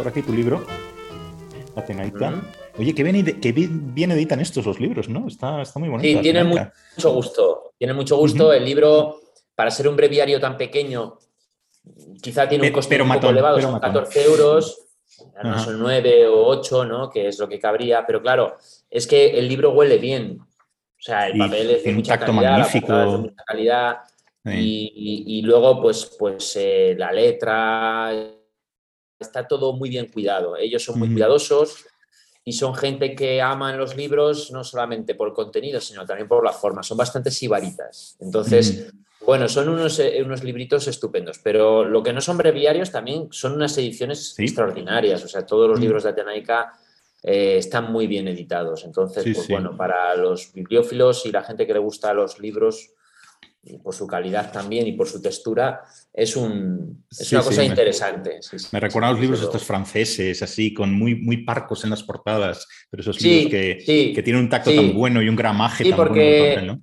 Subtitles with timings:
[0.00, 0.64] por aquí tu libro,
[1.76, 2.40] Atenaita.
[2.78, 5.28] Oye, qué bien, qué bien, editan estos los libros, ¿no?
[5.28, 6.08] Está, está muy bonito.
[6.08, 7.74] Sí, tienen mucho gusto.
[7.76, 8.50] Tienen mucho gusto.
[8.50, 9.20] El libro,
[9.54, 11.18] para ser un breviario tan pequeño,
[12.22, 14.86] quizá tiene un coste un poco elevado, son 14 euros,
[15.44, 17.10] no son 9 o 8, ¿no?
[17.10, 18.56] Que es lo que cabría, pero claro,
[18.88, 20.40] es que el libro huele bien.
[20.40, 22.94] O sea, el papel es de mucha calidad, magnífico.
[22.94, 23.98] de mucha calidad.
[24.46, 28.39] Y, luego, pues, pues eh, la letra,
[29.20, 30.56] está todo muy bien cuidado.
[30.56, 31.84] Ellos son muy cuidadosos
[32.44, 36.44] y son gente que aman los libros no solamente por el contenido, sino también por
[36.44, 36.82] la forma.
[36.82, 38.16] Son bastante sibaritas.
[38.20, 38.92] Entonces,
[39.24, 43.52] bueno, son unos, eh, unos libritos estupendos, pero lo que no son breviarios también son
[43.52, 45.22] unas ediciones extraordinarias.
[45.24, 46.72] O sea, todos los libros de Atenaica
[47.22, 48.84] eh, están muy bien editados.
[48.84, 52.90] Entonces, pues bueno, para los bibliófilos y la gente que le gusta los libros,
[53.62, 58.40] y por su calidad también y por su textura, es, un, es una cosa interesante.
[58.72, 63.02] me recuerdan los libros estos franceses, así, con muy, muy parcos en las portadas, pero
[63.02, 66.80] esos libros que, que, tienen un tacto tan bueno y un gramaje tan porque bueno.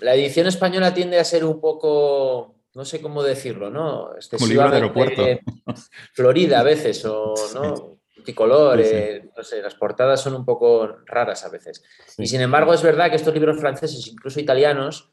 [0.00, 4.10] La edición española tiende a ser un poco, no sé cómo decirlo, ¿no?
[4.30, 5.24] Como libro de aeropuerto.
[6.14, 11.44] Florida a veces, o no multicolor, eh, no sé, las portadas son un poco raras
[11.44, 11.82] a veces.
[12.18, 15.08] Y sin embargo es verdad que estos libros franceses, incluso italianos,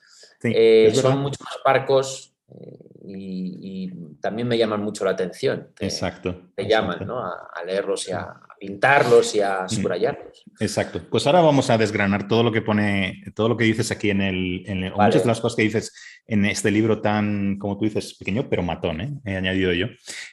[0.54, 5.68] eh, son mucho más parcos eh, y, también me llaman mucho la atención.
[5.80, 6.50] exacto.
[6.56, 7.20] Te llaman ¿no?
[7.20, 9.70] a, leerlos y a, pintarlos y a mm.
[9.70, 10.44] subrayarlos.
[10.60, 11.00] Exacto.
[11.12, 14.22] Pues ahora vamos a desgranar todo lo que pone, todo lo que dices aquí en
[14.22, 15.94] el, muchas de las cosas que dices
[16.26, 19.14] en este libro tan, como tú dices, pequeño, pero matón, ¿eh?
[19.26, 19.88] he añadido yo.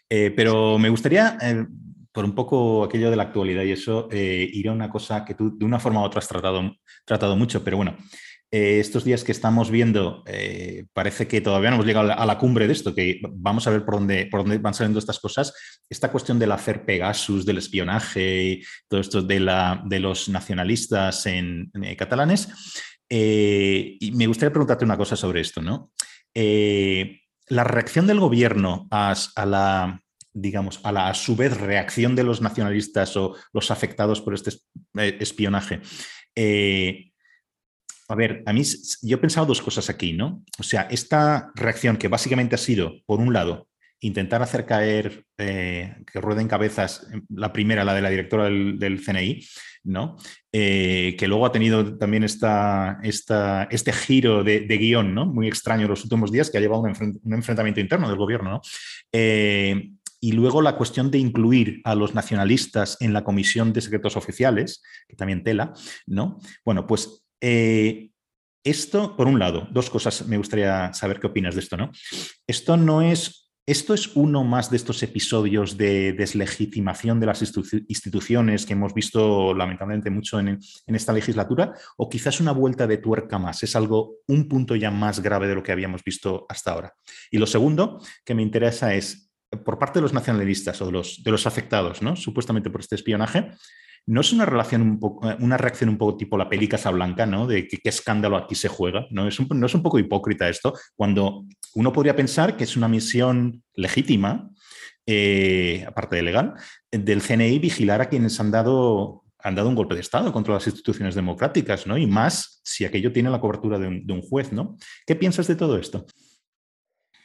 [0.09, 1.37] pero me gustaría
[2.13, 5.59] por un poco aquello de la actualidad y eso, ir a una cosa que tú
[5.59, 7.97] de una forma u otra has tratado, tratado mucho, pero bueno,
[8.55, 12.37] eh, estos días que estamos viendo, eh, parece que todavía no hemos llegado a la,
[12.37, 15.55] cumbre de esto, que vamos a ver por dónde, por dónde van saliendo estas cosas.
[15.89, 21.71] Esta cuestión del hacer Pegasus, del espionaje, todo esto de, la, de los nacionalistas en,
[21.83, 22.51] eh, catalanes.
[23.09, 25.91] y me gustaría preguntarte una cosa sobre esto, ¿no?
[26.35, 29.15] la reacción del gobierno a,
[29.47, 30.03] la,
[30.35, 34.53] digamos, a la a su vez reacción de los nacionalistas o los afectados por este
[35.21, 35.81] espionaje.
[38.09, 38.63] A ver, a mí
[39.03, 40.45] yo he pensado dos cosas aquí, ¿no?
[40.59, 43.69] O sea, esta reacción que básicamente ha sido, por un lado,
[44.01, 49.01] intentar hacer caer, eh, que rueden cabezas, em, la primera, la de la directora del,
[49.01, 49.47] CNI,
[49.85, 50.17] ¿no?
[50.53, 55.27] Eh, que luego ha tenido también esta, este giro de, guion, ¿no?
[55.27, 58.61] Muy extraño los últimos días, que ha llevado un, un enfrentamiento interno del gobierno, ¿no?
[59.13, 59.93] Eh,
[60.25, 64.81] y luego la cuestión de incluir a los nacionalistas en la comisión de secretos oficiales,
[65.09, 65.75] que también tela,
[66.07, 66.39] ¿no?
[66.65, 68.13] Bueno, pues eh,
[68.65, 71.91] esto, por un lado, dos cosas me gustaría saber qué opinas de esto, ¿no?
[72.47, 78.65] Esto no es, esto es uno más de estos episodios de deslegitimación de las instituciones
[78.65, 83.65] que hemos visto lamentablemente mucho en, esta legislatura, o quizás una vuelta de tuerca más,
[83.65, 86.95] es algo, un punto ya más grave de lo que habíamos visto hasta ahora.
[87.33, 89.29] Y lo segundo que me interesa es,
[89.65, 92.15] por parte de los nacionalistas o de los, de los afectados, ¿no?
[92.15, 93.51] Supuestamente por este espionaje,
[94.05, 97.25] ¿No es una, relación un poco, eh, una reacción un poco tipo la peli Casablanca,
[97.25, 97.47] ¿no?
[97.47, 99.29] De qué escándalo aquí se juega, ¿no?
[99.29, 100.75] Es un, ¿No es un poco hipócrita esto?
[100.97, 104.51] Cuando uno podría pensar que es una misión legítima,
[105.07, 106.55] eh, aparte de legal,
[106.91, 110.67] del CNI vigilar a quienes han dado, han dado un golpe de Estado contra las
[110.67, 111.97] instituciones democráticas, ¿no?
[111.97, 114.77] Y más si aquello tiene la cobertura de un, juez, ¿no?
[115.07, 116.07] ¿Qué piensas de todo esto?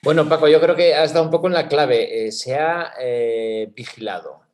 [0.03, 2.27] Bueno, Paco, yo creo que has dado un poco en la clave.
[2.27, 2.93] Eh, se ha
[3.75, 4.46] vigilado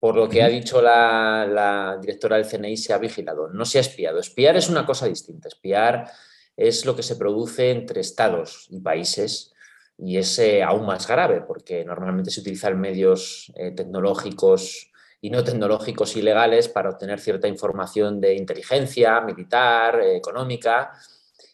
[0.00, 3.82] por lo que ha dicho la, directora del CNI, se ha vigilado, no se ha
[3.82, 4.18] espiado.
[4.18, 5.48] Espiar es una cosa distinta.
[5.48, 6.10] Espiar
[6.56, 9.52] es lo que se produce entre estados y países
[9.98, 15.44] y es eh, aún más grave porque normalmente se utilizan medios eh, tecnológicos y no
[15.44, 20.92] tecnológicos ilegales para obtener cierta información de inteligencia, militar, eh, económica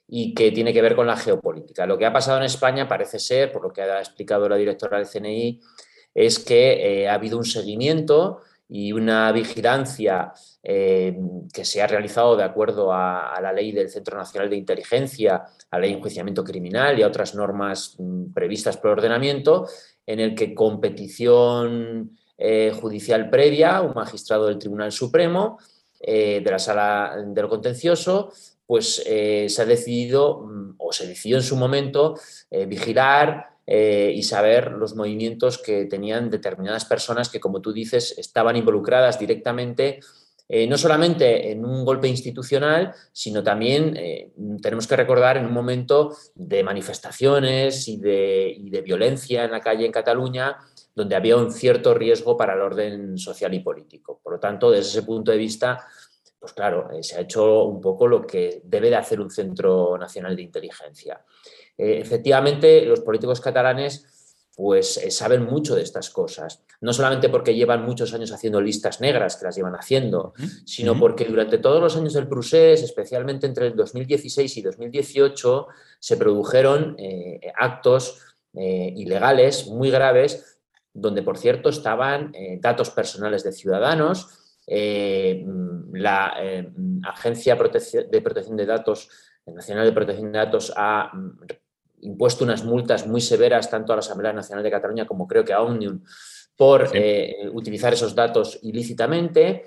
[0.06, 1.84] y que tiene que ver con la geopolítica.
[1.84, 4.98] Lo que ha pasado en España parece ser, por lo que ha explicado la directora
[4.98, 5.60] del CNI,
[6.16, 8.40] es que eh, ha habido un seguimiento
[8.70, 10.32] y una vigilancia
[10.62, 11.14] eh,
[11.52, 15.76] que se ha realizado de acuerdo a, la ley del Centro Nacional de Inteligencia, a
[15.76, 19.68] la ley de enjuiciamiento criminal y a otras normas mm, previstas por ordenamiento,
[20.06, 25.58] en el que con petición eh, judicial previa, un magistrado del Tribunal Supremo,
[25.98, 28.30] de la Sala de lo Contencioso,
[28.66, 32.14] pues se ha decidido, mm, o se decidió en su momento,
[32.50, 38.56] vigilar eh, y saber los movimientos que tenían determinadas personas que, como tú dices, estaban
[38.56, 40.00] involucradas directamente
[40.48, 44.30] eh, no solamente en un golpe institucional, sino también eh,
[44.62, 49.90] tenemos que recordar en un momento de manifestaciones y de, violencia en la calle en
[49.90, 50.56] Cataluña,
[50.94, 54.20] donde había un cierto riesgo para el orden social y político.
[54.22, 55.84] Por lo tanto, desde ese punto de vista,
[56.38, 59.96] pues claro, eh, se ha hecho un poco lo que debe de hacer un Centro
[59.98, 61.24] Nacional de Inteligencia.
[61.76, 64.06] Eh, efectivamente, los políticos catalanes
[64.54, 66.62] pues eh, saben mucho de estas cosas.
[66.80, 70.32] No solamente porque llevan muchos años haciendo listas negras, que las llevan haciendo,
[70.64, 75.66] sino porque durante todos los años del procés, especialmente entre el 2016 y 2018,
[75.98, 76.96] se produjeron
[77.54, 78.22] actos
[78.54, 80.58] ilegales muy graves
[80.94, 85.44] donde por cierto estaban datos personales de ciudadanos, eh,
[85.92, 86.68] la eh,
[87.04, 89.08] Agencia de Protección de Datos,
[89.46, 91.38] Nacional de Protección de Datos, ha mm,
[92.02, 95.52] impuesto unas multas muy severas tanto a la Asamblea Nacional de Cataluña como creo que
[95.52, 96.02] a Omnium
[96.56, 96.90] por
[97.52, 99.66] utilizar esos datos ilícitamente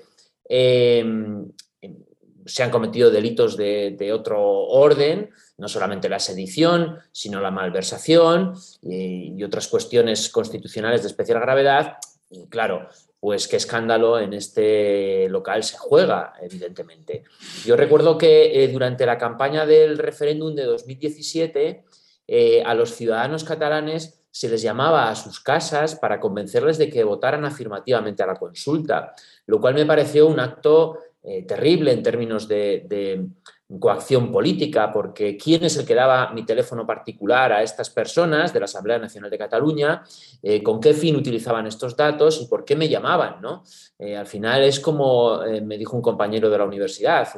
[2.50, 9.42] se han cometido delitos de, otro orden, no solamente la sedición, sino la malversación y,
[9.42, 11.96] otras cuestiones constitucionales de especial gravedad.
[12.28, 12.88] Y claro,
[13.20, 17.24] pues qué escándalo en este local se juega, evidentemente.
[17.66, 21.84] Yo recuerdo que eh, durante la campaña del referéndum de 2017,
[22.26, 27.04] eh, a los ciudadanos catalanes se les llamaba a sus casas para convencerles de que
[27.04, 29.12] votaran afirmativamente a la consulta,
[29.46, 33.26] lo cual me pareció un acto eh, terrible en términos de,
[33.78, 38.60] coacción política, porque ¿quién es el que daba mi teléfono particular a estas personas de
[38.60, 40.02] la Asamblea Nacional de Cataluña?
[40.42, 43.40] Eh, ¿Con qué fin utilizaban estos datos y por qué me llamaban?
[43.40, 43.62] ¿no?
[43.98, 47.28] Eh, al final es como me dijo un compañero de la universidad,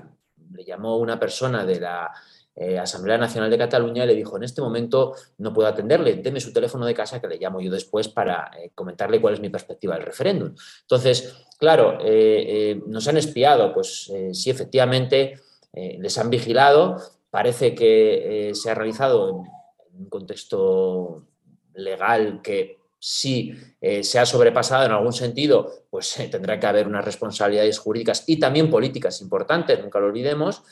[0.53, 2.11] le llamó una persona de la
[2.55, 6.39] eh, Asamblea Nacional de Cataluña y le dijo, en este momento no puedo atenderle, deme
[6.39, 9.49] su teléfono de casa que le llamo yo después para eh, comentarle cuál es mi
[9.49, 10.55] perspectiva del referéndum.
[10.83, 15.41] Entonces, claro, eh, nos han espiado, pues sí, efectivamente,
[15.73, 19.45] les han vigilado, parece que se ha realizado
[19.91, 21.27] en un contexto
[21.75, 23.55] legal que si
[24.03, 28.71] se ha sobrepasado en algún sentido, pues tendrá que haber unas responsabilidades jurídicas y también
[28.71, 30.63] políticas importantes, nunca lo olvidemos.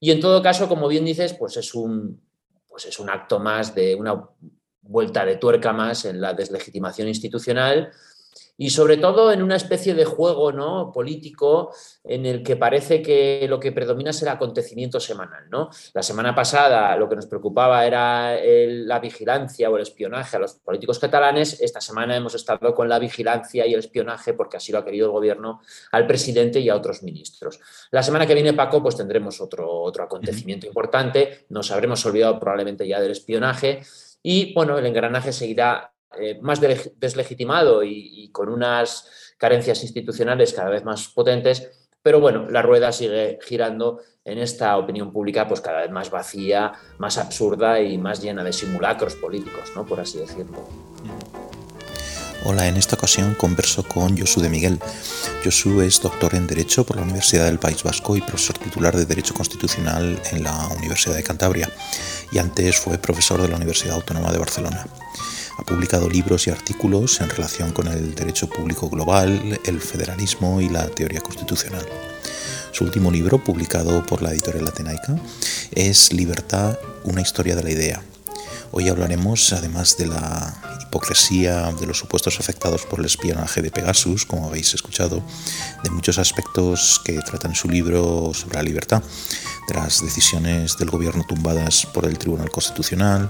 [0.00, 2.22] Y en todo caso, como bien dices, pues es un,
[2.68, 4.28] pues es un acto más de una
[4.82, 7.90] vuelta de tuerca más en la deslegitimación institucional
[8.60, 10.90] y sobre todo en una especie de juego ¿no?
[10.92, 11.72] político
[12.02, 15.48] en el que parece que lo que predomina es el acontecimiento semanal.
[15.48, 15.70] ¿no?
[15.94, 20.54] La semana pasada lo que nos preocupaba era la vigilancia o el espionaje a los
[20.54, 21.60] políticos catalanes.
[21.60, 25.06] Esta semana hemos estado con la vigilancia y el espionaje, porque así lo ha querido
[25.06, 25.60] el gobierno,
[25.92, 27.60] al presidente y a otros ministros.
[27.92, 31.46] La semana que viene, Paco, pues tendremos otro, otro acontecimiento importante.
[31.50, 33.82] Nos habremos olvidado probablemente ya del espionaje.
[34.20, 40.84] Y bueno, el engranaje seguirá eh, más deslegitimado y, con unas carencias institucionales cada vez
[40.84, 41.70] más potentes,
[42.02, 46.72] pero bueno, la rueda sigue girando en esta opinión pública pues cada vez más vacía,
[46.98, 49.84] más absurda y más llena de simulacros políticos, ¿no?
[49.84, 50.58] por así decirlo.
[52.44, 54.78] Hola, en esta ocasión converso con Josu de Miguel.
[55.44, 59.04] Josu es doctor en Derecho por la Universidad del País Vasco y profesor titular de
[59.04, 61.68] Derecho Constitucional en la Universidad de Cantabria
[62.30, 64.86] y antes fue profesor de la Universidad Autónoma de Barcelona.
[65.58, 70.68] Ha publicado libros y artículos en relación con el derecho público global, el federalismo y
[70.68, 71.84] la teoría constitucional.
[72.70, 75.16] Su último libro, publicado por la editorial Atenaica,
[75.72, 78.02] es Libertad, una historia de la idea.
[78.70, 84.26] Hoy hablaremos, además de la hipocresía de los supuestos afectados por el espionaje de Pegasus,
[84.26, 85.24] como habéis escuchado,
[85.82, 89.02] de muchos aspectos que tratan su libro sobre la libertad,
[89.66, 93.28] de las decisiones del gobierno tumbadas por el Tribunal Constitucional,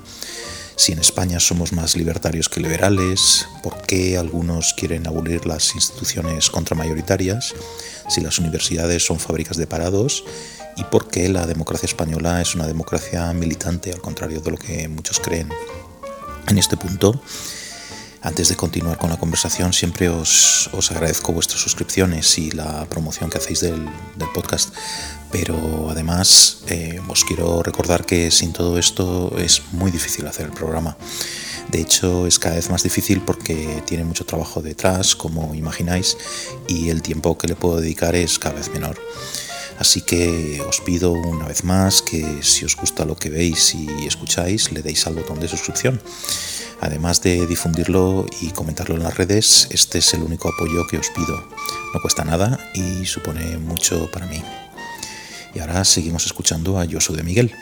[0.79, 6.51] si en España somos más libertarios que liberales, por qué algunos quieren abolir las instituciones
[6.51, 7.53] contramayoritarias,
[8.09, 10.25] si las universidades son fábricas de parados
[10.77, 14.87] y por qué la democracia española es una democracia militante, al contrario de lo que
[14.87, 15.49] muchos creen.
[16.47, 17.21] En este punto,
[18.23, 23.39] antes de continuar con la conversación, siempre os, agradezco vuestras suscripciones y la promoción que
[23.39, 23.89] hacéis del,
[24.35, 24.75] podcast,
[25.31, 30.53] pero además eh, os quiero recordar que sin todo esto es muy difícil hacer el
[30.53, 30.97] programa.
[31.71, 36.17] De hecho, es cada vez más difícil porque tiene mucho trabajo detrás, como imagináis,
[36.67, 38.99] y el tiempo que le puedo dedicar es cada vez menor.
[39.79, 44.07] Así que os pido una vez más que si os gusta lo que veis y
[44.07, 46.01] escucháis, le deis al botón de suscripción.
[46.81, 51.11] Además de difundirlo y comentarlo en las redes, este es el único apoyo que os
[51.11, 51.37] pido.
[51.95, 54.43] No cuesta nada y supone mucho para mí.
[55.55, 57.55] Y ahora seguimos escuchando a Josu de Miguel.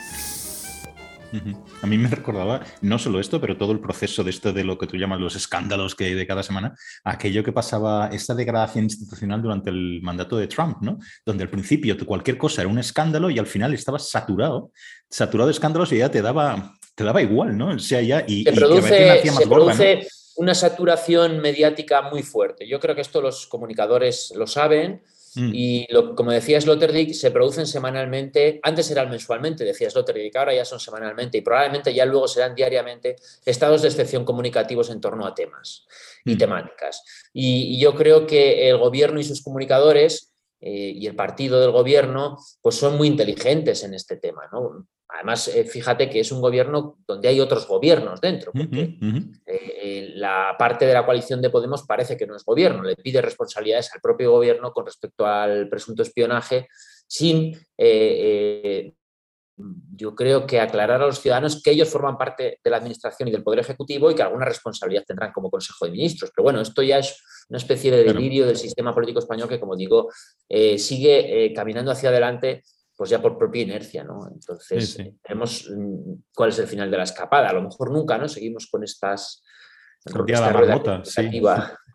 [1.81, 4.77] A mí me recordaba no solo esto, pero todo el proceso de esto de lo
[4.77, 8.85] que tú llamas los escándalos que hay de cada semana, aquello que pasaba, esta degradación
[8.85, 10.99] institucional durante el mandato de Trump, ¿no?
[11.25, 14.71] Donde al principio cualquier cosa era un escándalo y al final estabas saturado,
[15.09, 17.69] saturado de escándalos y ya te daba, te daba igual, ¿no?
[17.69, 20.07] O sea, ya, y, se produce,
[20.37, 22.67] una saturación mediática muy fuerte.
[22.67, 25.01] Yo creo que esto los comunicadores lo saben.
[25.37, 25.51] Mm.
[25.53, 30.79] Y como decía Sloterdijk, se producen semanalmente, antes eran mensualmente, decía Sloterdijk, ahora ya son
[30.79, 33.15] semanalmente y probablemente ya luego serán diariamente
[33.45, 35.85] estados de excepción comunicativos en torno a temas
[36.25, 36.37] y mm.
[36.37, 37.03] temáticas.
[37.33, 42.37] Y, yo creo que el gobierno y sus comunicadores eh, y el partido del gobierno
[42.61, 44.43] pues son muy inteligentes en este tema.
[44.51, 44.87] ¿no?
[45.09, 48.97] Además, eh, fíjate que es un gobierno donde hay otros gobiernos dentro, porque
[49.45, 53.21] eh, la parte de la coalición de Podemos parece que no es gobierno, le pide
[53.21, 56.67] responsabilidades al propio gobierno con respecto al presunto espionaje,
[57.07, 58.93] sin, eh,
[59.95, 63.31] yo creo que aclarar a los ciudadanos que ellos forman parte de la administración y
[63.31, 66.31] del Poder Ejecutivo y que alguna responsabilidad tendrán como Consejo de Ministros.
[66.35, 69.75] Pero bueno, esto ya es una especie de delirio del sistema político español que, como
[69.75, 70.09] digo,
[70.47, 72.63] sigue caminando hacia adelante
[72.97, 74.27] pues ya por propia inercia, ¿no?
[74.27, 74.97] Entonces,
[75.29, 77.49] vemos mm, cuál es el final de la escapada.
[77.49, 78.27] A lo mejor nunca, ¿no?
[78.27, 79.43] Seguimos con estas...
[80.03, 80.81] esta rueda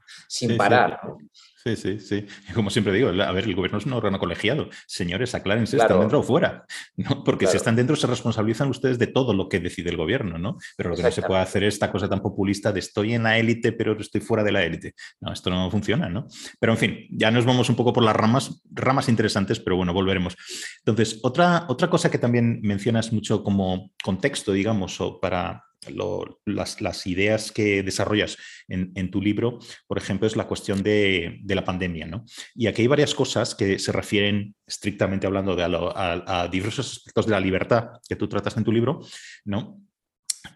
[0.29, 1.01] sin parar.
[1.03, 1.19] ¿no?
[1.65, 2.27] Sí, sí, sí.
[2.55, 4.69] Como siempre digo, a ver, el gobierno es un órgano colegiado.
[4.87, 6.65] Señores, aclárense, ¿están dentro o fuera?
[6.97, 7.23] ¿no?
[7.23, 10.59] Porque si están dentro se responsabilizan ustedes de todo lo que decide el gobierno, ¿no?
[10.77, 13.23] Pero lo que no se puede hacer es esta cosa tan populista de estoy en
[13.23, 14.95] la élite, pero estoy fuera de la élite.
[15.21, 16.27] No, esto no funciona, ¿no?
[16.59, 19.93] Pero en fin, ya nos vamos un poco por las ramas, ramas interesantes, pero bueno,
[19.93, 20.37] volveremos.
[20.79, 27.51] Entonces, otra, otra cosa que también mencionas mucho como contexto, digamos, o para las, ideas
[27.51, 28.37] que desarrollas
[28.69, 32.07] en, tu libro, por ejemplo, es la cuestión de, la pandemia.
[32.07, 32.25] ¿no?
[32.55, 37.41] Y aquí hay varias cosas que se refieren estrictamente hablando a, diversos aspectos de la
[37.41, 39.01] libertad que tú tratas en tu libro.
[39.45, 39.81] ¿no?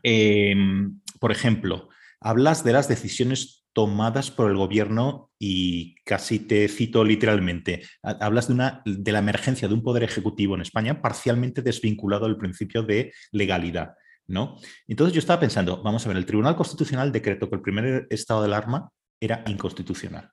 [0.03, 1.89] Em, por ejemplo,
[2.21, 8.55] hablas de las decisiones tomadas por el gobierno y casi te cito literalmente, hablas de,
[8.55, 13.13] una, de la emergencia de un poder ejecutivo en España parcialmente desvinculado del principio de
[13.33, 13.91] legalidad.
[14.29, 14.57] ¿No?
[14.87, 18.43] Entonces yo estaba pensando, vamos a ver, el Tribunal Constitucional decretó que el primer estado
[18.43, 18.91] de alarma
[19.21, 20.31] era inconstitucional.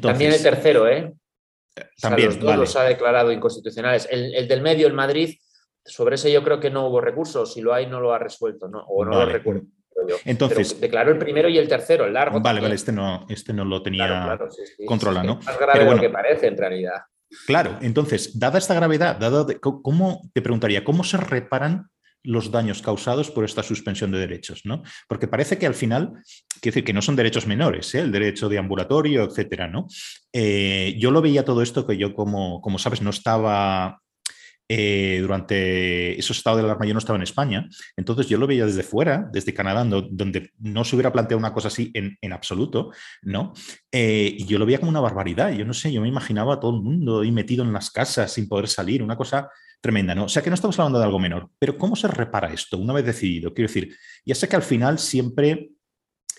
[0.00, 1.14] también el tercero, ¿eh?
[2.00, 4.06] También, los dos los ha declarado inconstitucionales.
[4.10, 5.38] El, del medio, el Madrid,
[5.84, 8.68] sobre ese yo creo que no hubo recursos, si lo hay no lo ha resuelto,
[8.68, 8.80] ¿no?
[8.80, 9.62] O no lo recuerdo.
[10.24, 12.40] Entonces, declaró el primero y el tercero, el largo.
[12.40, 14.38] Vale, vale, este no, este no lo tenía
[14.86, 15.36] controlado, ¿no?
[15.36, 17.02] más grave de lo que parece en realidad.
[17.46, 21.88] Claro, entonces, dada esta gravedad, dado ¿cómo te preguntaría, cómo se reparan
[22.24, 24.82] los daños causados por esta suspensión de derechos, ¿no?
[25.08, 26.12] Porque parece que al final,
[26.60, 28.00] quiero decir que no son derechos menores, ¿eh?
[28.00, 29.86] el derecho de ambulatorio, etcétera, ¿no?
[30.32, 34.00] Eh, yo lo veía todo esto que yo, como, como sabes, no estaba
[34.68, 38.64] eh, durante esos estados de alarma, yo no estaba en España, entonces yo lo veía
[38.64, 42.90] desde fuera, desde Canadá, donde no se hubiera planteado una cosa así en, en absoluto,
[43.22, 43.52] ¿no?
[43.90, 46.74] y yo lo veía como una barbaridad, yo no sé, yo me imaginaba a todo
[46.76, 49.50] el mundo ahí metido en las casas sin poder salir, una cosa
[49.82, 50.24] tremenda, ¿no?
[50.24, 52.94] O sea que no estamos hablando de algo menor, pero ¿cómo se repara esto una
[52.94, 53.52] vez decidido?
[53.52, 55.72] Quiero decir, ya sé que al final siempre,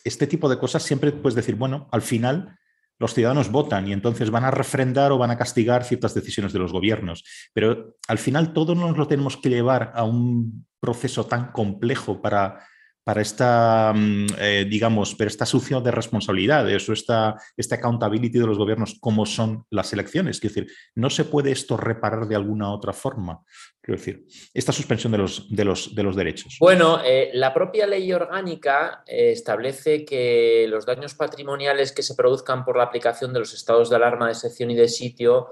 [0.04, 2.58] este tipo de cosas siempre puedes decir, bueno, al final
[3.00, 6.60] los ciudadanos votan y entonces van a refrendar o van a castigar ciertas decisiones de
[6.60, 7.24] los gobiernos,
[7.54, 12.66] pero al final todo nos lo tenemos que llevar a un proceso tan complejo para
[13.04, 18.48] para esta, mm, eh, digamos, pero esta succión de responsabilidades o esta, esta accountability de
[18.48, 20.40] los gobiernos como son las elecciones.
[20.40, 23.42] Quiero decir, ¿no se puede esto reparar de alguna otra forma?
[23.82, 26.56] Quiero decir, esta suspensión de los, de los, de los derechos.
[26.60, 32.64] Bueno, eh, la propia ley orgánica eh, establece que los daños patrimoniales que se produzcan
[32.64, 35.50] por la aplicación de los estados de alarma, de sección y de sitio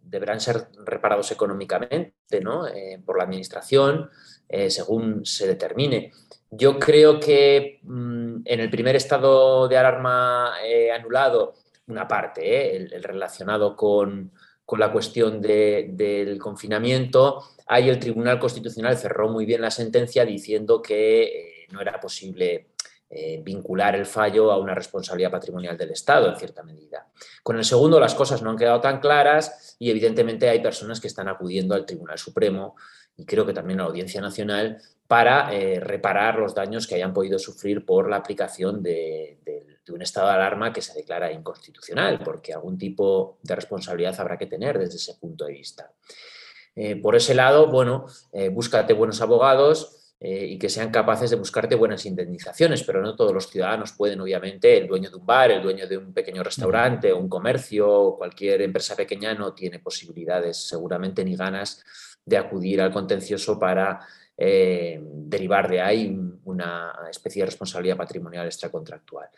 [0.00, 2.66] deberán ser reparados económicamente ¿no?
[3.04, 4.08] por la Administración
[4.48, 6.12] eh, según se determine.
[6.50, 11.54] Yo creo que mm, en el primer estado de alarma eh, anulado,
[11.88, 14.30] una parte, eh, el, relacionado con,
[14.78, 21.66] la cuestión del confinamiento, ahí el Tribunal Constitucional cerró muy bien la sentencia diciendo que
[21.70, 22.68] no era posible
[23.44, 27.06] vincular el fallo a una responsabilidad patrimonial del Estado, en cierta medida.
[27.44, 31.06] Con el segundo las cosas no han quedado tan claras y evidentemente hay personas que
[31.06, 32.74] están acudiendo al Tribunal Supremo
[33.16, 37.14] y creo que también a la Audiencia Nacional para eh, reparar los daños que hayan
[37.14, 39.38] podido sufrir por la aplicación de,
[39.88, 44.46] un estado de alarma que se declara inconstitucional, porque algún tipo de responsabilidad habrá que
[44.46, 45.92] tener desde ese punto de vista.
[46.74, 51.74] Eh, por ese lado, bueno, eh, búscate buenos abogados y que sean capaces de buscarte
[51.74, 55.62] buenas indemnizaciones, pero no todos los ciudadanos pueden, obviamente, el dueño de un bar, el
[55.62, 61.36] dueño de un pequeño restaurante, un comercio, cualquier empresa pequeña no tiene posibilidades seguramente ni
[61.36, 61.84] ganas
[62.26, 64.00] de acudir al contencioso para
[64.36, 66.14] eh, derivar de ahí
[66.44, 69.28] una especie de responsabilidad patrimonial extracontractual.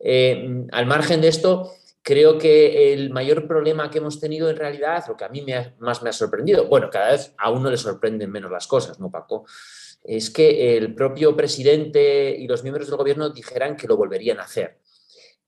[0.00, 5.04] Eh, al margen de esto, creo que el mayor problema que hemos tenido en realidad,
[5.06, 5.44] lo que a mí
[5.78, 9.10] más me ha sorprendido, bueno, cada vez a uno le sorprenden menos las cosas, ¿no,
[9.10, 9.44] Paco?
[10.02, 14.44] Es que el propio presidente y los miembros del gobierno dijeran que lo volverían a
[14.44, 14.78] hacer.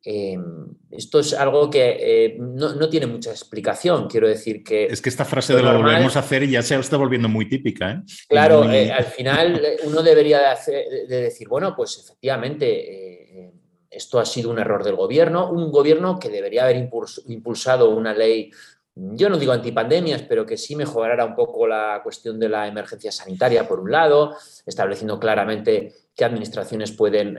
[0.05, 4.87] Em, esto es algo que eh, no, tiene mucha explicación, quiero decir que...
[4.87, 7.93] Es que esta frase de lo volvemos a hacer ya se está volviendo muy típica.
[7.93, 8.03] ¿eh?
[8.29, 13.53] Claro, eh, al final uno debería de, decir, bueno, pues efectivamente
[13.89, 16.91] esto ha sido un error del gobierno, un gobierno que debería haber
[17.27, 18.51] impulsado una ley,
[18.95, 23.13] yo no digo antipandemias, pero que sí mejorara un poco la cuestión de la emergencia
[23.13, 24.35] sanitaria, por un lado,
[24.67, 27.39] estableciendo claramente qué administraciones pueden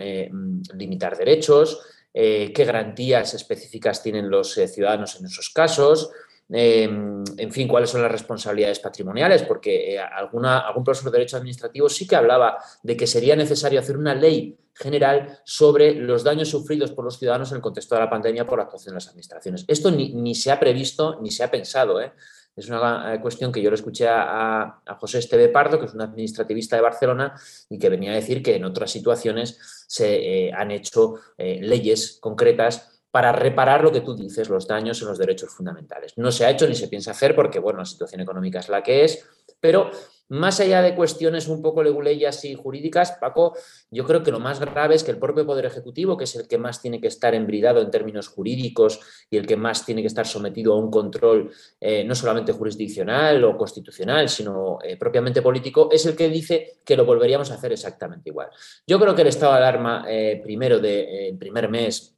[0.74, 1.82] limitar derechos,
[2.14, 6.12] eh, qué garantías específicas tienen los eh, ciudadanos en esos casos,
[6.50, 11.38] em, en fin, cuáles son las responsabilidades patrimoniales, porque eh, alguna, algún profesor de Derecho
[11.38, 16.50] Administrativo sí que hablaba de que sería necesario hacer una ley general sobre los daños
[16.50, 19.08] sufridos por los ciudadanos en el contexto de la pandemia por la actuación de las
[19.08, 19.66] administraciones.
[19.68, 22.00] Esto ni, ni se ha previsto ni se ha pensado.
[22.02, 22.14] ¿eh?
[22.56, 26.76] Es una cuestión que yo le escuché a, José Esteve Pardo, que es un administrativista
[26.76, 27.34] de Barcelona,
[27.70, 32.18] y que venía a decir que en otras situaciones se eh, han hecho eh, leyes
[32.22, 36.14] concretas para reparar lo que tú dices, los daños en los derechos fundamentales.
[36.18, 38.82] No se ha hecho ni se piensa hacer porque, bueno, la situación económica es la
[38.82, 39.24] que es,
[39.60, 39.92] pero
[40.34, 43.56] más allá de cuestiones un poco leguleyas y jurídicas, Paco,
[43.92, 46.48] yo creo que lo más grave es que el propio Poder Ejecutivo, que es el
[46.48, 49.00] que más tiene que estar embridado en términos jurídicos
[49.30, 53.44] y el que más tiene que estar sometido a un control eh, no solamente jurisdiccional
[53.44, 57.72] o constitucional, sino eh, propiamente político, es el que dice que lo volveríamos a hacer
[57.72, 58.50] exactamente igual.
[58.88, 62.16] Yo creo que el estado de alarma eh, primero del primer mes,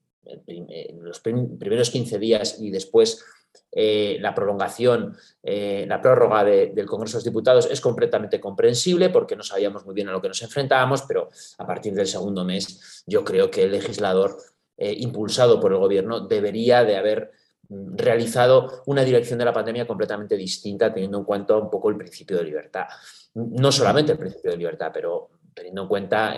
[0.47, 3.23] en los primeros 15 días y después
[3.77, 9.35] eh, la prolongación, eh, la prórroga del Congreso de los Diputados es completamente comprensible porque
[9.35, 13.03] no sabíamos muy bien a lo que nos enfrentábamos, pero a partir del segundo mes
[13.05, 14.37] yo creo que el legislador,
[14.77, 17.31] eh, impulsado por el Gobierno, debería de haber
[17.67, 21.97] mm, realizado una dirección de la pandemia completamente distinta, teniendo en cuenta un poco el
[21.97, 22.85] principio de libertad.
[23.33, 26.35] No solamente el principio de libertad, pero teniendo en cuenta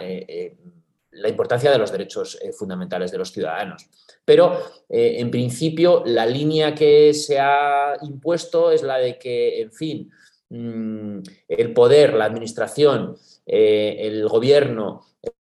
[1.17, 3.87] la importancia de los derechos eh, fundamentales de los ciudadanos.
[4.23, 9.71] Pero, eh, en principio, la línea que se ha impuesto es la de que, en
[9.71, 10.11] fin,
[10.49, 15.05] mm, el poder, la administración, eh, el gobierno,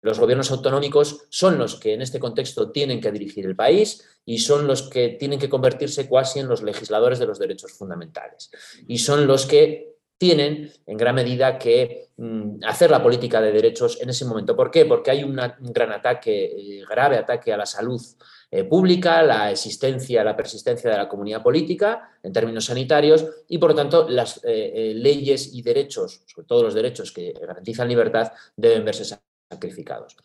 [0.00, 4.38] los gobiernos autonómicos son los que en este contexto tienen que dirigir el país y
[4.38, 8.50] son los que tienen que convertirse casi en los legisladores de los derechos fundamentales.
[8.86, 14.00] Y son los que tienen en gran medida que mm, hacer la política de derechos
[14.02, 14.56] en ese momento.
[14.56, 14.84] ¿Por qué?
[14.84, 18.00] Porque hay un gran ataque, eh, grave ataque a la salud
[18.50, 23.70] eh, pública, la existencia, la persistencia de la comunidad política en términos sanitarios y, por
[23.70, 28.84] lo tanto, las eh, leyes y derechos, sobre todo los derechos que garantizan libertad, deben
[28.84, 29.16] verse
[29.48, 30.16] sacrificados.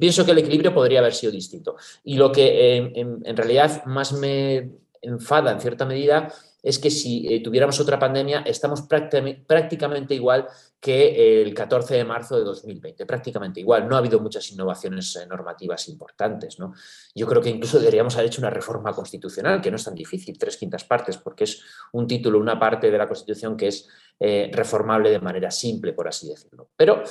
[0.00, 1.76] Pienso que el equilibrio podría haber sido distinto.
[2.02, 4.70] Y lo que en realidad más me
[5.02, 10.48] enfada, en cierta medida, es que si eh, tuviéramos otra pandemia, estamos prácticamente igual
[10.80, 13.88] que el 14 de marzo de 2020, prácticamente igual.
[13.88, 16.58] No ha habido muchas innovaciones eh, normativas importantes.
[16.58, 16.74] ¿no?
[17.14, 20.38] Yo creo que incluso deberíamos haber hecho una reforma constitucional, que no es tan difícil,
[20.38, 23.88] tres quintas partes, porque es un título, una parte de la Constitución que es
[24.20, 26.70] eh, reformable de manera simple, por así decirlo.
[26.76, 27.02] Pero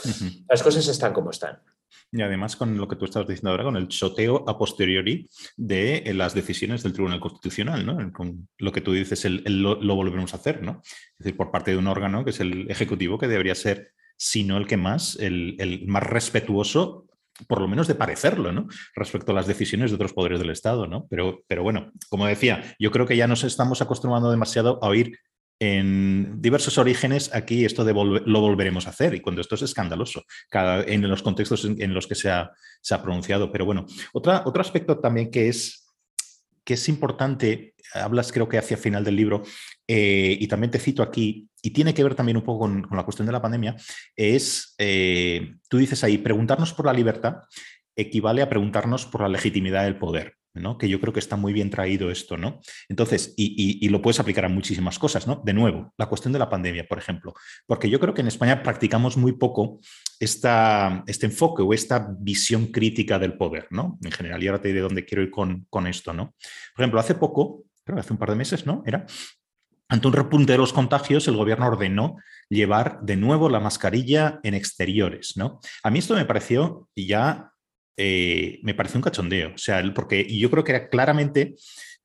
[0.50, 1.60] las cosas están como están.
[2.12, 5.97] Y además con lo que tú estabas diciendo ahora, con el choteo a posteriori de
[5.97, 8.12] eh, las decisiones del Tribunal Constitucional, ¿no?
[8.13, 10.82] Con lo que tú dices, el, lo, volveremos a hacer, ¿no?
[10.84, 14.43] Es decir, por parte de un órgano que es el Ejecutivo, que debería ser, si
[14.43, 17.06] no el que más, el, más respetuoso
[17.47, 18.67] por lo menos de parecerlo, ¿no?
[18.95, 21.06] Respecto a las decisiones de otros poderes del Estado, ¿no?
[21.08, 25.19] Pero, pero bueno, como decía, yo creo que ya nos estamos acostumbrando demasiado a oír
[25.60, 30.24] en diversos orígenes, aquí esto de lo volveremos a hacer y cuando esto es escandaloso,
[30.50, 33.52] cada, en los contextos en, los que se ha, se ha, pronunciado.
[33.52, 35.88] Pero bueno, otra, otro aspecto también que es,
[36.63, 39.43] que es importante, hablas creo que hacia final del libro,
[39.88, 43.04] eh, y también te cito aquí, y tiene que ver también un poco con, la
[43.04, 43.76] cuestión de la pandemia,
[44.15, 47.38] es, eh, tú dices ahí, preguntarnos por la libertad
[47.96, 50.37] equivale a preguntarnos por la legitimidad del poder
[50.78, 52.60] que yo creo que está muy bien traído esto, ¿no?
[52.89, 55.41] Entonces, y, lo puedes aplicar a muchísimas cosas, ¿no?
[55.43, 57.34] De nuevo, la cuestión de la pandemia, por ejemplo,
[57.65, 59.80] porque yo creo que en España practicamos muy poco
[60.20, 63.98] este enfoque o esta visión crítica del poder, ¿no?
[64.04, 66.36] En general, y ahora te diré dónde quiero ir con, con esto, ¿no?
[66.76, 68.84] Por ejemplo, hace poco, creo que hace un par de meses, ¿no?
[68.86, 69.06] Era,
[69.89, 72.17] ante un repunte de los contagios, el gobierno ordenó
[72.50, 75.60] llevar de nuevo la mascarilla en exteriores, ¿no?
[75.84, 77.52] A mí esto me pareció ya
[77.98, 79.54] eh, me parece un cachondeo.
[79.56, 81.56] O sea, porque yo creo que era claramente,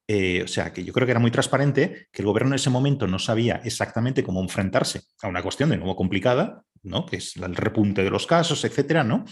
[0.08, 2.70] eh, o sea, que yo creo que era muy transparente que el gobierno en ese
[2.70, 7.06] momento no sabía exactamente cómo enfrentarse a una cuestión de nuevo complicada, ¿no?
[7.06, 9.24] Que es el repunte de los casos, etcétera, ¿no?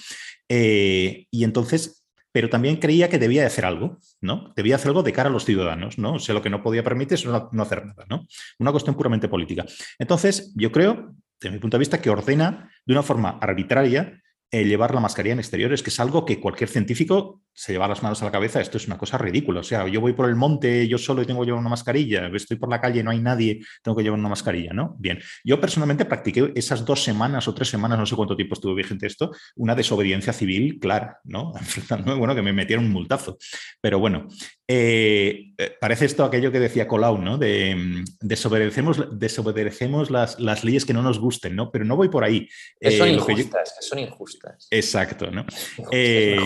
[0.48, 2.00] Eh, y entonces
[2.32, 4.52] pero también creía que debía de hacer algo, ¿no?
[4.54, 6.14] Debía hacer algo de cara a los ciudadanos, ¿no?
[6.14, 8.26] O sea, lo que no podía permitir es no, no hacer nada, ¿no?
[8.58, 9.66] Una cuestión puramente política.
[9.98, 14.64] Entonces, yo creo, desde mi punto de vista, que ordena de una forma arbitraria eh,
[14.64, 18.22] llevar la mascarilla en exteriores, que es algo que cualquier científico se lleva las manos
[18.22, 18.60] a la cabeza.
[18.60, 19.60] Esto es una cosa ridícula.
[19.60, 22.56] O sea, yo voy por el monte, yo solo tengo que llevar una mascarilla, estoy
[22.56, 24.96] por la calle, no hay nadie, tengo que llevar una mascarilla, ¿no?
[24.98, 28.74] Bien, yo personalmente practiqué esas dos semanas o tres semanas, no sé cuánto tiempo estuvo
[28.74, 31.52] vigente esto, una desobediencia civil clara, ¿no?
[32.18, 33.38] bueno, que me metieron un multazo.
[33.80, 34.28] Pero bueno,
[34.66, 37.38] eh, eh, parece esto aquello que decía Colau, ¿no?
[37.38, 41.70] De mm, desobedecemos, desobedecemos las, las, leyes que no nos gusten, ¿no?
[41.70, 42.48] Pero no voy por ahí.
[42.96, 44.68] son injustas, son injustas.
[44.70, 45.44] Exacto, ¿no?
[45.90, 46.38] Eh,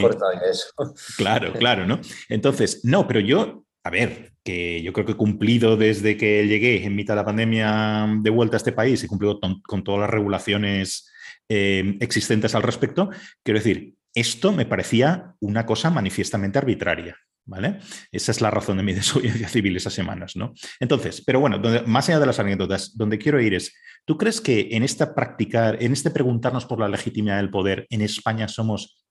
[1.16, 2.00] claro, claro, ¿no?
[2.28, 6.84] Entonces, no, pero yo, a ver, que yo creo que he cumplido desde que llegué
[6.84, 10.10] en mitad de la pandemia de vuelta a este país, he cumplido con, todas las
[10.10, 11.10] regulaciones
[11.48, 13.08] eh, existentes al respecto.
[13.42, 17.16] Quiero decir, esto me parecía una cosa manifiestamente arbitraria.
[17.46, 17.78] ¿Vale?
[18.10, 20.54] Esa es la razón de mi desobediencia civil esas semanas, ¿no?
[20.80, 23.74] Entonces, pero bueno, más allá de las anécdotas, donde quiero ir es,
[24.06, 28.00] ¿tú crees que en esta practicar, en este preguntarnos por la legitimidad del poder, en
[28.00, 29.03] España somos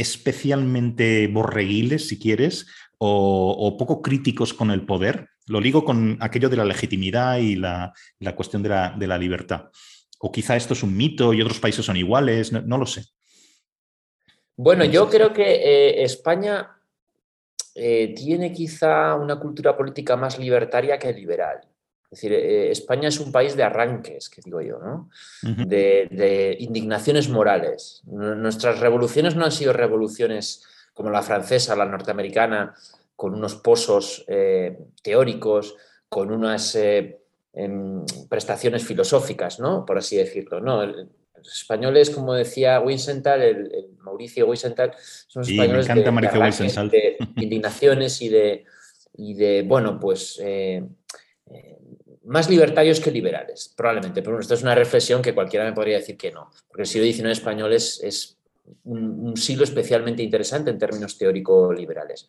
[0.00, 5.28] especialmente borreguiles, si quieres, o, poco críticos con el poder?
[5.46, 7.92] Lo digo con aquello de la legitimidad y la,
[8.34, 9.70] cuestión de la, libertad.
[10.18, 13.04] O quizá esto es un mito y otros países son iguales, no, lo sé.
[14.56, 16.76] Bueno, yo creo que eh, España
[17.74, 21.60] eh, tiene quizá una cultura política más libertaria que liberal.
[22.10, 25.10] Es decir, eh, España es un país de arranques, que digo yo, ¿no?
[25.42, 28.02] de, indignaciones morales.
[28.06, 32.74] Nuestras revoluciones no han sido revoluciones como la francesa, la norteamericana,
[33.14, 35.76] con unos pozos eh, teóricos,
[36.08, 39.86] con unas em, prestaciones filosóficas, ¿no?
[39.86, 40.60] Por así decirlo.
[40.60, 40.84] ¿no?
[40.84, 44.92] Los españoles, como decía Wiesenthal, el, Mauricio Wiesenthal,
[45.26, 48.64] son españoles de, indignaciones y de,
[49.16, 50.82] y de bueno, pues eh,
[51.50, 51.78] eh,
[52.30, 54.22] más libertarios que liberales, probablemente.
[54.22, 56.86] Pero bueno, esto es una reflexión que cualquiera me podría decir que no, porque el
[56.86, 58.38] siglo XIX español es,
[58.84, 62.28] un, siglo especialmente interesante en términos teórico-liberales.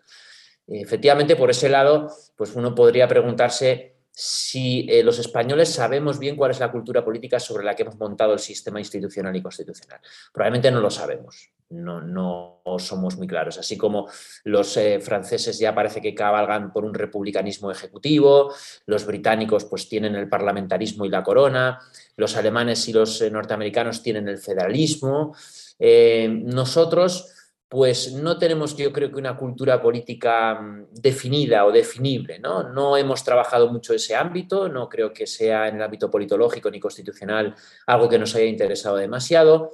[0.68, 6.50] Efectivamente, por ese lado, pues uno podría preguntarse si eh, los españoles sabemos bien cuál
[6.50, 10.00] es la cultura política sobre la que hemos montado el sistema institucional y constitucional.
[10.34, 13.58] Probablemente no lo sabemos, no, no somos muy claros.
[13.58, 14.08] Así como
[14.44, 18.54] los eh, franceses ya parece que cabalgan por un republicanismo ejecutivo,
[18.86, 21.80] los británicos pues tienen el parlamentarismo y la corona,
[22.16, 25.36] los alemanes y los eh, norteamericanos tienen el federalismo.
[25.80, 27.34] nosotros
[27.72, 32.64] pues no tenemos yo creo que una cultura política mm, definida o definible, ¿no?
[32.64, 36.82] No hemos trabajado mucho ese ámbito, no creo que sea en el ámbito politológico ni
[36.82, 37.56] constitucional
[37.88, 39.72] algo que nos haya interesado demasiado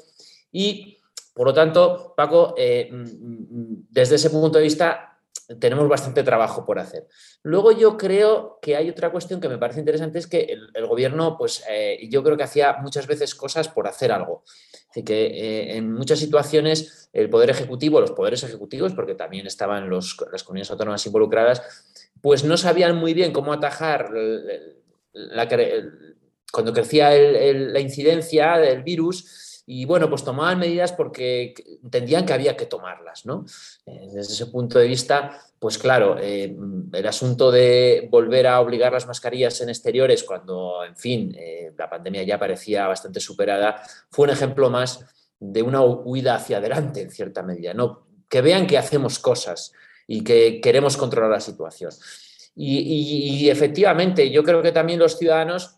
[0.52, 0.97] y,
[1.38, 5.20] por lo tanto, Paco, eh, mm, mm, desde ese punto de vista
[5.60, 7.08] tenemos bastante trabajo por hacer.
[7.44, 11.38] Luego yo creo que hay otra cuestión que me parece interesante, es que el, gobierno,
[11.38, 14.44] pues eh, yo creo que hacía muchas veces cosas por hacer algo.
[14.90, 19.90] Así que eh, en muchas situaciones el poder ejecutivo, los poderes ejecutivos, porque también estaban
[19.92, 21.62] las comunidades autónomas involucradas,
[22.20, 24.10] pues no sabían muy bien cómo atajar
[26.52, 31.54] cuando crecía la incidencia del virus y bueno, pues tomaban medidas porque
[31.84, 33.46] entendían que había que tomarlas, ¿no?
[33.86, 36.56] Eh, desde ese punto de vista, pues claro, eh,
[36.94, 41.90] el asunto de volver a obligar las mascarillas en exteriores cuando, en fin, eh, la
[41.90, 45.06] pandemia ya parecía bastante superada, fue un ejemplo más
[45.38, 48.08] de una huida hacia adelante, en cierta medida, ¿no?
[48.30, 49.74] Que vean que hacemos cosas
[50.08, 51.92] y que queremos controlar la situación.
[52.56, 55.77] y efectivamente, yo creo que también los ciudadanos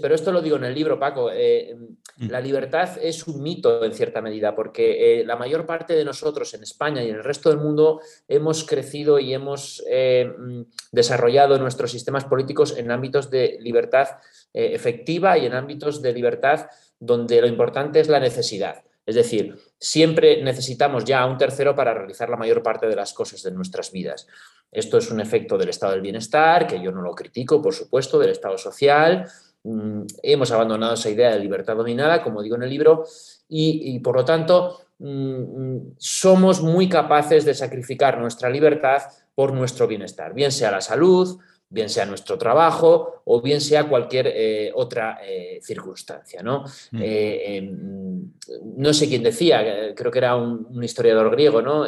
[0.00, 1.74] pero esto lo digo en el libro, Paco, eh,
[2.16, 2.28] mm.
[2.28, 6.52] la libertad es un mito en cierta medida, porque eh, la mayor parte de nosotros
[6.54, 11.90] en España y en el resto del mundo hemos crecido y hemos mm, desarrollado nuestros
[11.90, 14.08] sistemas políticos en ámbitos de libertad
[14.52, 16.66] efectiva y en ámbitos de libertad
[17.00, 18.84] donde lo importante es la necesidad.
[19.04, 23.12] Es decir, siempre necesitamos ya a un tercero para realizar la mayor parte de las
[23.12, 24.28] cosas de nuestras vidas.
[24.70, 28.18] Esto es un efecto del estado del bienestar, que yo no lo critico, por supuesto,
[28.18, 29.28] del estado social,
[29.64, 33.04] Mm, hemos abandonado esa idea de libertad dominada, como digo en el libro,
[33.48, 39.02] y, por lo tanto mm, mm, somos muy capaces de sacrificar nuestra libertad
[39.34, 44.26] por nuestro bienestar, bien sea la salud, bien sea nuestro trabajo o bien sea cualquier
[44.28, 46.42] eh, otra eh, circunstancia.
[46.42, 46.64] ¿no?
[46.98, 48.32] Eh, em,
[48.76, 51.86] no sé quién decía, creo que era un, un historiador griego, ¿no?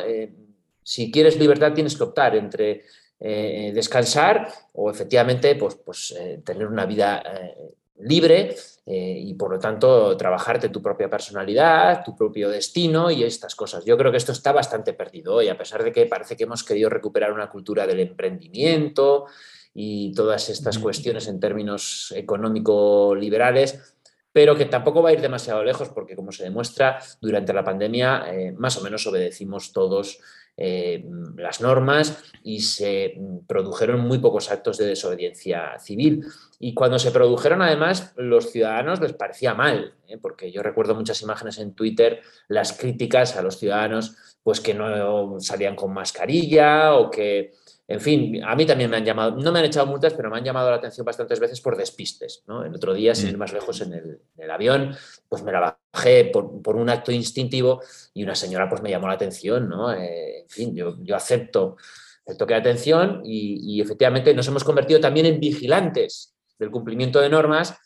[0.83, 2.83] si quieres libertad tienes que optar entre
[3.21, 8.55] eh, descansar o efectivamente pues, pues, eh, tener una vida eh, libre
[8.87, 13.83] y por lo tanto trabajarte tu propia personalidad, tu propio destino y estas cosas.
[13.87, 16.65] Yo creo que esto está bastante perdido hoy, a pesar de que parece que hemos
[16.65, 19.25] querido recuperar una cultura del emprendimiento
[19.73, 23.97] y todas estas cuestiones en términos económico-liberales,
[24.33, 28.27] pero que tampoco va a ir demasiado lejos porque, como se demuestra, durante la pandemia
[28.59, 30.19] más o menos obedecimos todos
[30.57, 31.05] eh,
[31.37, 36.25] las normas y se produjeron muy pocos actos de desobediencia civil.
[36.61, 40.19] Y cuando se produjeron, además, los ciudadanos les parecía mal, ¿eh?
[40.19, 45.41] porque yo recuerdo muchas imágenes en Twitter, las críticas a los ciudadanos, pues que no
[45.41, 47.55] salían con mascarilla o que
[47.87, 50.39] en fin, a mí también me han llamado, no me han echado multas, pero me
[50.39, 52.43] han llamado la atención bastantes veces por despistes.
[52.47, 52.65] ¿no?
[52.65, 53.39] El otro día, sin ir mm.
[53.39, 54.97] más lejos en el, avión,
[55.29, 57.83] pues me la bajé por, un acto instintivo
[58.15, 59.69] y una señora pues me llamó la atención.
[59.69, 59.93] ¿no?
[59.93, 61.77] Eh, en fin, yo, yo, acepto
[62.25, 67.29] el toque de atención y, efectivamente nos hemos convertido también en vigilantes del cumplimiento de
[67.29, 67.77] normas,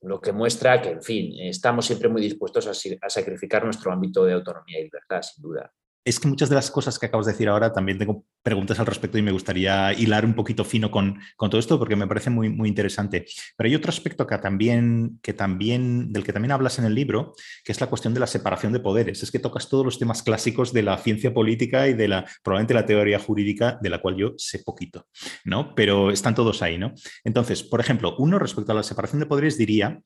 [0.00, 4.32] lo que muestra que, en fin, estamos siempre muy dispuestos a sacrificar nuestro ámbito de
[4.32, 5.70] autonomía y libertad, sin duda
[6.04, 8.86] es que muchas de las cosas que acabas de decir ahora también tengo preguntas al
[8.86, 12.48] respecto y me gustaría hilar un poquito fino con, todo esto porque me parece muy,
[12.48, 13.26] muy interesante.
[13.56, 17.34] Pero hay otro aspecto que también, que también, del que también hablas en el libro,
[17.64, 19.22] que es la cuestión de la separación de poderes.
[19.22, 22.74] Es que tocas todos los temas clásicos de la ciencia política y de la, probablemente
[22.74, 25.06] la teoría jurídica, de la cual yo sé poquito,
[25.44, 25.74] ¿no?
[25.74, 26.94] Pero están todos ahí, ¿no?
[27.24, 30.00] Entonces, por ejemplo, uno respecto a la separación de poderes diría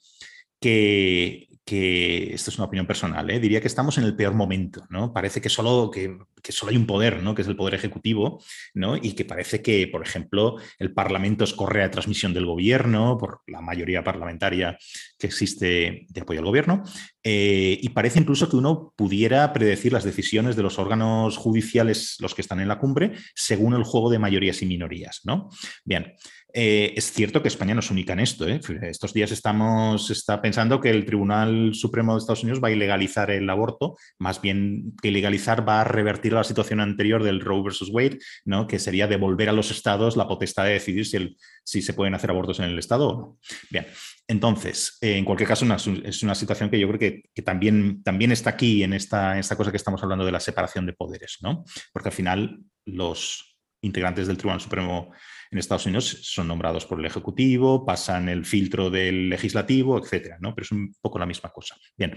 [0.61, 3.41] que, esto es una opinión personal, ¿eh?
[3.41, 5.13] diría que estamos en el peor momento, ¿no?
[5.13, 6.17] Parece que solo, que,
[6.53, 7.35] solo hay un poder, ¿no?
[7.35, 8.41] Que es el poder ejecutivo,
[8.73, 8.97] ¿no?
[8.97, 13.41] Y que parece que, por ejemplo, el Parlamento es correa de transmisión del gobierno por
[13.49, 14.79] la mayoría parlamentaria
[15.19, 16.85] que existe de apoyo al gobierno.
[17.25, 22.37] Eh, y parece incluso que uno pudiera predecir las decisiones de los órganos judiciales, los
[22.37, 25.51] que están en la cumbre, según el juego de mayorías y minorías, ¿no?
[25.85, 26.15] Bien,
[26.59, 28.49] eh, es cierto que España no es única en esto.
[28.49, 28.59] ¿eh?
[28.81, 33.31] Estos días estamos está pensando que el Tribunal Supremo de Estados Unidos va a ilegalizar
[33.31, 37.91] el aborto, más bien que ilegalizar va a revertir la situación anterior del Roe versus
[37.91, 38.67] Wade, ¿no?
[38.67, 42.31] que sería devolver a los estados la potestad de decidir si, si se pueden hacer
[42.31, 43.39] abortos en el estado o no.
[43.69, 43.87] Bien,
[44.27, 45.67] entonces, eh, en cualquier caso,
[46.05, 49.71] es una situación que yo creo que, también, también está aquí en esta, esta cosa
[49.71, 51.65] que estamos hablando de la separación de poderes, ¿no?
[51.93, 53.56] porque al final los
[53.87, 55.13] integrantes del Tribunal Supremo
[55.51, 60.55] en Estados Unidos son nombrados por el Ejecutivo, pasan el filtro del Legislativo, etcétera, ¿no?
[60.55, 61.77] Pero es un poco la misma cosa.
[61.97, 62.15] Bien,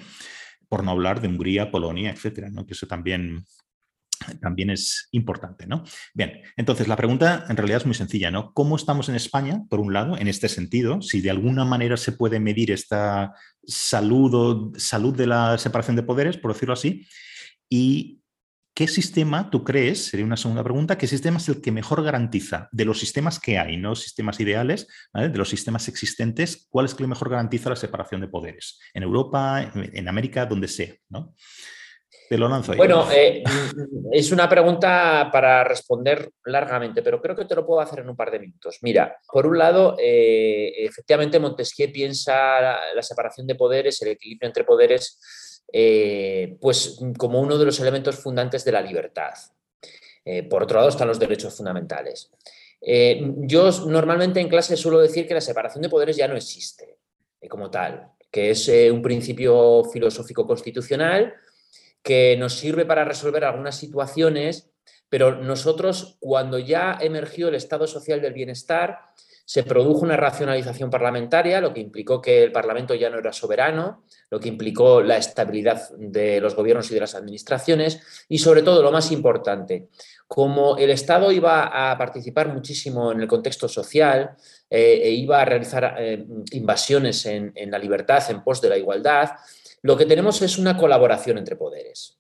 [0.67, 2.65] por no hablar de Hungría, Polonia, etcétera, ¿no?
[2.65, 3.43] Que eso también,
[4.41, 5.84] también es importante, ¿no?
[6.13, 8.53] Bien, entonces la pregunta en realidad es muy sencilla, ¿no?
[8.53, 11.01] ¿Cómo estamos en España, por un lado, en este sentido?
[11.01, 13.34] Si de alguna manera se puede medir esta
[13.65, 17.08] salud, salud de la separación de poderes, por decirlo así,
[17.69, 18.18] y
[18.79, 22.69] ¿Qué sistema tú crees, sería una segunda pregunta, qué sistema es el que mejor garantiza
[22.71, 26.99] de los sistemas que hay, no sistemas ideales, de los sistemas existentes, cuál es el
[26.99, 28.79] que mejor garantiza la separación de poderes?
[28.93, 31.35] En Europa, en América, donde sea, ¿no?
[32.29, 32.77] Te lo lanzo ahí.
[32.77, 33.43] Bueno, eh,
[34.13, 38.15] es una pregunta para responder largamente, pero creo que te lo puedo hacer en un
[38.15, 38.77] par de minutos.
[38.81, 42.61] Mira, por un lado, eh, efectivamente Montesquieu piensa
[42.95, 45.19] la separación de poderes, el equilibrio entre poderes
[45.71, 49.34] eh, pues como uno de los elementos fundantes de la libertad.
[50.25, 52.32] Eh, por otro lado están los derechos fundamentales.
[52.82, 56.97] Eh, yo normalmente en clase suelo decir que la separación de poderes ya no existe
[57.49, 61.34] como tal, que es un principio filosófico constitucional
[62.03, 64.69] que nos sirve para resolver algunas situaciones,
[65.10, 68.99] pero nosotros cuando ya emergió el Estado social del bienestar,
[69.49, 74.03] se produjo una racionalización parlamentaria, lo que implicó que el Parlamento ya no era soberano,
[74.29, 78.83] lo que implicó la estabilidad de los gobiernos y de las administraciones y sobre todo
[78.83, 79.88] lo más importante,
[80.27, 84.35] como el Estado iba a participar muchísimo en el contexto social
[84.69, 89.31] eh, e iba a realizar eh, invasiones en, la libertad en pos de la igualdad,
[89.81, 92.19] lo que tenemos es una colaboración entre poderes.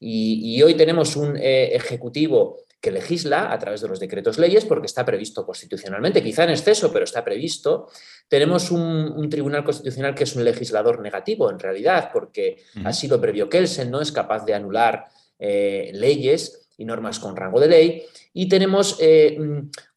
[0.00, 4.86] Y, hoy tenemos un eh, Ejecutivo que legisla a través de los decretos leyes porque
[4.86, 7.88] está previsto constitucionalmente, quizá en exceso, pero está previsto.
[8.28, 13.48] Tenemos un, tribunal constitucional que es un legislador negativo en realidad, porque así lo previó
[13.48, 15.06] Kelsen, no es capaz de anular
[15.38, 18.06] eh, leyes y normas con rango de ley.
[18.32, 19.36] Y tenemos eh,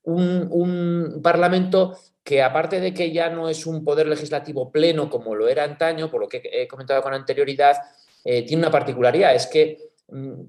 [0.03, 5.47] un, parlamento que aparte de que ya no es un poder legislativo pleno como lo
[5.47, 7.77] era antaño, por lo que he comentado con anterioridad,
[8.23, 9.90] eh, tiene una particularidad, es que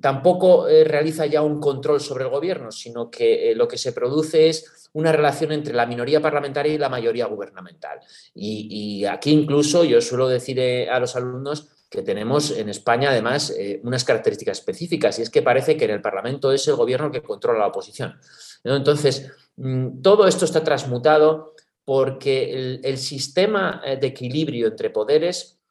[0.01, 3.93] tampoco eh, realiza ya un control sobre el gobierno, sino que eh, lo que se
[3.93, 8.01] produce es una relación entre la minoría parlamentaria y la mayoría gubernamental.
[8.35, 13.53] Y, aquí incluso yo suelo decir eh, a los alumnos que tenemos en España además
[13.83, 17.23] unas características específicas y es que parece que en el Parlamento es el gobierno que
[17.23, 18.19] controla la oposición.
[18.65, 25.62] Entonces, mm, todo esto está transmutado porque el, sistema de equilibrio entre poderes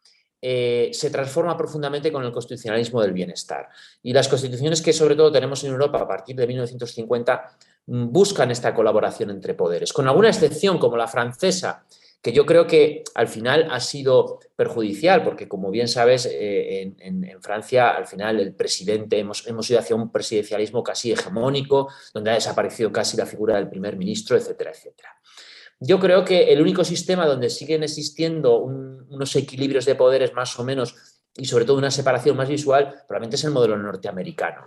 [0.41, 3.69] se transforma profundamente con el constitucionalismo del bienestar.
[4.01, 8.49] Y las constituciones que sobre todo tenemos en Europa a partir de 1950 mm, buscan
[8.49, 11.85] esta colaboración entre poderes, con alguna excepción como la francesa,
[12.21, 17.41] que yo creo que al final ha sido perjudicial, porque como bien sabes, eh, en,
[17.41, 22.35] Francia al final el presidente, hemos, hemos ido hacia un presidencialismo casi hegemónico, donde ha
[22.35, 25.09] desaparecido casi la figura del primer ministro, etcétera, etcétera.
[25.81, 30.63] Yo creo que el único sistema donde siguen existiendo unos equilibrios de poderes más o
[30.63, 30.95] menos
[31.35, 34.61] y sobre todo una separación más visual, probablemente es el modelo norteamericano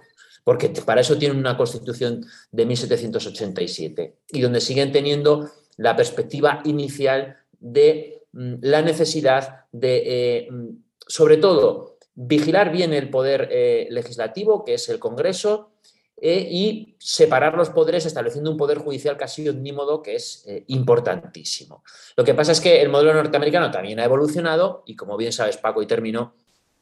[0.45, 7.39] porque para eso tienen una constitución de 1787 y donde siguen teniendo la perspectiva inicial
[7.59, 10.69] de mm, la necesidad de, eh, mm,
[11.07, 15.71] sobre todo, vigilar bien el poder eh, legislativo, que es el Congreso,
[16.17, 21.83] eh, y separar los poderes estableciendo un poder judicial casi omnímodo que es importantísimo.
[22.17, 25.57] Lo que pasa es que el modelo norteamericano también ha evolucionado y como bien sabes
[25.57, 26.35] Paco y termino,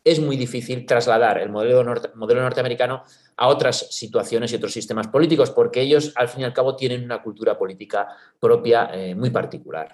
[0.05, 1.85] es muy difícil trasladar el modelo,
[2.17, 3.05] modelo norteamericano
[3.37, 7.05] a otras situaciones y otros sistemas políticos porque ellos al fin y al cabo tienen
[7.05, 8.09] una cultura política
[8.41, 9.93] propia muy particular.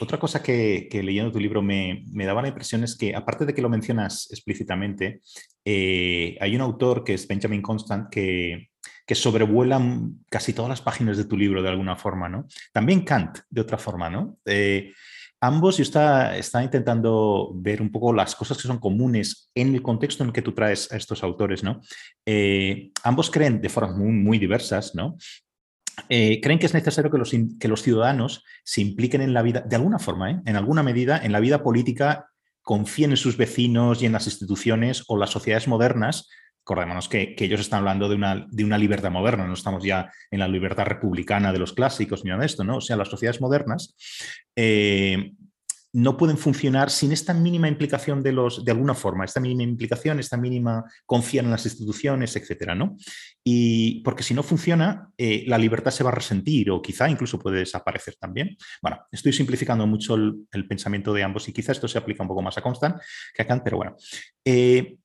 [0.00, 3.62] Otra cosa que, leyendo tu libro me, daba la impresión es que, aparte de que
[3.62, 5.22] lo mencionas explícitamente,
[5.64, 8.68] eh, hay un autor que es Benjamin Constant que,
[9.14, 9.80] sobrevuela
[10.28, 12.46] casi todas las páginas de tu libro de alguna forma, ¿no?
[12.72, 14.38] También Kant, de otra forma, ¿no?
[14.44, 14.92] Eh,
[15.40, 20.24] ambos, yo está, intentando ver un poco las cosas que son comunes en el contexto
[20.24, 21.80] en que tú traes a estos autores, ¿no?
[22.26, 25.16] Eh, ambos creen de formas muy, muy diversas, ¿no?
[26.08, 29.76] Creen que es necesario que los, que los, ciudadanos se impliquen en la vida, de
[29.76, 32.33] alguna forma, en alguna medida, en la vida política,
[32.64, 36.28] confíen en sus vecinos y en las instituciones o las sociedades modernas.
[36.62, 40.40] Acordémonos que, ellos están hablando de una, de una, libertad moderna, no estamos ya en
[40.40, 42.78] la libertad republicana de los clásicos ni nada de esto, ¿no?
[42.78, 43.94] O sea, las sociedades modernas
[44.56, 45.32] eh,
[45.94, 50.18] no pueden funcionar sin esta mínima implicación de los, de alguna forma, esta mínima implicación,
[50.18, 52.96] esta mínima confiar en las instituciones, etcétera, ¿no?
[53.44, 57.38] Y porque si no funciona, eh, la libertad se va a resentir o quizá incluso
[57.38, 58.56] puede desaparecer también.
[58.82, 62.42] Bueno, estoy simplificando mucho el, pensamiento de ambos y quizá esto se aplica un poco
[62.42, 63.00] más a Constant
[63.32, 63.94] que a Kant, pero bueno.
[64.44, 64.96] Eh,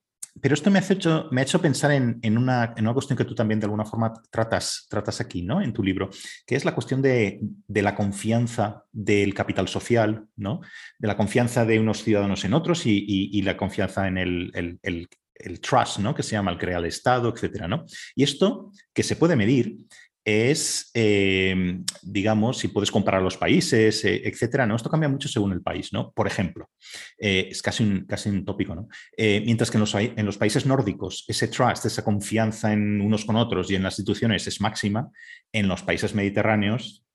[0.41, 4.13] pero esto me ha hecho, pensar en, una, cuestión que tú también de alguna forma
[4.29, 4.87] tratas,
[5.19, 5.61] aquí, ¿no?
[5.61, 6.09] En tu libro,
[6.45, 10.61] que es la cuestión de, la confianza del capital social, ¿no?
[10.97, 15.99] De la confianza de unos ciudadanos en otros y, la confianza en el, el, trust,
[15.99, 16.13] ¿no?
[16.13, 17.85] Que se llama el crear el Estado, etcétera, ¿no?
[18.15, 19.77] Y esto que se puede medir
[20.25, 24.75] es, em, digamos, si puedes comparar los países, eh, etcétera, ¿no?
[24.75, 26.11] Esto cambia mucho según el país, ¿no?
[26.11, 26.69] Por ejemplo,
[27.17, 28.87] eh, es casi un, casi un tópico, ¿no?
[29.17, 33.71] Eh, mientras que en los, países nórdicos ese trust, esa confianza en unos con otros
[33.71, 35.09] y en las instituciones es máxima,
[35.51, 37.05] en los países mediterráneos,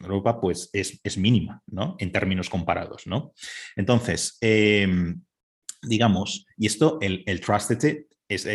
[0.00, 1.96] Europa, pues es, es mínima, ¿no?
[1.98, 3.32] En términos comparados, ¿no?
[3.76, 5.22] Entonces, em,
[5.82, 7.72] digamos, y esto, el, el trust
[8.34, 8.48] es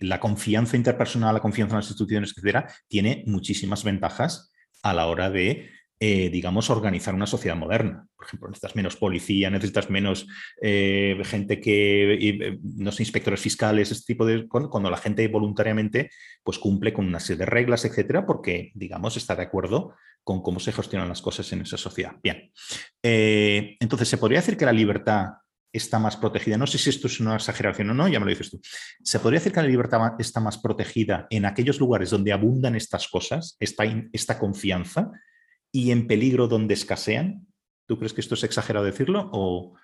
[0.00, 5.30] la confianza interpersonal, la confianza en las instituciones, etcétera, tiene muchísimas ventajas a la hora
[5.30, 8.06] de, eh, digamos, organizar una sociedad moderna.
[8.16, 10.26] Por ejemplo, necesitas menos policía, necesitas menos
[10.60, 16.10] eh, gente que, eh, no sé, inspectores fiscales, este tipo de cuando, la gente voluntariamente
[16.44, 20.60] pues cumple con una serie de reglas, etcétera, porque, digamos, está de acuerdo con cómo
[20.60, 22.16] se gestionan las cosas en esa sociedad.
[22.22, 22.52] Bien.
[23.02, 25.26] entonces, se podría decir que la libertad
[25.76, 26.56] está más protegida.
[26.56, 28.60] No sé si esto es una exageración o no, ya me lo dices tú.
[29.02, 33.08] ¿Se podría decir que la libertad está más protegida en aquellos lugares donde abundan estas
[33.08, 35.10] cosas, esta, esta confianza,
[35.72, 37.46] y en peligro donde escasean?
[37.86, 39.74] ¿Tú crees que esto es exagerado decirlo o...?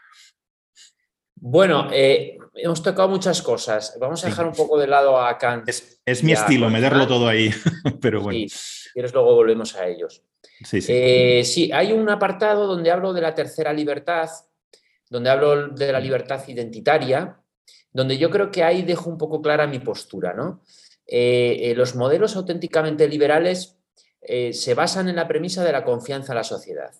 [1.35, 3.97] Bueno, eh, hemos tocado muchas cosas.
[4.01, 5.69] Vamos a dejar un poco de lado a Kant.
[5.69, 7.51] Es, mi estilo, meterlo todo ahí,
[8.01, 8.39] pero bueno.
[8.49, 10.23] Sí, quieres luego volvemos a ellos.
[10.63, 10.93] Sí, sí.
[10.95, 14.31] Eh, sí, hay un apartado donde hablo de la tercera libertad,
[15.13, 17.37] donde hablo de la libertad identitaria,
[17.93, 20.33] donde yo creo que ahí dejo un poco clara mi postura.
[20.33, 20.63] ¿no?
[21.07, 23.77] Eh, eh, los modelos auténticamente liberales
[24.23, 26.93] eh, se basan en la premisa de la confianza en la sociedad.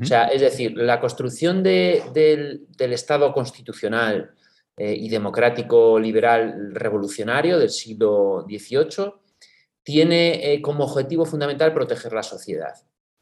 [0.00, 4.32] O sea, es decir, la construcción del, Estado constitucional
[4.76, 9.12] y democrático liberal revolucionario del siglo XVIII
[9.84, 12.74] tiene como objetivo fundamental proteger la sociedad.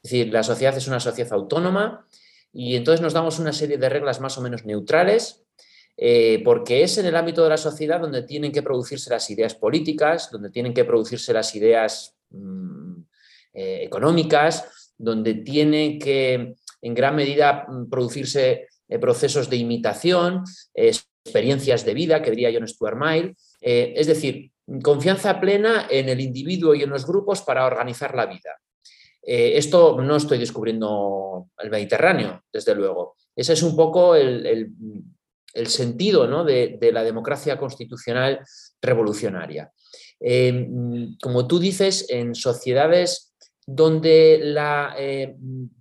[0.02, 2.06] Es decir, la sociedad es una sociedad autónoma
[2.54, 5.44] y entonces nos damos una serie de reglas más o menos neutrales,
[5.96, 9.56] eh, porque es en el ámbito de la sociedad donde tienen que producirse las ideas
[9.56, 13.00] políticas, donde tienen que producirse las ideas mm,
[13.54, 20.44] eh, económicas, donde tienen que en gran medida mm, producirse eh, procesos de imitación,
[20.74, 24.52] experiencias de vida, que diría John Stuart Mill, es decir,
[24.82, 28.60] confianza plena en el individuo y en los grupos para organizar la vida.
[29.26, 33.16] Esto no estoy descubriendo el Mediterráneo, desde luego.
[33.34, 34.70] Ese es un poco el,
[35.66, 38.40] sentido de, la democracia constitucional
[38.82, 39.72] revolucionaria.
[41.20, 43.34] como tú dices, en sociedades
[43.66, 44.94] donde la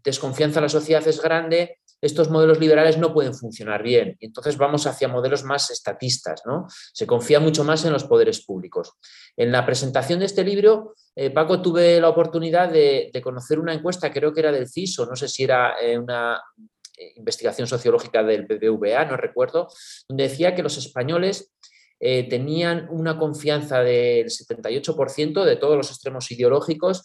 [0.03, 4.17] desconfianza en la sociedad es grande, estos modelos liberales no pueden funcionar bien.
[4.19, 6.67] Entonces vamos hacia modelos más estatistas, ¿no?
[6.91, 8.91] Se confía mucho más en los poderes públicos.
[9.37, 14.11] En la presentación de este libro, eh, Paco, tuve la oportunidad de, conocer una encuesta,
[14.11, 16.41] creo que era del CISO, no sé si era eh, una
[16.97, 19.69] eh, investigación sociológica del BBVA, no recuerdo,
[20.09, 21.53] donde decía que los españoles
[22.29, 27.01] tenían una confianza del 78% de todos los extremos ideológicos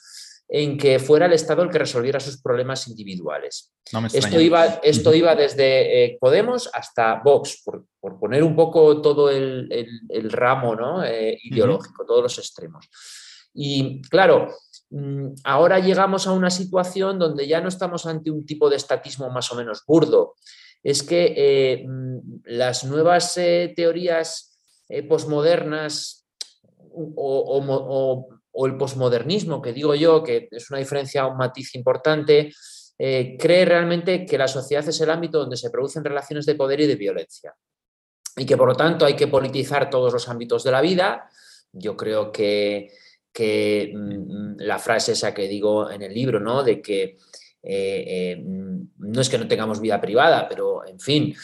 [0.48, 3.70] en que fuera el Estado el que resolviera sus problemas individuales.
[4.14, 7.84] esto, iba, esto iba, desde eh, Podemos hasta Vox, por,
[8.18, 9.68] poner un poco todo el,
[10.30, 11.04] ramo ¿no?
[11.04, 12.88] Eh, ideológico, todos los extremos.
[13.52, 14.48] Y claro,
[14.88, 19.28] mm, ahora llegamos a una situación donde ya no estamos ante un tipo de estatismo
[19.28, 20.36] más o menos burdo.
[20.82, 23.34] Es que eh, mm, las nuevas
[23.76, 24.58] teorías
[25.06, 26.26] posmodernas
[26.90, 32.50] o o el posmodernismo, que digo yo, que es una diferencia, un matiz importante,
[32.98, 36.80] eh, cree realmente que la sociedad es el ámbito donde se producen relaciones de poder
[36.80, 37.54] y de violencia.
[38.36, 41.28] Y que por lo tanto hay que politizar todos los ámbitos de la vida.
[41.72, 42.90] Yo creo que,
[43.94, 46.64] mm, la frase esa que digo en el libro, ¿no?
[46.64, 47.18] De que
[47.62, 51.34] eh, eh, mm, no es que no tengamos vida privada, pero en fin,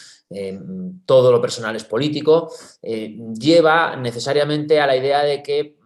[1.07, 2.53] todo lo personal es político,
[2.83, 5.77] lleva necesariamente a la idea de que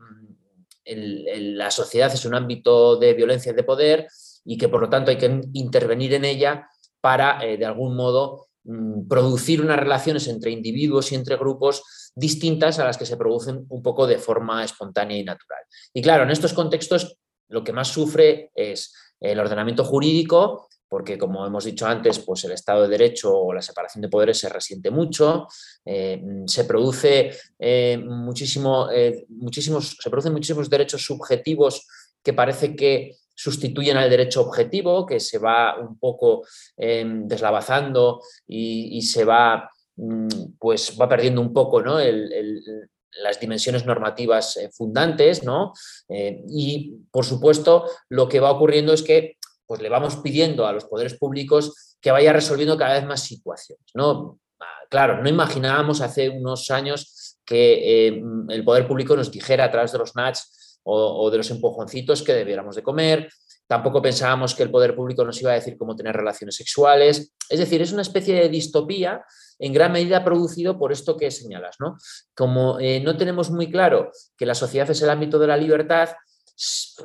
[0.96, 4.08] la sociedad es un ámbito de violencia y de poder
[4.44, 6.68] y que por lo tanto hay que intervenir en ella
[7.00, 12.78] para, eh, de algún modo, mm, producir unas relaciones entre individuos y entre grupos distintas
[12.78, 15.62] a las que se producen un poco de forma espontánea y natural.
[15.92, 17.16] Y claro, en estos contextos
[17.48, 22.52] lo que más sufre es el ordenamiento jurídico, porque como hemos dicho antes, pues el
[22.52, 25.46] Estado de Derecho o la separación de poderes se resiente mucho,
[25.84, 31.86] eh, se produce eh, muchísimo, eh, muchísimos, se producen muchísimos derechos subjetivos
[32.22, 36.44] que parece que sustituyen al derecho objetivo, que se va un poco
[36.76, 41.98] deslavazando y, se va, mm, pues va perdiendo un poco ¿no?
[42.00, 45.72] las dimensiones normativas fundantes, ¿no?
[46.08, 49.37] y por supuesto, lo que va ocurriendo es que
[49.68, 53.84] pues le vamos pidiendo a los poderes públicos que vaya resolviendo cada vez más situaciones.
[53.94, 54.40] ¿no?
[54.58, 59.70] Ah, claro, no imaginábamos hace unos años que eh, el poder público nos dijera a
[59.70, 63.28] través de los NATS o, de los empujoncitos que debiéramos de comer.
[63.66, 67.34] Tampoco pensábamos que el poder público nos iba a decir cómo tener relaciones sexuales.
[67.50, 69.22] Es decir, es una especie de distopía
[69.58, 71.76] en gran medida producido por esto que señalas.
[71.78, 71.98] ¿no?
[72.34, 76.08] Como eh, no tenemos muy claro que la sociedad es el ámbito de la libertad,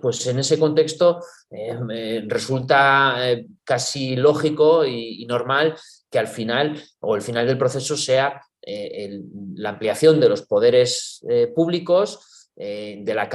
[0.01, 1.19] pues en ese contexto
[1.51, 5.75] eh, resulta eh, casi lógico y, normal
[6.09, 9.21] que al final o el final del proceso sea eh,
[9.55, 11.23] la ampliación de los poderes
[11.55, 13.27] públicos, de la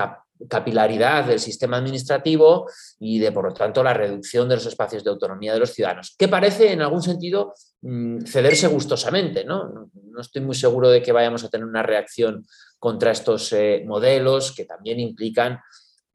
[0.48, 5.10] capilaridad del sistema administrativo y de, por lo tanto, la reducción de los espacios de
[5.10, 7.52] autonomía de los ciudadanos, que parece en algún sentido
[7.82, 9.44] mm, cederse gustosamente.
[9.44, 9.90] ¿no?
[9.92, 12.46] no estoy muy seguro de que vayamos a tener una reacción
[12.78, 13.52] contra estos
[13.86, 15.58] modelos que también implican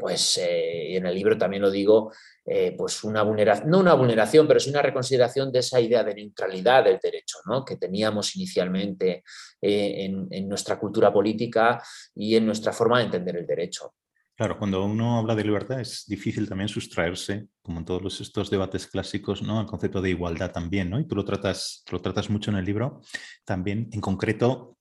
[0.04, 2.12] pues eh, en el libro también lo digo,
[2.46, 6.14] eh, pues una vulneración, no una vulneración, pero sí una reconsideración de esa idea de
[6.14, 7.64] neutralidad del derecho ¿no?
[7.64, 9.24] que teníamos inicialmente
[9.62, 11.82] eh, en, nuestra cultura política
[12.14, 13.94] y en nuestra forma de entender el derecho.
[14.36, 18.88] Claro, cuando uno habla de libertad es difícil también sustraerse, como en todos estos debates
[18.88, 19.58] clásicos, ¿no?
[19.58, 21.00] al concepto de igualdad también, ¿no?
[21.00, 23.00] Y tú lo tratas, lo tratas mucho en el libro.
[23.46, 24.76] También, en concreto,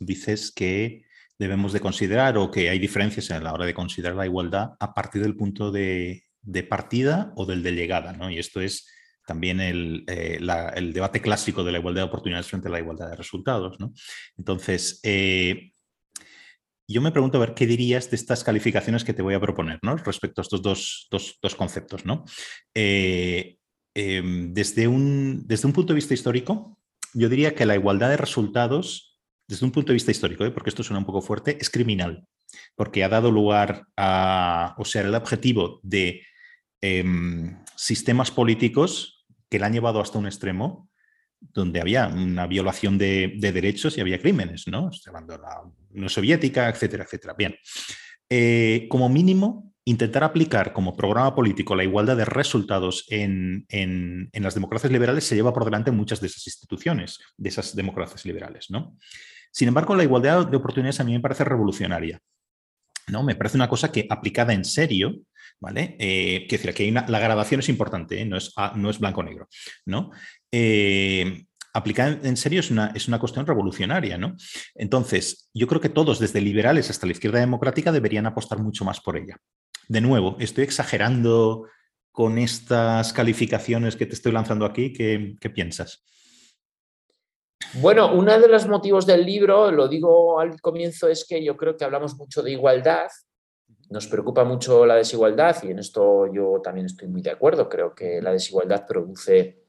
[0.00, 1.03] dices que
[1.38, 4.94] debemos de considerar o que hay diferencias a la hora de considerar la igualdad a
[4.94, 6.22] partir del punto de,
[6.68, 8.12] partida o del de llegada.
[8.12, 8.30] ¿no?
[8.30, 8.88] Y esto es
[9.26, 10.38] también el, eh,
[10.92, 13.80] debate clásico de la igualdad de oportunidades frente a la igualdad de resultados.
[13.80, 13.92] ¿no?
[14.36, 15.72] Entonces, eh,
[16.86, 19.78] yo me pregunto a ver qué dirías de estas calificaciones que te voy a proponer
[19.82, 19.96] ¿no?
[19.96, 22.04] respecto a estos dos, conceptos.
[22.04, 22.24] ¿no?
[22.74, 23.56] Eh,
[23.94, 26.78] em, desde, un, desde un punto de vista histórico,
[27.14, 29.13] yo diría que la igualdad de resultados
[29.46, 30.50] desde un punto de vista histórico, ¿eh?
[30.50, 32.26] porque esto suena un poco fuerte, es criminal,
[32.74, 36.22] porque ha dado lugar a, o sea, el objetivo de
[36.80, 40.90] em, sistemas políticos que la han llevado hasta un extremo
[41.40, 44.90] donde había una violación de, derechos y había crímenes, ¿no?
[45.06, 47.34] hablando de la Unión Soviética, etcétera, etcétera.
[47.36, 47.54] Bien,
[48.30, 54.54] eh, como mínimo, intentar aplicar como programa político la igualdad de resultados en, en, las
[54.54, 58.96] democracias liberales se lleva por delante muchas de esas instituciones, de esas democracias liberales, ¿no?
[59.54, 62.20] Sin embargo, la igualdad de oportunidades a mí me parece revolucionaria.
[63.06, 63.22] ¿no?
[63.22, 65.14] Me parece una cosa que aplicada en serio
[65.60, 65.96] ¿vale?
[65.98, 68.24] Eh, quiero decir, aquí la grabación es importante, ¿eh?
[68.24, 69.48] no, es, no es blanco-negro,
[69.86, 70.10] ¿no?
[71.74, 74.36] aplicar en serio es una, es una cuestión revolucionaria, ¿no?
[74.76, 79.00] Entonces, yo creo que todos, desde liberales hasta la izquierda democrática, deberían apostar mucho más
[79.00, 79.36] por ella.
[79.88, 81.66] De nuevo, estoy exagerando
[82.12, 84.92] con estas calificaciones que te estoy lanzando aquí.
[84.92, 86.04] ¿Qué, piensas?
[87.74, 91.76] Bueno, uno de los motivos del libro, lo digo al comienzo, es que yo creo
[91.76, 93.08] que hablamos mucho de igualdad,
[93.90, 97.68] nos preocupa mucho la desigualdad y en esto yo también estoy muy de acuerdo.
[97.68, 99.64] Creo que la desigualdad produce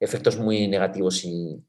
[0.00, 1.62] efectos muy negativos y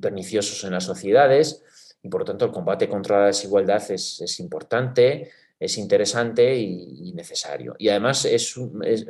[0.00, 1.62] perniciosos en las sociedades
[2.02, 7.74] y por lo tanto el combate contra la desigualdad es, importante, es interesante y, necesario.
[7.78, 8.54] Y además es,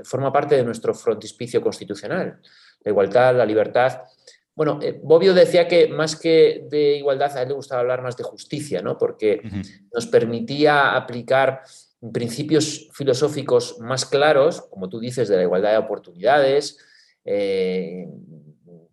[0.05, 2.41] forma parte de nuestro frontispicio constitucional.
[2.83, 4.03] La igualdad, la libertad.
[4.55, 8.17] Bueno, eh, Bobbio decía que más que de igualdad a él le gustaba hablar más
[8.17, 8.99] de justicia, ¿no?
[8.99, 9.41] porque
[9.93, 11.63] nos permitía aplicar
[12.13, 16.79] principios filosóficos más claros, como tú dices, de la igualdad de oportunidades,
[17.25, 18.07] eh,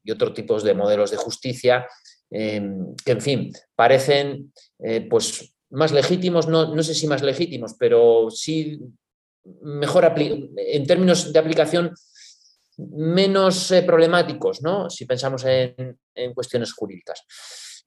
[0.04, 1.88] y otros tipos de modelos de justicia
[2.30, 7.76] em, que, en fin, parecen eh, pues, más legítimos, no, no, sé si más legítimos,
[7.78, 8.80] pero sí
[9.62, 11.94] mejor en términos de aplicación
[12.92, 14.90] menos eh, problemáticos, ¿no?
[14.90, 17.26] si pensamos en, en cuestiones jurídicas.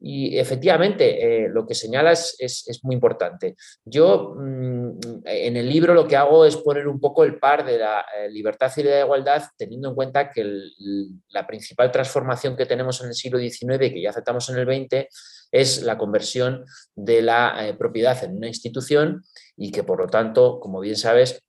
[0.04, 3.54] Y efectivamente, eh, lo que señalas es, muy importante.
[3.84, 7.78] Yo mm, en el libro lo que hago es poner un poco el par de
[7.78, 10.44] la eh, libertad y la igualdad, teniendo en cuenta que
[11.28, 15.06] la principal transformación que tenemos en el siglo XIX, que ya aceptamos en el XX,
[15.52, 16.64] es la conversión
[16.96, 19.22] de la propiedad en una institución
[19.56, 21.44] y que por lo tanto, como bien sabes,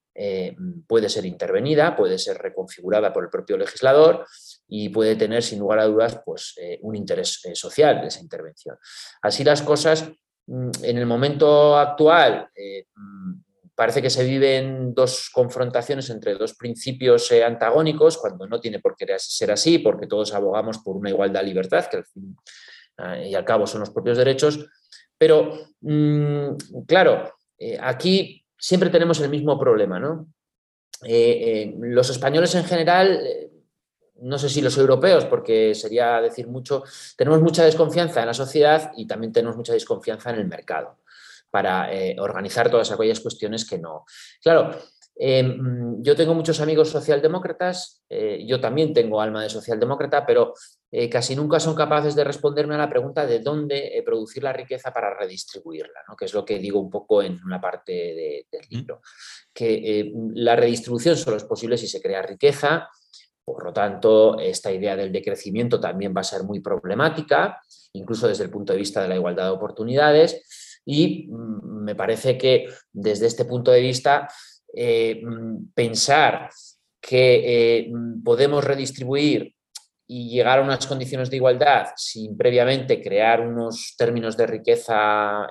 [0.87, 4.25] puede ser intervenida, puede ser reconfigurada por el propio legislador
[4.67, 8.21] y puede tener, sin lugar a dudas, pues, eh, un interés eh, social de esa
[8.21, 8.77] intervención.
[9.21, 10.09] Así las cosas,
[10.47, 13.33] mm, en el momento actual, eh, mm,
[13.75, 19.05] parece que se viven dos confrontaciones entre dos principios antagónicos, cuando no tiene por qué
[19.17, 22.35] ser así, porque todos abogamos por una igualdad libertad, que al fin
[23.25, 24.67] y al cabo son los propios derechos.
[25.17, 27.33] Pero, mm, claro,
[27.79, 30.27] aquí siempre tenemos el mismo problema, ¿no?
[31.01, 33.19] los españoles en general
[34.21, 36.83] no sé si los europeos, porque sería decir mucho,
[37.17, 40.99] tenemos mucha desconfianza en la sociedad y también tenemos mucha desconfianza en el mercado
[41.51, 44.05] para eh, organizar todas aquellas cuestiones que no.
[44.41, 44.79] Claro,
[45.15, 50.53] em, yo tengo muchos amigos socialdemócratas, eh, yo también tengo alma de socialdemócrata, pero
[50.91, 54.91] eh, casi nunca son capaces de responderme a la pregunta de dónde producir la riqueza
[54.91, 59.01] para redistribuirla, que es lo que digo un poco en una parte del libro,
[59.53, 62.87] que la redistribución solo es posible si se crea riqueza,
[63.45, 67.61] por lo tanto, esta idea del decrecimiento también va a ser muy problemática,
[67.93, 70.79] incluso desde el punto de vista de la igualdad de oportunidades.
[70.85, 74.29] Y mm, me parece que desde este punto de vista,
[74.75, 76.49] eh, mm, pensar
[76.99, 79.53] que eh, mm, podemos redistribuir
[80.07, 85.47] y llegar a unas condiciones de igualdad sin previamente crear unos términos de riqueza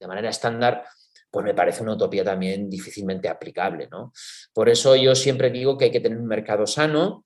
[0.00, 0.84] de manera estándar,
[1.30, 3.88] pues me parece una utopía también difícilmente aplicable.
[3.90, 4.12] ¿no?
[4.52, 7.24] Por eso yo siempre digo que hay que tener un mercado sano,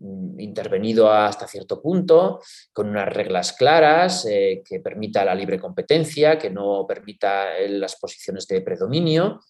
[0.00, 2.40] mm, intervenido hasta cierto punto,
[2.72, 8.46] con unas reglas claras, eh, que permita la libre competencia, que no permita las posiciones
[8.48, 9.40] de predominio,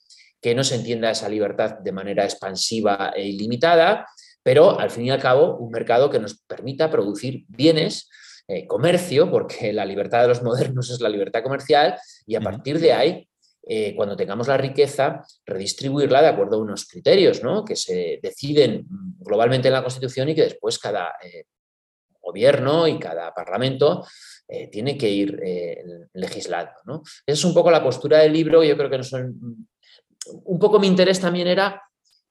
[0.40, 4.06] que no se entienda esa libertad de manera expansiva e ilimitada,
[4.42, 8.08] pero al fin y al cabo un mercado que nos permita producir bienes
[8.48, 12.80] eh, comercio, porque la libertad de los modernos es la libertad comercial, y a partir
[12.80, 13.28] de ahí
[13.66, 17.64] eh, cuando tengamos la riqueza, redistribuirla de acuerdo a unos criterios ¿no?
[17.64, 18.86] que se deciden
[19.18, 21.44] globalmente en la Constitución y que después cada eh,
[22.20, 24.04] gobierno y cada parlamento
[24.48, 25.40] eh, tiene que ir
[26.14, 26.72] legislando.
[26.84, 27.02] ¿no?
[27.04, 28.64] Esa es un poco la postura del libro.
[28.64, 29.68] Yo creo que no son...
[30.44, 31.82] Un poco mi interés también era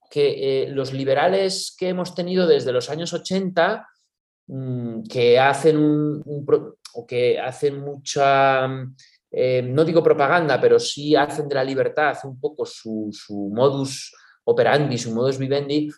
[0.09, 3.87] que los liberales que hemos tenido desde los años 80,
[4.47, 6.75] mm, que hacen un,
[7.07, 8.67] que hacen mucha
[9.31, 13.11] eh, no digo propaganda, pero sí hacen de la libertad un poco su,
[13.53, 14.15] modus
[14.45, 15.89] operandi, su modus vivendi,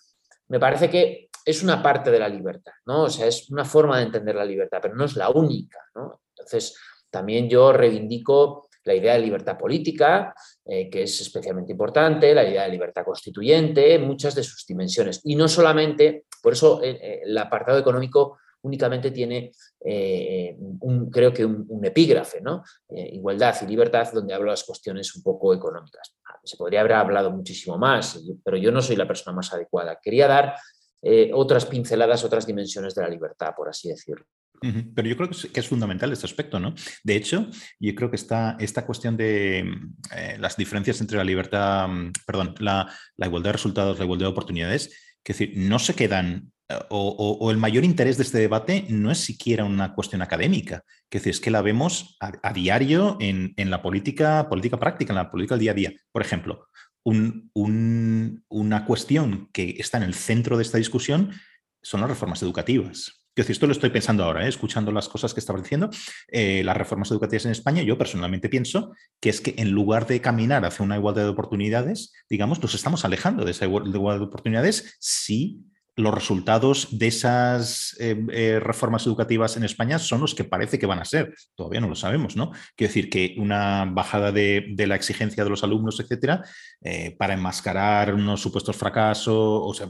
[0.50, 3.04] me parece que es una parte de la libertad, ¿no?
[3.04, 6.78] O sea, es una forma de entender la libertad, pero no es la única, Entonces,
[7.10, 10.34] también yo reivindico la idea de libertad política,
[10.66, 15.22] eh, que es especialmente importante, la idea de libertad constituyente, muchas de sus dimensiones.
[15.24, 19.52] Y no solamente, por eso eh, el apartado económico únicamente tiene,
[19.84, 22.64] eh, un, creo que un, epígrafe, ¿no?
[22.90, 26.16] Eh, igualdad y libertad, donde hablo las cuestiones un poco económicas.
[26.26, 30.00] Ah, se podría haber hablado muchísimo más, pero yo no soy la persona más adecuada.
[30.02, 30.56] Quería dar
[31.02, 34.26] eh, otras pinceladas, otras dimensiones de la libertad, por así decirlo.
[34.62, 36.76] Pero yo creo que es, fundamental este aspecto, ¿no?
[37.04, 37.50] De hecho,
[37.80, 39.60] yo creo que esta, esta cuestión de
[40.16, 42.88] eh, las diferencias entre la libertad, mm, perdón, la,
[43.18, 47.58] igualdad de resultados, la igualdad de oportunidades, que decir, no se quedan, eh, o, el
[47.58, 51.64] mayor interés de este debate no es siquiera una cuestión académica, que es que la
[51.64, 55.94] vemos a, diario en, la política, política práctica, en la política del día a día.
[56.12, 56.68] Por ejemplo,
[57.04, 61.32] una cuestión que está en el centro de esta discusión
[61.82, 63.21] son las reformas educativas.
[63.34, 64.50] Decir, esto lo estoy pensando ahora, ¿eh?
[64.50, 65.90] escuchando las cosas que estaba diciendo.
[66.28, 70.20] Eh, las reformas educativas en España, yo personalmente pienso que es que en lugar de
[70.20, 74.98] caminar hacia una igualdad de oportunidades, digamos, nos estamos alejando de esa igualdad de oportunidades
[75.00, 75.62] si
[75.96, 81.00] los resultados de esas eh, reformas educativas en España son los que parece que van
[81.00, 81.34] a ser.
[81.56, 82.52] Todavía no lo sabemos, ¿no?
[82.76, 86.44] Quiero decir que una bajada de, la exigencia de los alumnos, etcétera,
[87.18, 89.90] para enmascarar unos supuestos fracasos, o sea,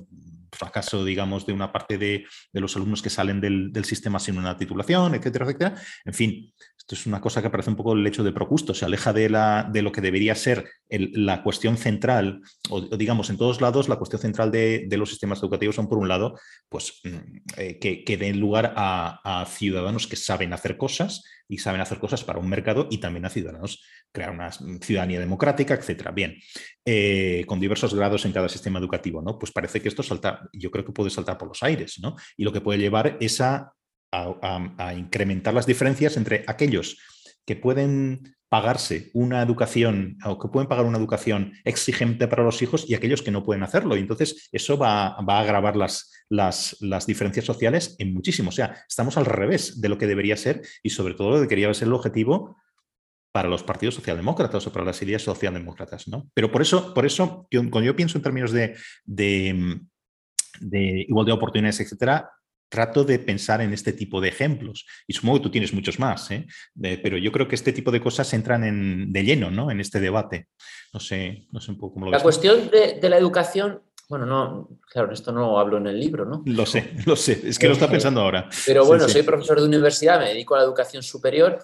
[0.52, 5.16] fracaso, digamos, de una parte de, los alumnos que salen del, sistema sin una titulación,
[5.16, 5.76] etcétera, etcétera.
[6.06, 6.54] En fin,
[6.96, 9.68] es una cosa que parece un poco el hecho de procusto, se aleja de, la,
[9.72, 14.22] de lo que debería ser la cuestión central, o, digamos, en todos lados, la cuestión
[14.22, 16.38] central de, los sistemas educativos son, por un lado,
[16.70, 22.00] pues mm, eh, que, den lugar a, ciudadanos que saben hacer cosas y saben hacer
[22.00, 26.12] cosas para un mercado y también a ciudadanos crear una ciudadanía democrática, etcétera.
[26.12, 26.36] Bien,
[26.86, 29.38] eh, con diversos grados en cada sistema educativo, ¿no?
[29.38, 32.16] Pues parece que esto salta, yo creo que puede saltar por los aires, ¿no?
[32.38, 33.74] Y lo que puede llevar es a
[34.12, 36.98] a, incrementar las diferencias entre aquellos
[37.46, 42.90] que pueden pagarse una educación o que pueden pagar una educación exigente para los hijos
[42.90, 43.96] y aquellos que no pueden hacerlo.
[43.96, 48.50] Y entonces eso va, a agravar las, las, diferencias sociales en muchísimo.
[48.50, 51.42] O sea, estamos al revés de lo que debería ser y sobre todo lo que
[51.56, 52.58] debería ser el objetivo
[53.32, 56.10] para los partidos socialdemócratas o para las ideas socialdemócratas.
[56.10, 56.30] ¿no?
[56.34, 59.80] Pero por eso, por eso cuando yo pienso en términos de, de,
[60.60, 62.30] de igualdad de oportunidades, etcétera,
[62.72, 64.88] trato de pensar en este tipo de ejemplos.
[65.06, 66.48] Y supongo que tú tienes muchos más, ¿eh?
[67.04, 69.70] pero yo creo que este tipo de cosas entran en, de lleno ¿no?
[69.70, 70.48] en este debate.
[70.94, 74.70] No sé, no sé un poco cómo lo La cuestión de, la educación, bueno, no,
[74.90, 76.44] claro, esto no hablo en el libro, ¿no?
[76.46, 78.50] Lo sé, lo sé, es que lo está eh, pensando ahora.
[78.66, 81.60] Pero bueno, soy profesor de universidad, me dedico a la educación superior.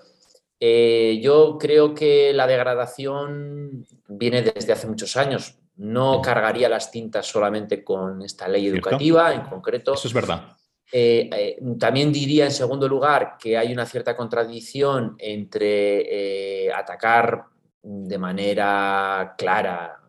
[0.60, 5.56] Eh, yo creo que la degradación viene desde hace muchos años.
[5.78, 9.94] No cargaría las tintas solamente con esta ley educativa en concreto.
[9.94, 10.57] Eso es verdad.
[10.92, 17.46] Eh, eh, también diría, en segundo lugar, que hay una cierta contradicción entre eh, atacar
[17.82, 20.02] de manera clara,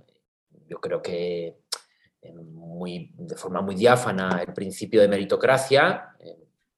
[0.69, 1.57] yo creo que
[2.35, 6.15] muy, de forma muy diáfana, el principio de meritocracia,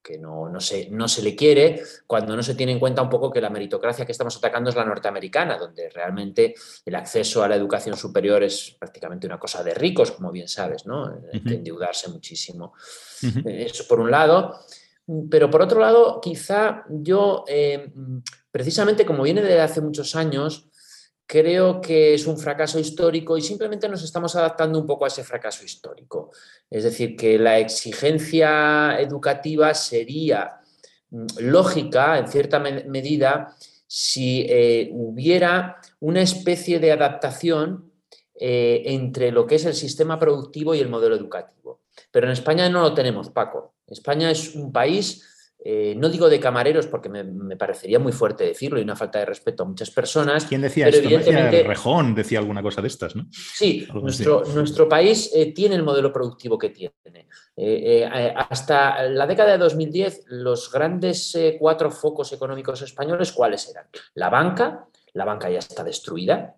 [0.02, 3.10] que no, no, se, no se le quiere, cuando no se tiene en cuenta un
[3.10, 7.48] poco que la meritocracia que estamos atacando es la norteamericana, donde realmente el acceso a
[7.48, 11.20] la educación superior es prácticamente una cosa de ricos, como bien sabes, ¿no?
[11.32, 12.72] Hay que endeudarse muchísimo.
[13.22, 14.58] Eh, eso por un lado.
[15.28, 17.92] Pero por otro lado, quizá yo, eh,
[18.50, 20.69] precisamente como viene de hace muchos años,
[21.30, 25.22] creo que es un fracaso histórico y simplemente nos estamos adaptando un poco a ese
[25.22, 26.32] fracaso histórico.
[26.68, 30.60] Es decir, que la exigencia educativa sería
[31.10, 33.54] mm, lógica, en cierta medida,
[33.86, 37.92] si eh, hubiera una especie de adaptación
[38.34, 41.82] eh, entre lo que es el sistema productivo y el modelo educativo.
[42.10, 43.74] Pero en España no lo tenemos, Paco.
[43.86, 45.29] España es un país
[45.62, 49.26] eh, no digo de camareros porque me, parecería muy fuerte decirlo y una falta de
[49.26, 50.46] respeto a muchas personas.
[50.46, 51.02] ¿Quién decía esto?
[51.02, 53.26] Evidentemente, Rejón decía alguna cosa de estas, ¿no?
[53.30, 57.28] Sí, nuestro, nuestro, país eh, tiene el modelo productivo que tiene.
[57.56, 63.86] Eh, hasta la década de 2010, los grandes cuatro focos económicos españoles, ¿cuáles eran?
[64.14, 66.56] La banca, la banca ya está destruida,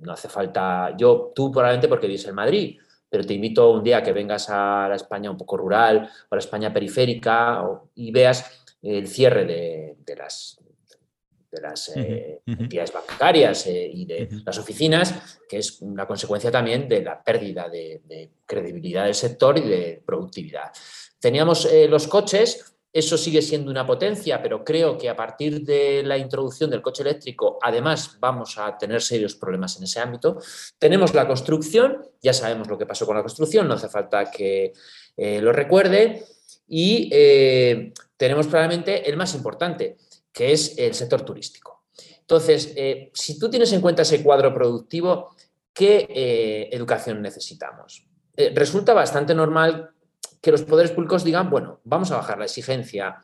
[0.00, 2.78] no hace falta, yo, tú probablemente porque vives en Madrid,
[3.10, 6.34] pero te invito un día a que vengas a la España un poco rural o
[6.34, 7.62] a la España periférica
[7.96, 10.58] y veas el cierre de, las,
[11.50, 16.88] de las eh, entidades bancarias eh, y de las oficinas, que es una consecuencia también
[16.88, 20.72] de la pérdida de, credibilidad del sector y de productividad.
[21.18, 26.02] Teníamos eh, los coches, eso sigue siendo una potencia, pero creo que a partir de
[26.02, 30.38] la introducción del coche eléctrico, además, vamos a tener serios problemas en ese ámbito.
[30.78, 34.72] Tenemos la construcción, ya sabemos lo que pasó con la construcción, no hace falta que
[35.16, 36.24] eh, lo recuerde.
[36.66, 39.96] Y eh, tenemos probablemente el más importante,
[40.32, 41.84] que es el sector turístico.
[42.20, 45.36] Entonces, eh, si tú tienes en cuenta ese cuadro productivo,
[45.72, 48.06] ¿qué educación necesitamos?
[48.54, 49.90] resulta bastante normal
[50.40, 53.22] que los poderes públicos digan, bueno, vamos a bajar la exigencia,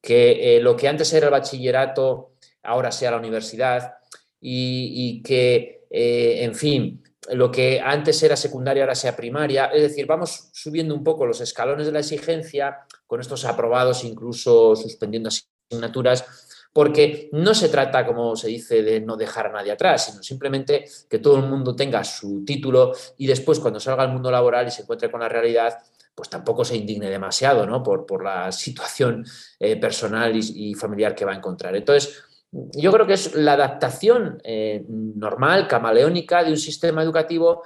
[0.00, 3.94] que eh, lo que antes era el bachillerato ahora sea la universidad
[4.40, 7.02] y, que, eh, en fin,
[7.32, 9.66] lo que antes era secundaria ahora sea primaria.
[9.66, 14.76] Es decir, vamos subiendo un poco los escalones de la exigencia con estos aprobados, incluso
[14.76, 16.24] suspendiendo asignaturas,
[16.72, 20.84] porque no se trata, como se dice, de no dejar a nadie atrás, sino simplemente
[21.08, 24.70] que todo el mundo tenga su título y después cuando salga al mundo laboral y
[24.70, 25.78] se encuentre con la realidad,
[26.18, 27.80] pues tampoco se indigne demasiado ¿no?
[27.80, 29.24] por, por la situación
[29.60, 31.76] eh, personal y, familiar que va a encontrar.
[31.76, 37.62] Entonces, yo creo que es la adaptación eh, normal, camaleónica de un sistema educativo,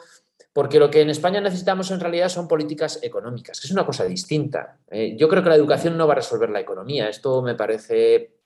[0.53, 4.05] porque lo que en España necesitamos en realidad son políticas económicas, que es una cosa
[4.05, 4.77] distinta.
[4.91, 5.17] Eh.
[5.17, 7.09] yo creo que la educación no va a resolver la economía.
[7.09, 8.37] Esto me parece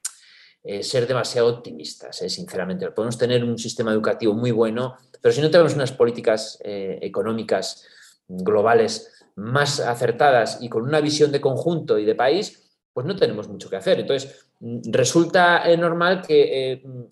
[0.80, 2.90] ser demasiado optimistas, sinceramente.
[2.90, 7.84] Podemos tener un sistema educativo muy bueno, pero si no tenemos unas políticas económicas
[8.28, 13.46] globales más acertadas y con una visión de conjunto y de país, pues no tenemos
[13.48, 14.00] mucho que hacer.
[14.00, 17.02] Entonces, mm, resulta eh, normal que eh, mm,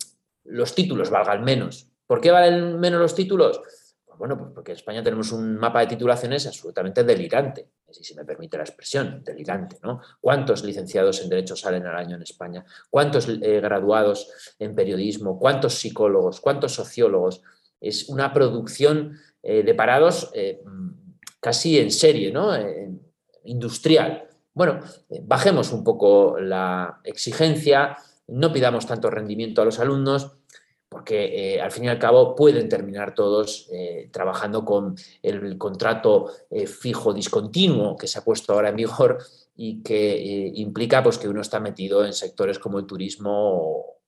[0.45, 1.87] los títulos valgan menos.
[2.07, 3.61] ¿Por qué valen menos los títulos?
[4.03, 8.25] Pues bueno, pues porque en España tenemos un mapa de titulaciones absolutamente delirante, si me
[8.25, 10.01] permite la expresión, delirante, ¿no?
[10.19, 12.65] ¿Cuántos licenciados en Derecho salen al año en España?
[12.89, 15.37] ¿Cuántos eh, graduados en periodismo?
[15.37, 16.41] ¿Cuántos psicólogos?
[16.41, 17.43] ¿Cuántos sociólogos?
[17.79, 20.31] Es una producción de parados
[21.45, 22.49] casi en serie, ¿no?
[23.43, 24.27] industrial.
[24.51, 24.79] Bueno,
[25.11, 27.95] eh, bajemos un poco la exigencia,
[28.29, 30.37] no pidamos tanto rendimiento a los alumnos,
[30.89, 36.31] porque eh, al fin y al cabo pueden terminar todos eh, trabajando con el contrato
[36.65, 39.19] fijo discontinuo que se ha puesto ahora en vigor
[39.55, 43.99] y que implica pues, que uno está metido en sectores como el turismo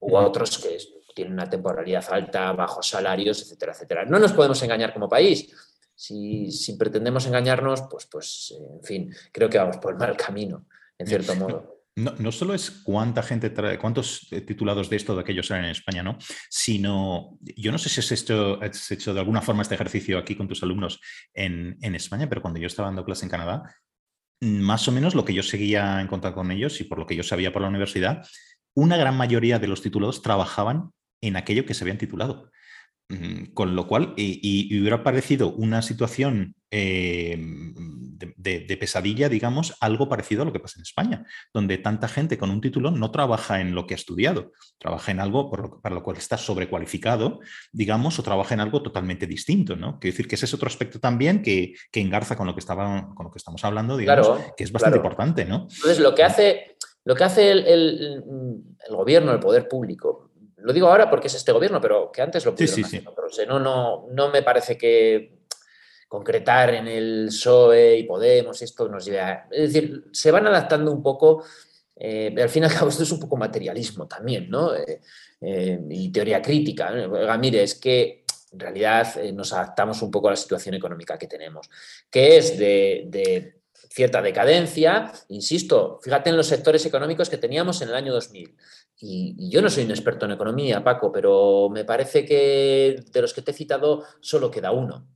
[0.00, 0.78] u otros que
[1.14, 4.04] tienen una temporalidad alta, bajos salarios, etcétera, etcétera.
[4.06, 5.52] No nos podemos engañar como país.
[6.00, 11.06] Si, pretendemos engañarnos, pues, pues, en fin, creo que vamos por el mal camino, en
[11.06, 11.74] cierto modo.
[11.98, 15.64] No, no, solo es cuánta gente trae, cuántos eh, titulados de esto de aquellos salen
[15.64, 16.16] en España, ¿no?
[16.48, 20.36] Sino, yo no sé si has hecho, has hecho de alguna forma este ejercicio aquí
[20.36, 21.00] con tus alumnos
[21.34, 23.74] en, en, España, pero cuando yo estaba dando clase en Canadá,
[24.40, 27.16] más o menos lo que yo seguía en contacto con ellos y por lo que
[27.16, 28.24] yo sabía por la universidad,
[28.76, 32.52] una gran mayoría de los titulados trabajaban en aquello que se habían titulado.
[33.54, 37.38] Con lo cual, y, hubiera parecido una situación eh,
[38.36, 42.50] de, pesadilla, digamos, algo parecido a lo que pasa en España, donde tanta gente con
[42.50, 45.50] un título no trabaja en lo que ha estudiado, trabaja en algo
[45.80, 47.40] para lo cual está sobrecualificado,
[47.72, 49.98] digamos, o trabaja en algo totalmente distinto, ¿no?
[49.98, 53.24] Quiero decir que ese es otro aspecto también que, engarza con lo que, estaba, con
[53.24, 55.66] lo que estamos hablando, digamos, que es bastante importante, ¿no?
[55.74, 58.22] Entonces, lo que hace, lo que hace el
[58.90, 60.27] gobierno, el poder público,
[60.60, 64.06] lo digo ahora porque es este gobierno, pero que antes lo pudieron hacer No, no,
[64.10, 65.38] no me parece que
[66.08, 69.46] concretar en el PSOE y Podemos, esto nos lleve a...
[69.50, 71.44] Es decir, se van adaptando un poco,
[71.94, 74.74] eh, al fin y al cabo esto es un poco materialismo también, ¿no?
[74.74, 75.00] Eh,
[75.40, 76.90] eh, y teoría crítica.
[77.38, 81.68] mire, es que en realidad nos adaptamos un poco a la situación económica que tenemos,
[82.10, 83.57] que es de, de
[83.90, 88.56] cierta decadencia, insisto, fíjate en los sectores económicos que teníamos en el año 2000.
[89.00, 93.32] Y, yo no soy un experto en economía, Paco, pero me parece que de los
[93.32, 95.08] que te he citado solo queda uno.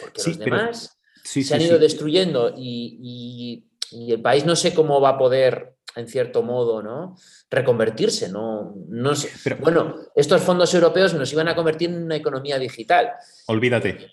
[0.00, 5.18] Porque los demás se han ido destruyendo y, el país no sé cómo va a
[5.18, 7.16] poder, en cierto modo, ¿no?
[7.50, 8.28] reconvertirse.
[8.28, 9.30] No, no sé.
[9.60, 13.12] bueno, estos fondos europeos nos iban a convertir en una economía digital.
[13.46, 13.88] Olvídate.
[13.88, 14.10] Eh,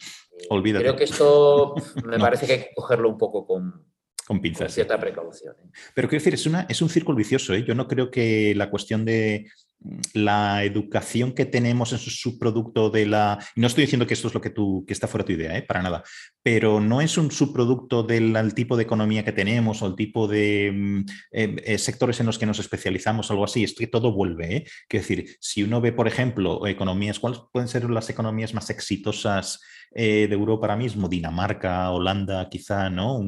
[0.49, 0.83] olvídate.
[0.83, 1.75] Creo que esto
[2.05, 3.85] me parece que hay que cogerlo un poco con,
[4.25, 4.73] con pinzas.
[4.73, 5.55] cierta precaución.
[5.63, 5.69] ¿eh?
[5.93, 7.53] Pero quiero decir, es, una, es un círculo vicioso.
[7.53, 7.63] ¿eh?
[7.63, 9.49] Yo no creo que la cuestión de
[9.79, 13.37] mm, la educación que tenemos en su subproducto de la...
[13.55, 15.61] No estoy diciendo que esto es lo que tú, que está fuera tu idea, ¿eh?
[15.61, 16.03] para nada,
[16.41, 20.71] pero no es un subproducto del tipo de economía que tenemos o el tipo de
[20.73, 24.55] mm, sectores en los que nos especializamos, algo así, es que todo vuelve.
[24.55, 24.67] ¿eh?
[24.87, 29.61] Quiero decir, si uno ve, por ejemplo, economías, ¿cuáles pueden ser las economías más exitosas
[29.93, 33.21] eh, de Europa ahora mismo, Dinamarca, Holanda, quizá, ¿no?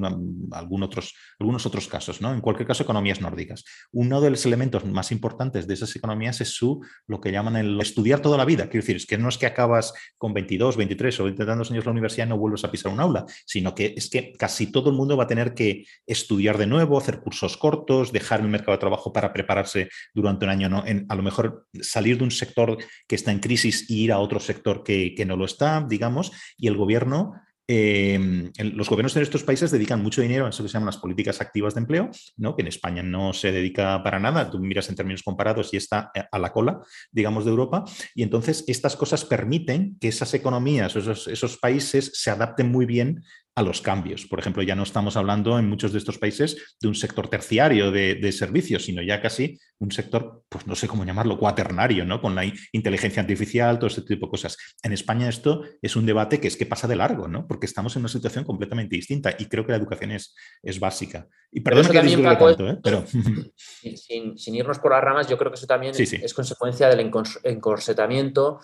[0.84, 2.34] otros, algunos otros casos, ¿no?
[2.34, 3.64] En cualquier caso, economías nórdicas.
[3.91, 7.80] Uno de los elementos más importantes de esas economías es su, lo que llaman el
[7.80, 8.70] estudiar toda la vida.
[8.70, 11.80] Quiero decir, es que no es que acabas con 22, 23 o 20 años en
[11.80, 14.89] la universidad y no vuelves a pisar un aula, sino que es que casi todo
[14.89, 18.74] el mundo va a tener que estudiar de nuevo, hacer cursos cortos, dejar el mercado
[18.74, 20.86] de trabajo para prepararse durante un año, ¿no?
[20.86, 22.78] En, a lo mejor salir de un sector
[23.08, 26.32] que está en crisis e ir a otro sector que, que no lo está, digamos,
[26.58, 27.34] y el gobierno,
[27.70, 30.98] eh, los gobiernos de estos países dedican mucho dinero a eso que se llaman las
[30.98, 32.56] políticas activas de empleo, ¿no?
[32.56, 36.12] que en España no se dedica para nada, tú miras en términos comparados y está
[36.32, 36.80] a la cola,
[37.12, 37.84] digamos, de Europa,
[38.16, 43.24] y entonces estas cosas permiten que esas economías, esos, esos países se adapten muy bien
[43.58, 44.28] a los cambios.
[44.28, 47.91] Por ejemplo, ya no estamos hablando en muchos de estos países de un sector terciario
[47.91, 52.22] de, servicios, sino ya casi un sector, pues no sé cómo llamarlo, cuaternario, ¿no?
[52.22, 54.58] Con la inteligencia artificial, todo este tipo de cosas.
[54.84, 57.47] En España esto es un debate que es que pasa de largo, ¿no?
[57.47, 61.28] Porque estamos en una situación completamente distinta y creo que la educación es, es básica.
[61.51, 62.78] Y perdón que tanto, ¿eh?
[62.84, 63.05] pero...
[64.38, 67.12] Sin, irnos por las ramas, yo creo que eso también es, consecuencia del
[67.43, 68.60] encorsetamiento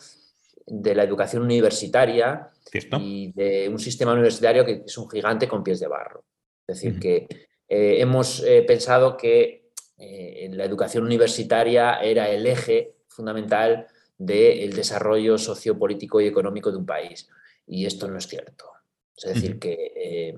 [0.65, 2.49] de la educación universitaria
[2.99, 6.23] y de un sistema universitario que es un gigante con pies de barro.
[6.67, 7.27] Es decir, que
[7.67, 13.87] eh, hemos eh, pensado que eh, la educación universitaria era el eje fundamental
[14.17, 17.27] del desarrollo sociopolítico y económico de un país.
[17.67, 18.65] Y esto no es cierto.
[19.15, 20.33] Es decir, que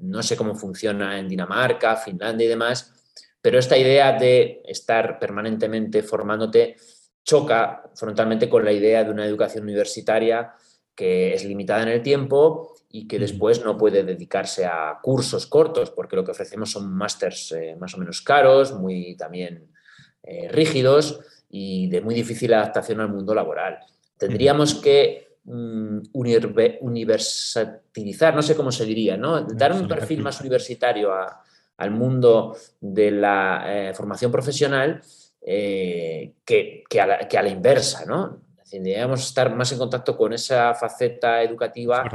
[0.00, 2.92] no sé cómo funciona en Dinamarca, Finlandia y demás,
[3.40, 6.76] pero esta idea de estar permanentemente formándote
[7.24, 10.54] choca frontalmente con la idea de una educación universitaria
[10.94, 15.90] que es limitada en el tiempo y que después no puede dedicarse a cursos cortos,
[15.90, 19.70] porque lo que ofrecemos son másters eh, más o menos caros, muy también
[20.22, 23.78] eh, rígidos y de muy difícil adaptación al mundo laboral.
[24.18, 29.40] Tendríamos que mm, universalizar, no sé cómo se diría, ¿no?
[29.42, 31.10] dar un perfil más universitario
[31.78, 35.00] al mundo de la eh, formación profesional
[35.44, 38.42] eh, que, a la, inversa, ¿no?
[38.70, 42.08] deberíamos estar más en contacto con esa faceta educativa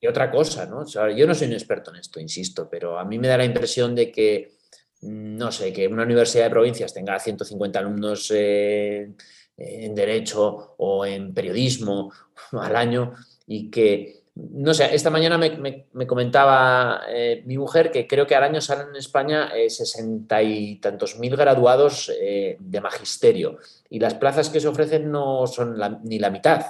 [0.00, 0.84] que otra cosa, ¿no?
[0.86, 3.94] yo no soy un experto en esto, insisto, pero a mí me da la impresión
[3.94, 4.52] de que,
[5.00, 9.12] mm, no sé, que una universidad de provincias tenga 150 alumnos eh,
[9.56, 12.12] en derecho o en periodismo
[12.52, 13.14] al año
[13.46, 18.42] y que no sé, esta mañana me, comentaba eh, mi mujer que creo que al
[18.42, 23.58] año salen en España eh, sesenta y tantos mil graduados eh, de magisterio
[23.88, 26.66] y las plazas que se ofrecen no son ni la mitad,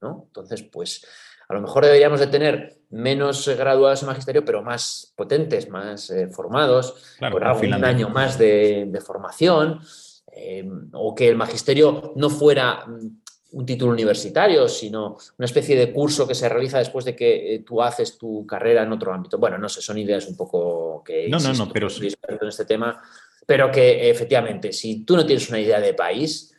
[0.00, 0.26] ¿no?
[0.28, 1.04] Entonces, pues
[1.48, 7.16] a lo mejor deberíamos de tener menos graduados en magisterio, pero más potentes, más formados,
[7.18, 9.80] con algún año más de, de formación,
[10.92, 13.08] o que el magisterio no fuera mm,
[13.50, 17.58] un título universitario, sino una especie de curso que se realiza después de que eh,
[17.60, 19.38] tú haces tu carrera en otro ámbito.
[19.38, 21.28] Bueno, no sé, son ideas un poco que...
[21.28, 22.08] No, no, no, pero sí.
[22.28, 23.02] en este tema,
[23.46, 26.54] pero que efectivamente, si tú no tienes una idea de país,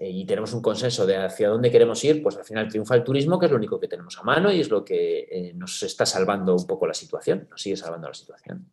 [0.00, 3.38] y tenemos un consenso de hacia dónde queremos ir, pues al final triunfa el turismo,
[3.38, 6.06] que es lo único que tenemos a mano y es lo que eh, nos está
[6.06, 8.70] salvando un poco la situación, nos sigue salvando la situación.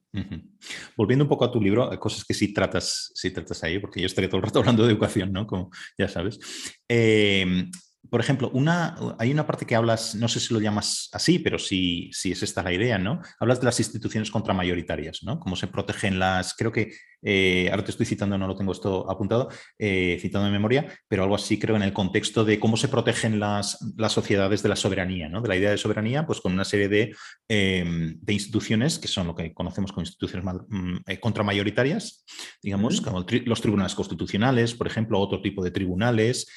[0.96, 4.06] Volviendo un poco a tu libro, cosas que sí tratas, sí tratas ahí, porque yo
[4.06, 5.48] estaría todo el rato hablando de educación, ¿no?
[5.48, 6.40] Como ya sabes.
[6.88, 7.70] Eh,
[8.10, 11.58] por ejemplo, una, hay una parte que hablas, no sé si lo llamas así, pero
[11.58, 13.22] sí, sí es esta la idea, ¿no?
[13.40, 15.40] Hablas de las instituciones contramayoritarias, ¿no?
[15.40, 19.10] Cómo se protegen las, creo que, eh, ahora te estoy citando, no lo tengo esto
[19.10, 19.50] apuntado,
[19.80, 23.40] eh, citando en memoria, pero algo así creo en el contexto de cómo se protegen
[23.40, 25.42] las, las sociedades de la soberanía, ¿no?
[25.42, 27.16] De la idea de soberanía, pues con una serie de,
[27.48, 32.26] em, de instituciones que son lo que conocemos como instituciones mm, eh, contramayoritarias,
[32.62, 36.48] digamos, como los tribunales constitucionales, por ejemplo, otro tipo de tribunales,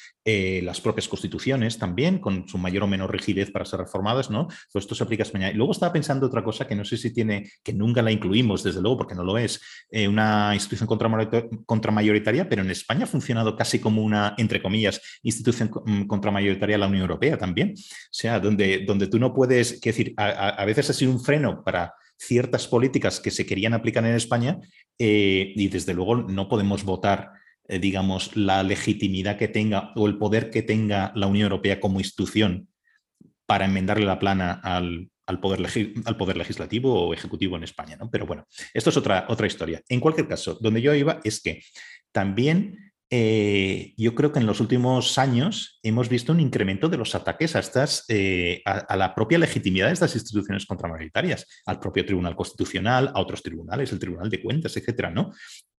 [0.61, 4.47] las propias constituciones también, con su mayor o menor rigidez para ser reformadas, ¿no?
[4.71, 5.49] Todo esto se aplica a España.
[5.49, 8.61] Y luego estaba pensando otra cosa que no sé si tiene, que nunca la incluimos,
[8.61, 9.59] desde luego, porque no lo es,
[10.07, 10.87] una institución
[11.65, 16.87] contramayoritaria, pero en España ha funcionado casi como una, entre comillas, institución mm, contramayoritaria la
[16.87, 17.73] Unión Europea también.
[17.77, 21.63] O sea, donde, donde tú no puedes, que decir, a, veces ha sido un freno
[21.63, 24.59] para ciertas políticas que se querían aplicar en España
[24.97, 27.31] eh, y desde luego no podemos votar
[27.69, 31.99] eh, digamos, la legitimidad que tenga o el poder que tenga la Unión Europea como
[31.99, 32.67] institución
[33.45, 35.59] para enmendarle la plana al, al poder,
[36.05, 37.95] al poder legislativo o ejecutivo en España.
[37.95, 38.09] ¿no?
[38.09, 39.81] Pero bueno, esto es otra, otra historia.
[39.87, 41.61] En cualquier caso, donde yo iba es que
[42.11, 47.13] también eh, yo creo que en los últimos años hemos visto un incremento de los
[47.13, 52.35] ataques a, estas, eh, a, la propia legitimidad de estas instituciones contramayoritarias, al propio Tribunal
[52.35, 55.31] Constitucional, a otros tribunales, el Tribunal de Cuentas, etcétera, ¿no?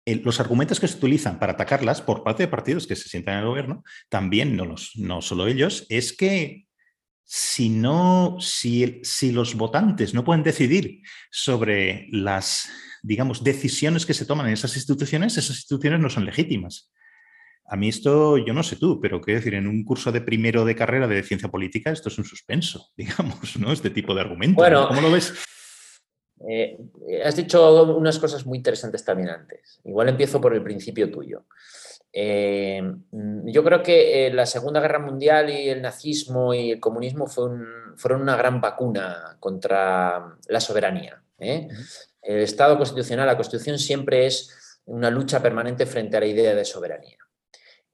[0.05, 3.39] los argumentos que se utilizan para atacarlas por parte de partidos que se sientan en
[3.41, 6.65] el gobierno, también no, los, no solo ellos, es que
[7.33, 11.01] si, no, si, si los votantes no pueden decidir
[11.31, 12.67] sobre las,
[13.03, 16.91] digamos, decisiones que se toman en esas instituciones, esas instituciones no son legítimas.
[17.67, 20.65] A mí esto, yo no sé tú, pero quiero decir, en un curso de primero
[20.65, 23.71] de carrera de ciencia política, esto es un suspenso, digamos, ¿no?
[23.71, 24.57] Este tipo de argumentos.
[24.57, 25.33] Bueno, ¿Cómo lo ves?
[26.49, 26.77] Eh,
[27.23, 29.79] has dicho unas cosas muy interesantes también antes.
[29.85, 31.45] Igual empiezo por el principio tuyo.
[32.13, 32.81] Eh,
[33.45, 38.21] yo creo que eh, la Segunda Guerra Mundial y el nazismo y el comunismo fueron
[38.21, 41.21] una gran vacuna contra la soberanía.
[41.39, 41.67] ¿eh?
[42.21, 46.65] El Estado constitucional, la Constitución siempre es una lucha permanente frente a la idea de
[46.65, 47.17] soberanía.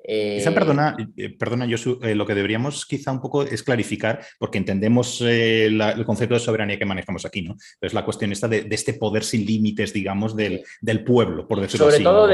[0.09, 0.95] Quizá, perdona,
[1.38, 6.39] perdona Josu, lo que deberíamos quizá un poco es clarificar, porque entendemos el concepto de
[6.39, 7.57] soberanía que manejamos aquí, ¿no?
[7.78, 10.63] Pero es la cuestión esta de, este poder sin límites, digamos, del,
[11.05, 12.03] pueblo, por decirlo Sobre así.
[12.05, 12.28] Sobre todo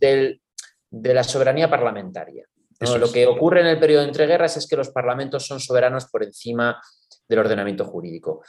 [0.00, 0.40] de,
[1.02, 2.46] la soberanía parlamentaria.
[2.80, 6.24] Lo que ocurre en el periodo de entreguerras es que los parlamentos son soberanos por
[6.24, 6.80] encima
[7.28, 8.42] del ordenamiento jurídico.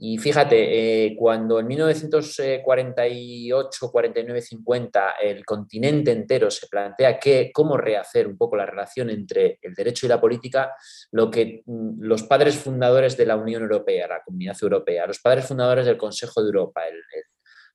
[0.00, 7.76] Y fíjate, eh, cuando en 1948, 49, 50 el continente entero se plantea que, cómo
[7.76, 10.72] rehacer un poco la relación entre el derecho y la política,
[11.10, 15.46] lo que mm, los padres fundadores de la Unión Europea, la Comunidad Europea, los padres
[15.46, 16.82] fundadores del Consejo de Europa,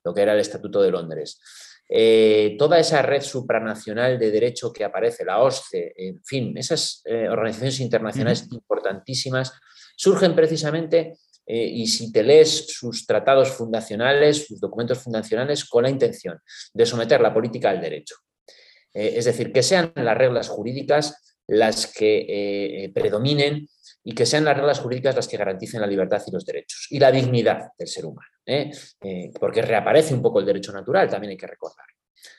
[0.05, 1.41] lo que era el Estatuto de Londres,
[1.95, 7.29] eh, toda esa red supranacional de derecho que aparece, la OSCE, en fin, esas eh,
[7.29, 9.53] organizaciones internacionales importantísimas,
[9.95, 11.13] surgen precisamente
[11.45, 16.39] eh, y si te lees sus tratados fundacionales, sus documentos fundacionales, con la intención
[16.73, 18.15] de someter la política al derecho.
[18.91, 23.67] Es decir, que sean las reglas jurídicas las que predominen
[24.03, 26.99] y que sean las reglas jurídicas las que garanticen la libertad y los derechos y
[26.99, 28.32] la dignidad del ser humano,
[29.39, 31.85] porque reaparece un poco el derecho natural, también hay que recordar.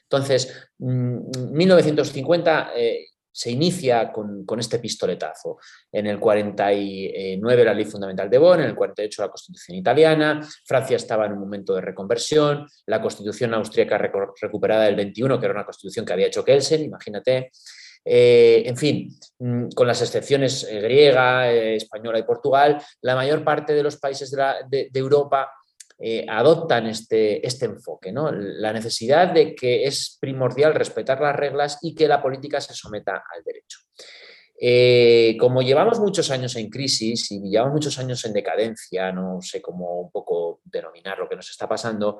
[0.02, 5.58] Entonces, 1950 mm, se inicia con, este pistoletazo.
[5.90, 10.96] En el 49 la ley fundamental de Bonn, en el 48 la constitución italiana, Francia
[10.96, 13.98] estaba en un momento de reconversión, la constitución austríaca
[14.40, 17.50] recuperada del 21, que era una constitución que había hecho Kelsen, imagínate.
[18.04, 23.42] Eh, en fin, mm, con las excepciones eh, griega, eh, española y Portugal, la mayor
[23.42, 25.50] parte de los países de Europa
[25.96, 28.32] eh, adoptan este, este enfoque, ¿no?
[28.32, 33.12] la necesidad de que es primordial respetar las reglas y que la política se someta
[33.12, 33.78] al derecho.
[34.60, 39.62] Eh, como llevamos muchos años en crisis y llevamos muchos años en decadencia, no sé
[39.62, 42.18] cómo un poco denominar lo que nos está pasando,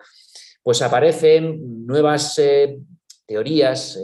[0.63, 2.79] pues aparecen nuevas eh,
[3.27, 3.99] teorías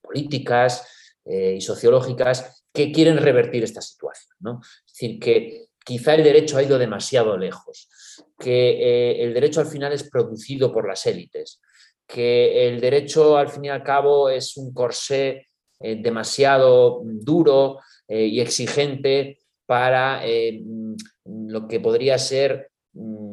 [0.00, 0.86] políticas
[1.26, 4.34] y sociológicas que quieren revertir esta situación.
[4.40, 4.60] ¿no?
[4.86, 7.88] Es decir, que quizá el derecho ha ido demasiado lejos
[8.40, 11.60] que eh, el derecho al final es producido por las élites,
[12.06, 18.24] que el derecho al fin y al cabo es un corsé eh, demasiado duro eh,
[18.24, 20.22] y exigente para
[21.24, 23.29] lo que podría ser mm,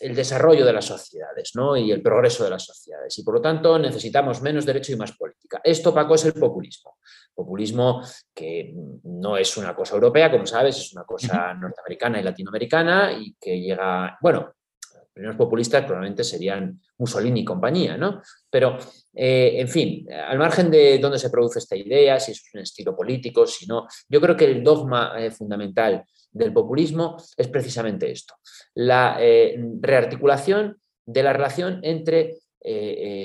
[0.00, 1.76] el desarrollo de las sociedades ¿no?
[1.76, 3.18] y el progreso de las sociedades.
[3.18, 5.60] Y por lo tanto necesitamos menos derecho y más política.
[5.62, 6.98] Esto, Paco, es el populismo.
[7.34, 8.02] Populismo
[8.34, 8.74] que
[9.04, 13.60] no es una cosa europea, como sabes, es una cosa norteamericana y latinoamericana y que
[13.60, 14.52] llega, bueno,
[14.92, 18.22] los primeros populistas probablemente serían Mussolini y compañía, ¿no?
[18.50, 18.78] Pero,
[19.14, 22.96] eh, en fin, al margen de dónde se produce esta idea, si es un estilo
[22.96, 26.04] político, si no, yo creo que el dogma eh, fundamental
[26.38, 28.34] del populismo es precisamente esto,
[28.74, 32.38] la eh, rearticulación de la relación entre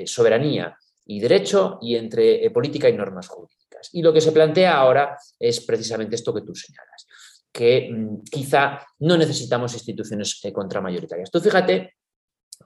[0.05, 3.89] soberanía y derecho y entre política y normas jurídicas.
[3.91, 7.07] Y lo que se plantea ahora es precisamente esto que tú señalas,
[7.51, 11.29] que mm, quizá no necesitamos instituciones eh, contramayoritarias.
[11.29, 11.95] Tú fíjate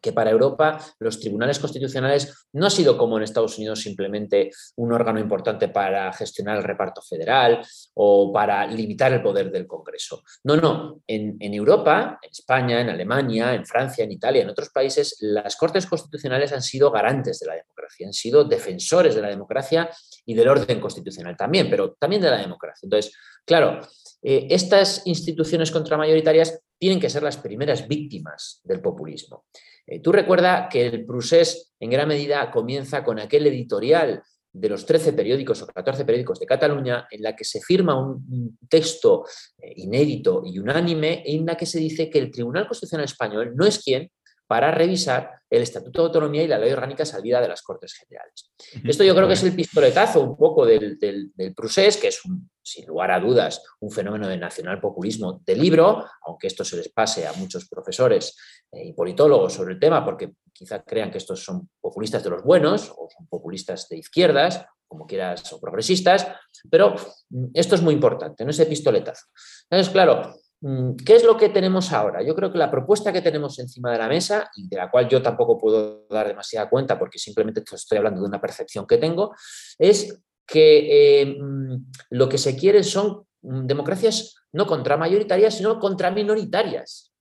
[0.01, 4.93] que para Europa los tribunales constitucionales no ha sido como en Estados Unidos simplemente un
[4.93, 10.23] órgano importante para gestionar el reparto federal o para limitar el poder del Congreso.
[10.43, 11.01] No, no.
[11.07, 15.85] En, Europa, en España, en Alemania, en Francia, en Italia, en otros países, las Cortes
[15.85, 19.89] Constitucionales han sido garantes de la democracia, han sido defensores de la democracia
[20.25, 22.85] y del orden constitucional también, pero también de la democracia.
[22.85, 23.13] Entonces,
[23.45, 23.79] claro,
[24.21, 29.45] eh, estas instituciones contramayoritarias tienen que ser las primeras víctimas del populismo.
[29.85, 34.85] Eh, tú recuerda que el Prusés en gran medida comienza con aquel editorial de los
[34.85, 39.25] 13 periódicos o 14 periódicos de Cataluña en la que se firma un texto
[39.57, 43.65] eh, inédito y unánime en la que se dice que el Tribunal Constitucional Español no
[43.65, 44.09] es quien
[44.47, 48.49] para revisar el Estatuto de Autonomía y la Ley Orgánica Salida de las Cortes Generales.
[48.83, 52.21] Esto yo creo que es el pistoletazo un poco del, del, Prusés, que es,
[52.67, 56.89] sin lugar a dudas, un fenómeno de nacional populismo de libro, aunque esto se les
[56.89, 58.35] pase a muchos profesores
[58.71, 62.43] eh, y politólogos sobre el tema, porque quizá crean que estos son populistas de los
[62.43, 66.27] buenos o son populistas de izquierdas, como quieras, o progresistas,
[66.69, 66.95] pero
[67.29, 69.27] mm, esto es muy importante, no ese pistoletazo.
[69.69, 72.23] Entonces, claro, Mm, ¿Qué es lo que tenemos ahora?
[72.23, 75.07] Yo creo que la propuesta que tenemos encima de la mesa, y de la cual
[75.07, 79.35] yo tampoco puedo dar demasiada cuenta porque simplemente estoy hablando de una percepción que tengo,
[79.77, 85.79] es que eh, mm, lo que se quiere son mm, democracias no contra mayoritarias, sino
[85.79, 87.11] contra minoritarias.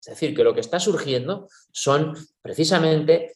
[0.00, 3.34] Es decir, que lo que está surgiendo son precisamente,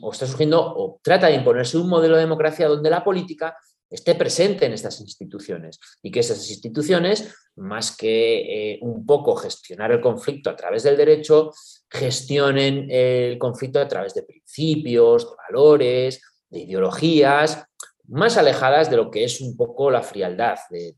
[0.00, 3.56] o está surgiendo, o trata de imponerse un modelo de democracia donde la política
[3.88, 9.90] esté presente en estas instituciones y que esas instituciones, más que eh, un poco gestionar
[9.90, 11.52] el conflicto a través del derecho,
[11.88, 17.64] gestionen el conflicto a través de principios, de valores, de ideologías,
[18.10, 20.94] más alejadas de lo que es un poco la frialdad de,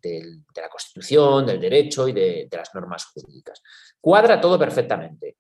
[0.56, 3.62] la Constitución, del derecho y de, las normas jurídicas.
[4.00, 5.36] Cuadra todo perfectamente.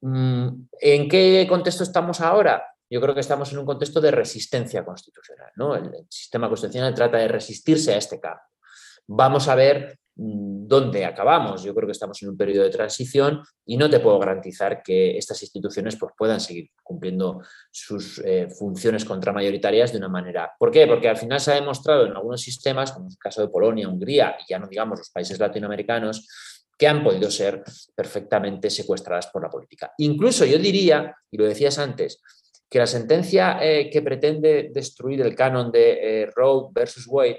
[0.00, 0.48] Mm,
[0.80, 2.64] ¿En qué contexto estamos ahora?
[2.88, 5.50] Yo creo que estamos en un contexto de resistencia constitucional.
[5.56, 5.76] ¿no?
[5.76, 8.42] El, sistema constitucional trata de resistirse a este cambio.
[9.06, 11.62] Vamos a ver dónde acabamos.
[11.62, 15.16] Yo creo que estamos en un periodo de transición y no te puedo garantizar que
[15.16, 20.52] estas instituciones pues, puedan seguir cumpliendo sus eh, funciones contramayoritarias de una manera.
[20.58, 20.86] ¿Por qué?
[20.86, 23.88] Porque al final se ha demostrado en algunos sistemas, como es el caso de Polonia,
[23.88, 26.28] Hungría y ya no digamos los países latinoamericanos,
[26.76, 27.62] que han podido ser
[27.94, 29.92] perfectamente secuestradas por la política.
[29.98, 32.20] Incluso yo diría, y lo decías antes,
[32.68, 37.38] que la sentencia eh, que pretende destruir el canon de eh, Roe versus Wade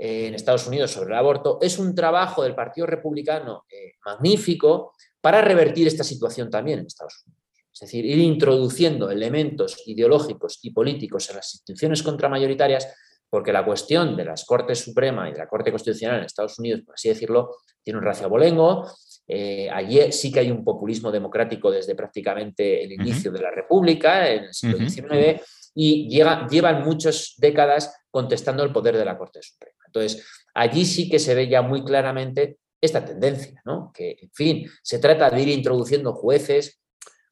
[0.00, 3.64] en Estados Unidos sobre el aborto es un trabajo del Partido Republicano
[4.06, 7.42] magnífico para revertir esta situación también en Estados Unidos.
[7.72, 12.88] Es decir, ir introduciendo elementos ideológicos y políticos en las instituciones contramayoritarias
[13.30, 16.80] porque la cuestión de las Cortes Suprema y de la Corte Constitucional en Estados Unidos,
[16.84, 18.90] por así decirlo, tiene un racio abolengo.
[19.26, 24.28] Eh, allí sí que hay un populismo democrático desde prácticamente el inicio de la República,
[24.28, 25.42] en el siglo XIX,
[25.74, 29.78] y llevan muchas décadas contestando el poder de la Corte Suprema.
[29.86, 33.92] Entonces, allí sí que se ve ya muy claramente esta tendencia, ¿no?
[33.94, 36.80] que, en fin, se trata de ir introduciendo jueces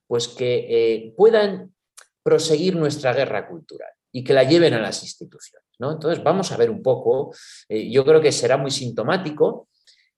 [0.07, 1.74] pues que eh, puedan
[2.22, 5.66] proseguir nuestra guerra cultural y que la lleven a las instituciones.
[5.80, 7.34] Entonces, vamos a ver un poco,
[7.68, 9.68] eh, yo creo que será muy sintomático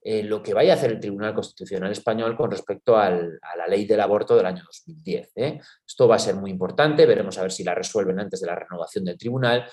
[0.00, 3.84] eh, lo que vaya a hacer el Tribunal Constitucional Español con respecto a la ley
[3.84, 5.32] del aborto del año 2010.
[5.36, 5.60] ¿eh?
[5.84, 8.54] Esto va a ser muy importante, veremos a ver si la resuelven antes de la
[8.54, 9.68] renovación del tribunal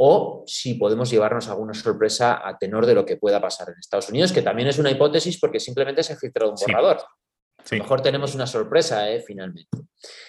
[0.00, 4.08] o si podemos llevarnos alguna sorpresa a tenor de lo que pueda pasar en Estados
[4.08, 6.98] Unidos, que también es una hipótesis porque simplemente se ha filtrado un borrador.
[6.98, 9.76] A lo mejor tenemos una sorpresa finalmente.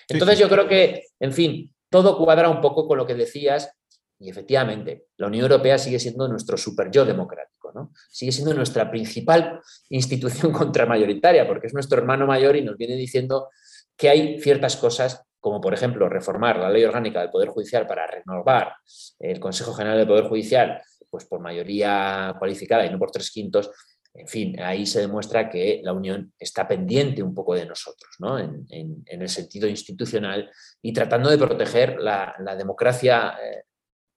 [0.07, 3.71] Entonces yo creo que, en fin, todo cuadra un poco con lo que decías
[4.19, 7.93] y efectivamente, la Unión Europea sigue siendo nuestro super yo democrático, ¿no?
[8.09, 13.47] sigue siendo nuestra principal institución contramayoritaria, porque es nuestro hermano mayor y nos viene diciendo
[13.95, 18.07] que hay ciertas cosas, como por ejemplo reformar la ley orgánica del Poder Judicial para
[18.07, 18.75] renovar
[19.19, 23.71] el Consejo General del Poder Judicial pues por mayoría cualificada y no por tres quintos,
[24.13, 28.39] en fin, ahí se demuestra que la Unión está pendiente un poco de nosotros, ¿no?
[28.39, 28.65] en,
[29.05, 30.49] el sentido institucional
[30.81, 33.63] y tratando de proteger la, democracia eh,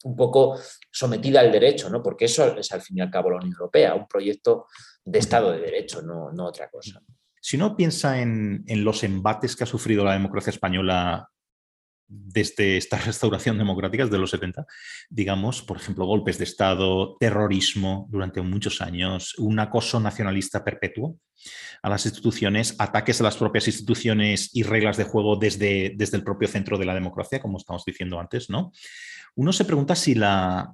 [0.05, 0.59] un poco
[0.91, 2.03] sometida al derecho, ¿no?
[2.03, 4.67] porque eso es al fin y al cabo la Unión Europea, un proyecto
[5.05, 7.01] de Estado de Derecho, no, otra cosa.
[7.45, 11.29] Si uno piensa en, los embates que ha sufrido la democracia española
[12.07, 14.65] desde esta restauración democrática de los 70,
[15.11, 21.19] digamos, por ejemplo, golpes de Estado, terrorismo durante muchos años, un acoso nacionalista perpetuo
[21.83, 26.23] a las instituciones, ataques a las propias instituciones y reglas de juego desde, desde el
[26.23, 28.71] propio centro de la democracia, como estamos diciendo antes, ¿no?
[29.35, 30.73] Uno se pregunta si la,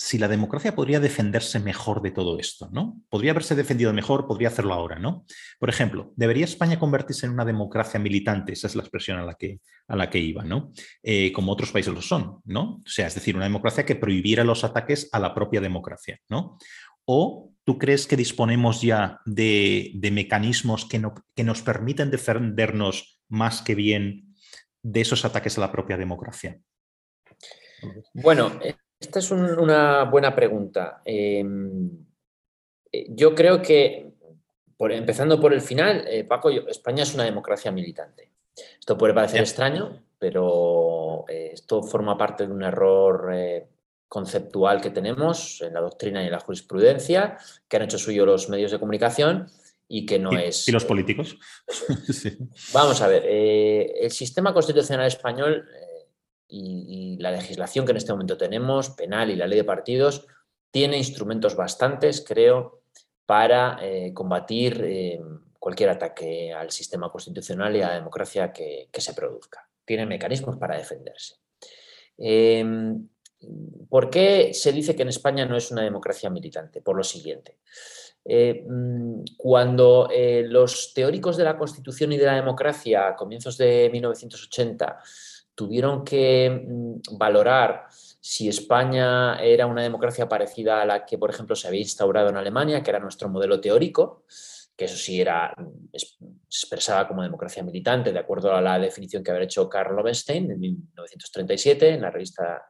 [0.00, 3.02] si la democracia podría defenderse mejor de todo esto, ¿no?
[3.10, 5.24] Podría haberse defendido mejor, podría hacerlo ahora, ¿no?
[5.58, 8.52] Por ejemplo, ¿debería España convertirse en una democracia militante?
[8.52, 10.70] Esa es la expresión a la que, a la que iba, ¿no?
[11.02, 12.76] Eh, como otros países lo son, ¿no?
[12.76, 16.58] O sea, es decir, una democracia que prohibiera los ataques a la propia democracia, ¿no?
[17.04, 21.02] ¿O tú crees que disponemos ya de, mecanismos que,
[21.34, 24.36] que nos permiten defendernos más que bien
[24.80, 26.56] de esos ataques a la propia democracia?
[28.14, 28.60] Bueno,
[29.00, 31.02] esta es una buena pregunta.
[31.04, 31.90] Em,
[32.90, 34.12] eh, yo creo que,
[34.78, 38.30] empezando por el final, eh, Paco, España es una democracia militante.
[38.78, 43.32] Esto puede parecer extraño, pero eh, esto forma parte de un error
[44.08, 47.36] conceptual que tenemos en la doctrina y en la jurisprudencia,
[47.68, 49.48] que han hecho suyo los medios de comunicación
[49.86, 50.66] y que no es...
[50.66, 51.38] ¿Y los políticos?
[52.72, 55.68] Vamos a ver, el sistema constitucional español
[56.48, 60.26] y, la legislación que en este momento tenemos, penal y la ley de partidos,
[60.70, 62.82] tiene instrumentos bastantes, creo,
[63.26, 65.20] para eh, combatir eh,
[65.58, 69.68] cualquier ataque al sistema constitucional y a la democracia que, se produzca.
[69.84, 71.36] Tiene mecanismos para defenderse.
[72.16, 73.08] Em,
[73.88, 76.80] ¿Por qué se dice que en España no es una democracia militante?
[76.80, 77.58] Por lo siguiente.
[78.24, 80.08] Eh, mm, cuando
[80.44, 84.98] los teóricos de la Constitución y de la democracia a comienzos de 1980
[85.58, 91.56] tuvieron que mm, valorar si España era una democracia parecida a la que, por ejemplo,
[91.56, 94.22] se había instaurado en Alemania, que era nuestro modelo teórico,
[94.76, 95.52] que eso sí era
[95.92, 100.60] expresada como democracia militante, de acuerdo a la definición que había hecho Karl Lobenstein en
[100.60, 102.62] 1937 en la revista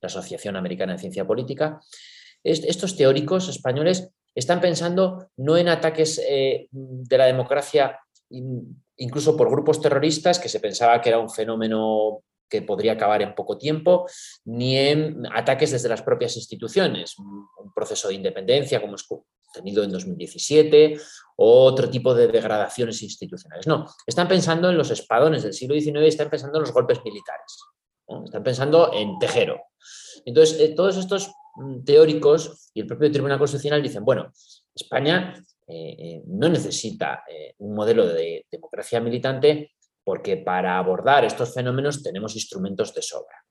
[0.00, 1.80] la Asociación Americana de Ciencia Política.
[2.44, 7.98] Estos teóricos españoles están pensando no en ataques eh, de la democracia
[8.96, 13.34] incluso por grupos terroristas que se pensaba que era un fenómeno que podría acabar en
[13.34, 14.06] poco tiempo,
[14.44, 19.06] ni en ataques desde las propias instituciones, un proceso de independencia como es
[19.52, 20.98] tenido en 2017
[21.36, 23.66] o otro tipo de degradaciones institucionales.
[23.66, 26.98] No, están pensando en los espadones del siglo XIX y están pensando en los golpes
[27.04, 27.58] militares.
[28.24, 29.60] Están pensando en Tejero.
[30.24, 34.30] Entonces, eh, todos estos mm, teóricos y el propio Tribunal Constitucional dicen, bueno,
[34.74, 35.34] España
[35.74, 37.24] eh, eh, no necesita
[37.58, 39.72] un modelo de democracia militante
[40.04, 43.42] porque para abordar estos fenómenos tenemos instrumentos de sobra.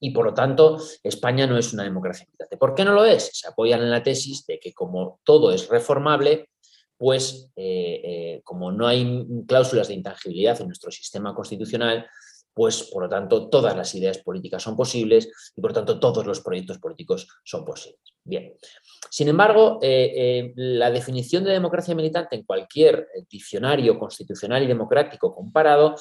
[0.00, 2.56] Y por lo tanto, España no es una democracia militante.
[2.56, 3.30] ¿Por qué no lo es?
[3.34, 6.48] Se apoyan en la tesis de que como todo es reformable,
[6.96, 7.52] pues
[8.42, 12.08] como no hay cláusulas de intangibilidad en nuestro sistema constitucional,
[12.54, 16.26] pues por lo tanto todas las ideas políticas son posibles y por lo tanto todos
[16.26, 18.00] los proyectos políticos son posibles.
[18.24, 18.54] Bien,
[19.10, 24.66] sin embargo, eh, eh, la definición de democracia militante en cualquier eh, diccionario constitucional y
[24.66, 25.96] democrático comparado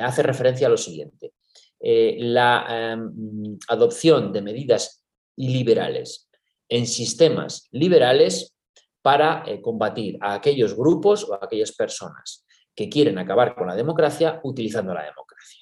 [0.00, 1.32] hace referencia a lo siguiente.
[1.80, 5.02] la em, adopción de medidas
[5.36, 6.28] iliberales
[6.68, 8.54] en sistemas liberales
[9.02, 12.44] para combatir a aquellos grupos o a aquellas personas
[12.74, 15.61] que quieren acabar con la democracia utilizando la democracia.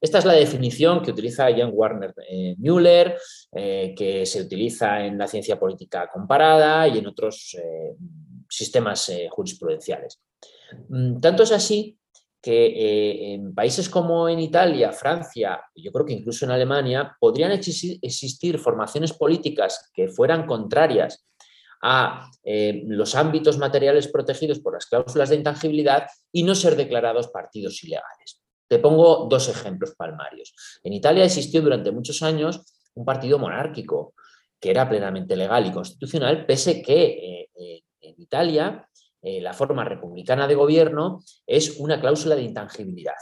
[0.00, 3.18] Esta es la definición que utiliza Jan Warner eh, Müller,
[3.52, 7.96] eh, que se utiliza en la ciencia política comparada y en otros eh,
[8.48, 10.20] sistemas jurisprudenciales.
[10.88, 11.98] Mm, tanto es así
[12.40, 18.58] que en países como en Italia, Francia, yo creo que incluso en Alemania, podrían existir
[18.60, 21.26] formaciones políticas que fueran contrarias
[21.82, 27.82] a los ámbitos materiales protegidos por las cláusulas de intangibilidad y no ser declarados partidos
[27.82, 28.40] ilegales.
[28.68, 30.54] Te pongo dos ejemplos palmarios.
[30.84, 32.62] En Italia existió durante muchos años
[32.94, 34.14] un partido monárquico
[34.60, 38.88] que era plenamente legal y constitucional, pese que eh, eh, en Italia
[39.22, 43.14] eh, la forma republicana de gobierno es una cláusula de intangibilidad.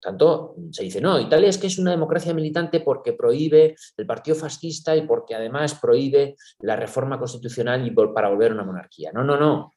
[0.00, 4.36] Tanto se dice, no, Italia es que es una democracia militante porque prohíbe el partido
[4.36, 9.10] fascista y porque además prohíbe la reforma constitucional y para volver a una monarquía.
[9.12, 9.72] No, no, no.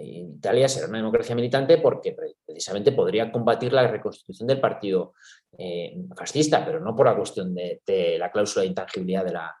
[0.00, 5.14] Italia será una democracia militante porque precisamente podría combatir la reconstitución del partido
[5.58, 9.54] eh, fascista, pero no por la cuestión de, la cláusula de intangibilidad de la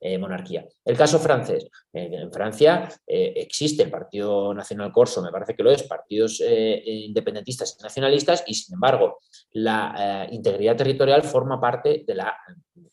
[0.00, 0.66] eh, monarquía.
[0.84, 1.68] El caso francés.
[1.92, 7.76] en Francia eh, existe el Partido Nacional Corso, me parece que lo es, partidos independentistas
[7.78, 9.18] y nacionalistas, y sin embargo
[9.52, 12.36] la integridad territorial forma parte de la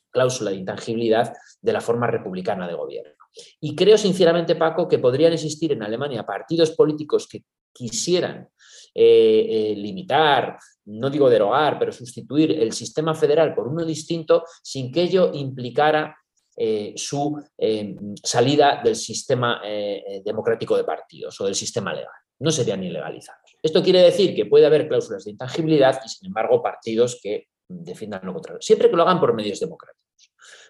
[0.10, 3.25] cláusula de intangibilidad de la forma republicana de gobierno.
[3.60, 7.44] Y creo sinceramente, Paco, que podrían existir en Alemania partidos políticos que
[7.74, 8.48] quisieran
[8.94, 14.92] eh, eh, limitar, no digo derogar, pero sustituir el sistema federal por uno distinto sin
[14.92, 16.16] que ello implicara
[16.56, 17.38] eh, su
[18.24, 19.62] salida del sistema
[20.24, 22.14] democrático de partidos o del sistema legal.
[22.40, 23.58] No serían ilegalizados.
[23.62, 28.22] Esto quiere decir que puede haber cláusulas de intangibilidad y, sin embargo, partidos que defiendan
[28.24, 30.05] lo contrario, siempre que lo hagan por medios democráticos.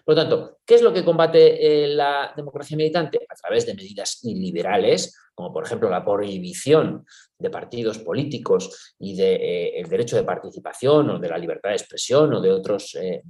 [0.06, 3.26] Por lo tanto, ¿qué es lo que combate eh, la democracia militante?
[3.28, 7.04] A través de medidas iliberales, como por ejemplo la prohibición
[7.36, 11.74] de partidos políticos y del de, eh, derecho de participación o de la libertad de
[11.74, 13.20] expresión o de otros, eh,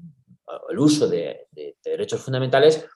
[0.69, 1.47] el uso de,
[1.83, 2.87] derechos fundamentales,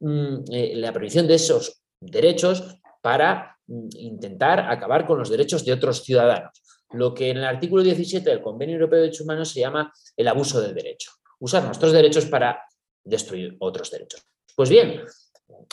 [0.00, 0.44] mm,
[0.76, 6.62] la prohibición de esos derechos para mm, intentar acabar con los derechos de otros ciudadanos.
[6.92, 10.28] Lo que en el artículo 17 del Convenio Europeo de Derechos Humanos se llama el
[10.28, 11.10] abuso del derecho.
[11.40, 12.62] Usar nuestros derechos para
[13.04, 14.24] destruir otros derechos.
[14.56, 15.02] Pues bien,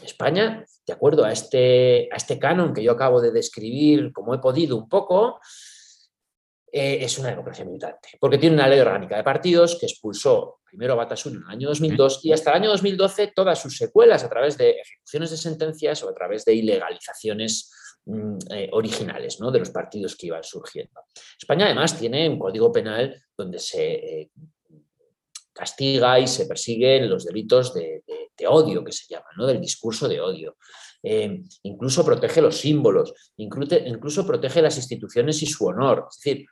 [0.04, 4.40] España, de acuerdo a este, a este canon que yo acabo de describir como he
[4.40, 5.40] podido un poco,
[6.72, 10.92] eh, es una democracia militante, porque tiene una ley orgánica de partidos que expulsó primero
[10.94, 14.30] a Batasuna en el año 2002 y hasta el año 2012 todas sus secuelas a
[14.30, 17.72] través de ejecuciones de sentencias o a través de ilegalizaciones
[18.06, 19.52] mm, eh, originales ¿no?
[19.52, 21.00] de los partidos que iban surgiendo.
[21.40, 24.32] España además tiene un código penal donde se eh,
[25.56, 28.04] castiga y se persiguen los delitos de,
[28.48, 29.48] odio, que se llaman, ¿no?
[29.48, 30.58] del discurso de odio.
[31.02, 36.08] Eh, incluso protege los símbolos, incluso protege las instituciones y su honor.
[36.10, 36.46] Es decir,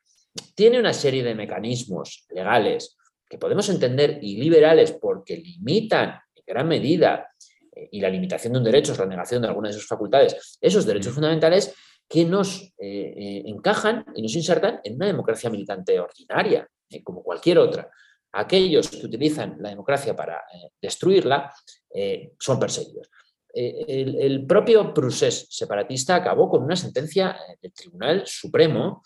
[0.55, 2.95] tiene una serie de mecanismos legales
[3.30, 7.27] que podemos entender y liberales porque limitan en gran medida,
[7.75, 10.57] eh, y la limitación de un derecho es la negación de algunas de sus facultades,
[10.61, 11.15] esos derechos mm.
[11.15, 11.75] fundamentales
[12.07, 16.67] que nos eh, encajan y nos insertan en una democracia militante ordinaria,
[17.03, 17.89] como cualquier otra
[18.34, 21.53] aquellos que utilizan la democracia para eh, destruirla
[21.93, 23.10] eh, son perseguidos.
[23.55, 23.85] Eh,
[24.19, 29.03] el, propio procés separatista acabó con una sentencia del Tribunal Supremo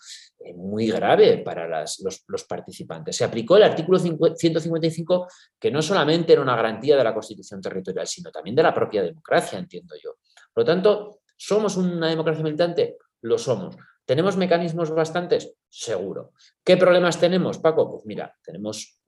[0.54, 3.16] muy grave para los, los, participantes.
[3.16, 5.28] Se aplicó el artículo 155,
[5.58, 9.02] que no solamente era una garantía de la constitución territorial, sino también de la propia
[9.02, 10.16] democracia, entiendo yo.
[10.54, 12.96] Por lo tanto, ¿somos una democracia militante?
[13.20, 13.76] Lo somos.
[14.08, 15.52] ¿Tenemos mecanismos bastantes?
[15.68, 16.32] Seguro.
[16.64, 17.90] ¿Qué problemas tenemos, Paco?
[17.90, 19.02] Pues mira, tenemos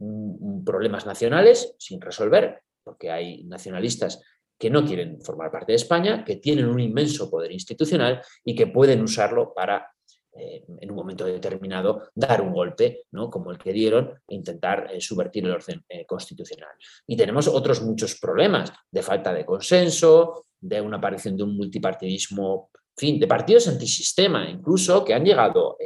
[0.63, 4.23] problemas nacionales sin resolver, porque hay nacionalistas
[4.59, 8.67] que no quieren formar parte de España, que tienen un inmenso poder institucional y que
[8.67, 9.91] pueden usarlo para
[10.35, 13.31] eh, en un momento determinado dar un golpe, ¿no?
[13.31, 16.73] como el que dieron, e intentar eh, subvertir el orden eh, constitucional.
[17.07, 22.69] Y tenemos otros muchos problemas de falta de consenso, de una aparición de un multipartidismo,
[23.01, 25.77] fin, de partidos antisistema incluso, que han llegado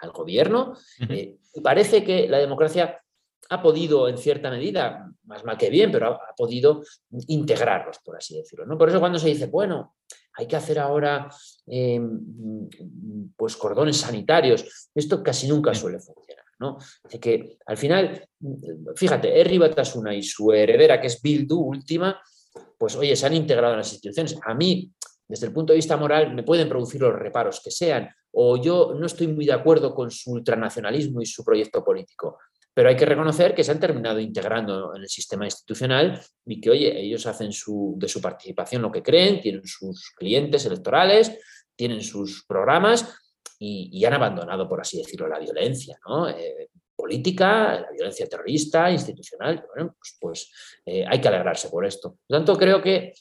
[0.00, 0.74] al gobierno.
[1.08, 3.02] y parece que la democracia
[3.48, 6.82] ha podido, en cierta medida, más mal que bien, pero ha, podido
[7.28, 8.66] integrarlos, por así decirlo.
[8.66, 8.78] ¿no?
[8.78, 9.96] Por eso cuando se dice, bueno,
[10.34, 11.28] hay que hacer ahora
[11.66, 12.68] em,
[13.36, 14.88] pues cordones sanitarios.
[14.94, 16.44] Esto casi nunca suele funcionar.
[16.58, 16.78] ¿no?
[17.20, 18.24] que al final,
[18.94, 22.22] fíjate, Herri Batasuna y su heredera, que es Bildu, última,
[22.78, 24.38] pues oye, se han integrado en las instituciones.
[24.44, 24.92] A mí,
[25.32, 28.92] desde el punto de vista moral, me pueden producir los reparos que sean, o yo
[28.94, 32.38] no estoy muy de acuerdo con su ultranacionalismo y su proyecto político.
[32.74, 36.68] Pero hay que reconocer que se han terminado integrando en el sistema institucional y que,
[36.68, 41.38] oye, ellos hacen de su participación lo que creen, tienen sus clientes electorales,
[41.74, 43.16] tienen sus programas
[43.58, 45.98] y, han abandonado, por así decirlo, la violencia
[46.36, 49.64] eh, política, la violencia terrorista, institucional.
[49.74, 50.52] Bueno, pues, pues
[50.84, 52.10] eh, hay que alegrarse por esto.
[52.10, 53.14] Por lo tanto, creo que,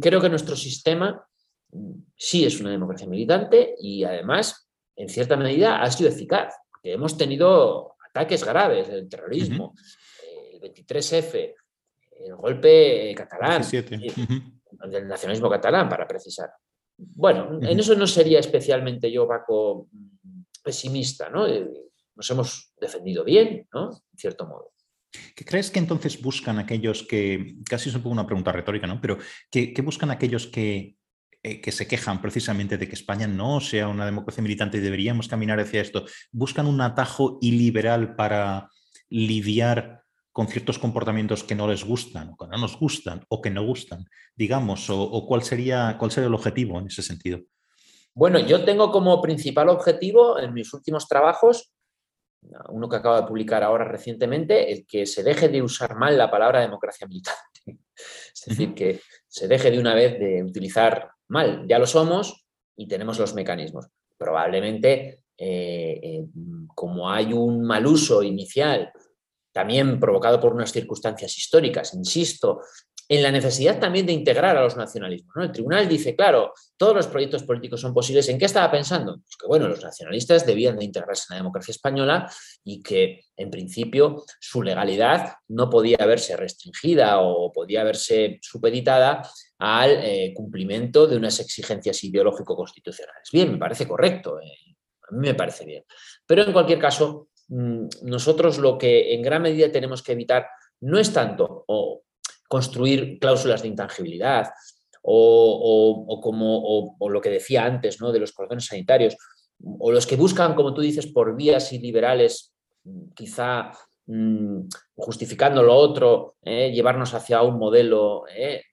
[0.00, 1.26] creo que nuestro sistema
[1.72, 6.54] mm, sí es una democracia militante y además, en cierta medida, ha sido eficaz.
[6.70, 9.74] Porque hemos tenido ataques graves del terrorismo,
[10.52, 11.54] el 23F,
[12.20, 13.62] el golpe catalán,
[14.90, 16.50] del nacionalismo catalán, para precisar.
[16.96, 19.88] Bueno, en eso no sería especialmente yo, Paco,
[20.62, 21.46] pesimista, ¿no?
[21.46, 21.70] Eh,
[22.14, 23.90] nos hemos defendido bien, ¿no?
[23.90, 24.72] En cierto modo.
[25.34, 29.00] ¿Qué crees que entonces buscan aquellos que, casi es un poco una pregunta retórica, ¿no?
[29.00, 29.18] Pero
[29.50, 30.96] ¿qué, buscan aquellos que,
[31.42, 35.28] eh, que se quejan precisamente de que España no sea una democracia militante y deberíamos
[35.28, 36.04] caminar hacia esto?
[36.32, 38.70] ¿Buscan un atajo iliberal para
[39.08, 40.02] lidiar
[40.36, 43.64] con ciertos comportamientos que no les gustan, o que no nos gustan, o que no
[43.64, 47.40] gustan, digamos, o, cuál, sería, cuál sería el objetivo en ese sentido?
[48.12, 51.72] Bueno, yo tengo como principal objetivo en mis últimos trabajos,
[52.68, 56.30] uno que acabo de publicar ahora recientemente, el que se deje de usar mal la
[56.30, 57.40] palabra democracia militante.
[57.96, 61.66] Es decir, que se deje de una vez de utilizar mal.
[61.66, 62.46] Ya lo somos
[62.76, 63.86] y tenemos los mecanismos.
[64.16, 66.24] Probablemente, eh, eh,
[66.74, 68.92] como hay un mal uso inicial
[69.56, 72.60] también provocado por unas circunstancias históricas, insisto,
[73.08, 75.34] en la necesidad también de integrar a los nacionalismos.
[75.36, 78.28] El tribunal dice, claro, todos los proyectos políticos son posibles.
[78.28, 79.14] ¿En qué estaba pensando?
[79.14, 82.30] Pues que bueno, los nacionalistas debían de integrarse en la democracia española
[82.64, 89.28] y que en principio su legalidad no podía verse restringida o podía verse supeditada
[89.58, 93.28] al eh, cumplimiento de unas exigencias ideológico-constitucionales.
[93.32, 94.76] Bien, me parece correcto, eh,
[95.08, 95.84] a mí me parece bien.
[96.26, 100.48] Pero en cualquier caso, Mm, nosotros lo que en gran medida tenemos que evitar
[100.80, 101.64] no es tanto
[102.48, 104.50] construir cláusulas de intangibilidad
[105.02, 108.10] o, como lo que decía antes ¿no?
[108.10, 109.16] de los cordones sanitarios
[109.78, 112.52] o los que buscan, como tú dices, por vías iliberales,
[113.14, 113.70] quizá
[114.06, 114.62] mm,
[114.96, 116.70] justificando lo otro, ¿eh?
[116.72, 118.64] llevarnos hacia un modelo ¿eh?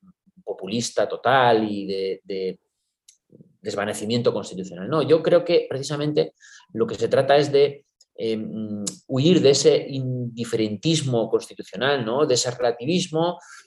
[0.43, 2.59] populista total y de,
[3.61, 4.89] desvanecimiento constitucional.
[4.89, 6.33] No, yo creo que precisamente
[6.73, 7.85] lo que se trata es de
[8.15, 12.27] Em, huir de ese indiferentismo constitucional, ¿no?
[12.27, 13.62] de ese relativismo, mm,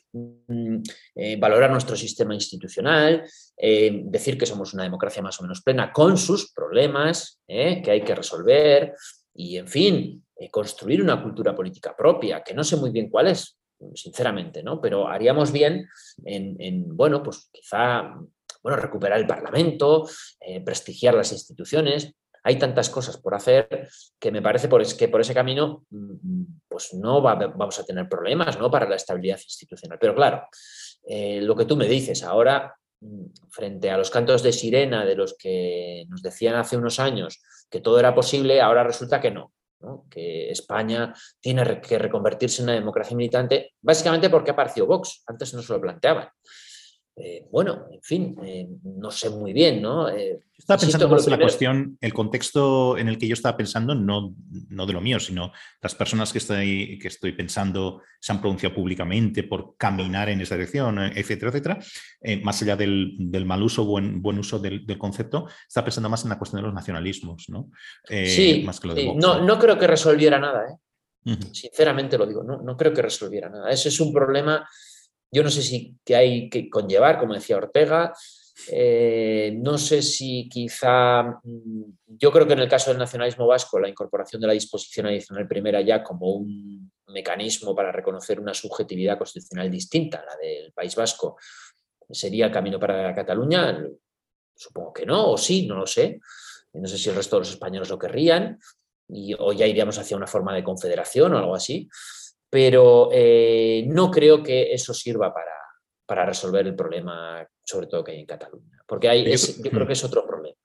[1.15, 3.25] eh, valorar nuestro sistema institucional,
[3.57, 7.91] eh, decir que somos una democracia más o menos plena con sus problemas eh, que
[7.91, 8.95] hay que resolver
[9.35, 13.59] y, en fin, construir una cultura política propia, que no sé muy bien cuál es,
[13.95, 14.81] sinceramente, ¿no?
[14.81, 15.89] pero haríamos bien
[16.25, 18.15] en, en bueno, pues quizá
[18.63, 20.09] bueno, recuperar el Parlamento,
[20.65, 22.13] prestigiar las instituciones,
[22.47, 23.89] hay tantas cosas por hacer
[24.21, 28.71] que me parece que por ese camino mm, pues no vamos a tener problemas ¿no?
[28.71, 29.99] para la estabilidad institucional.
[30.01, 30.47] Pero claro,
[31.03, 35.17] eh, lo que tú me dices ahora, mm, frente a los cantos de sirena de
[35.17, 39.53] los que nos decían hace unos años que todo era posible, ahora resulta que no.
[40.09, 45.53] que España tiene que reconvertirse en una democracia militante, básicamente porque ha aparecido Vox, antes
[45.53, 46.29] no se lo planteaban.
[47.19, 50.07] Eh, bueno, en fin, eh, no sé muy bien, ¿no?
[50.11, 53.95] Eh, estaba pensando más en la cuestión, el contexto en el que yo estaba pensando,
[53.95, 54.35] no,
[54.69, 58.75] no de lo mío, sino las personas que estoy, que estoy pensando se han pronunciado
[58.75, 61.79] públicamente por caminar en esa dirección, etcétera, etcétera,
[62.43, 63.17] más allá del,
[63.47, 66.75] mal uso, buen, buen uso del, concepto, estaba pensando más en la cuestión de los
[66.75, 67.71] nacionalismos, ¿no?
[68.05, 70.67] sí, más que lo de no, no creo que resolviera nada,
[71.53, 73.69] Sinceramente lo digo, no, no creo que resolviera nada.
[73.71, 74.65] Ese es un problema
[75.37, 78.13] yo no sé si que hay que conllevar, como decía Ortega,
[78.73, 83.79] Eh, no sé si quizá, mm, yo creo que en el caso del nacionalismo vasco,
[83.79, 89.19] la incorporación de la disposición adicional primera ya como un mecanismo para reconocer una subjetividad
[89.19, 91.37] constitucional distinta a la del País Vasco,
[92.11, 93.85] sería el camino para Cataluña.
[94.57, 96.19] Supongo que no, o sí, no lo sé.
[96.73, 98.59] No sé si el resto de los españoles lo querrían,
[99.09, 101.89] y, o ya iríamos hacia una forma de confederación o algo así,
[102.57, 105.53] pero eh, no creo que eso sirva para,
[106.07, 109.87] para resolver el problema, sobre todo que hay en Cataluña, porque hay, yo, creo mm.
[109.87, 110.57] que es otro problema.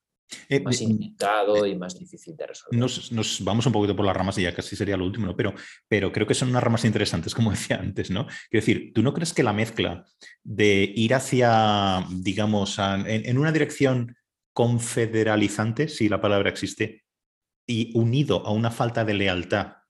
[0.47, 2.79] Eh, más inventado y más difícil de resolver.
[2.79, 5.35] Nos, vamos un poquito por las ramas y ya casi sería lo último, ¿no?
[5.35, 5.53] pero,
[5.89, 8.25] pero creo que son unas ramas interesantes, como decía antes, ¿no?
[8.49, 10.05] Quiero decir, ¿tú no crees que la mezcla
[10.45, 14.15] de ir hacia, digamos, en, una dirección
[14.53, 17.03] confederalizante, si la palabra existe,
[17.67, 19.80] y unido a una falta de lealtad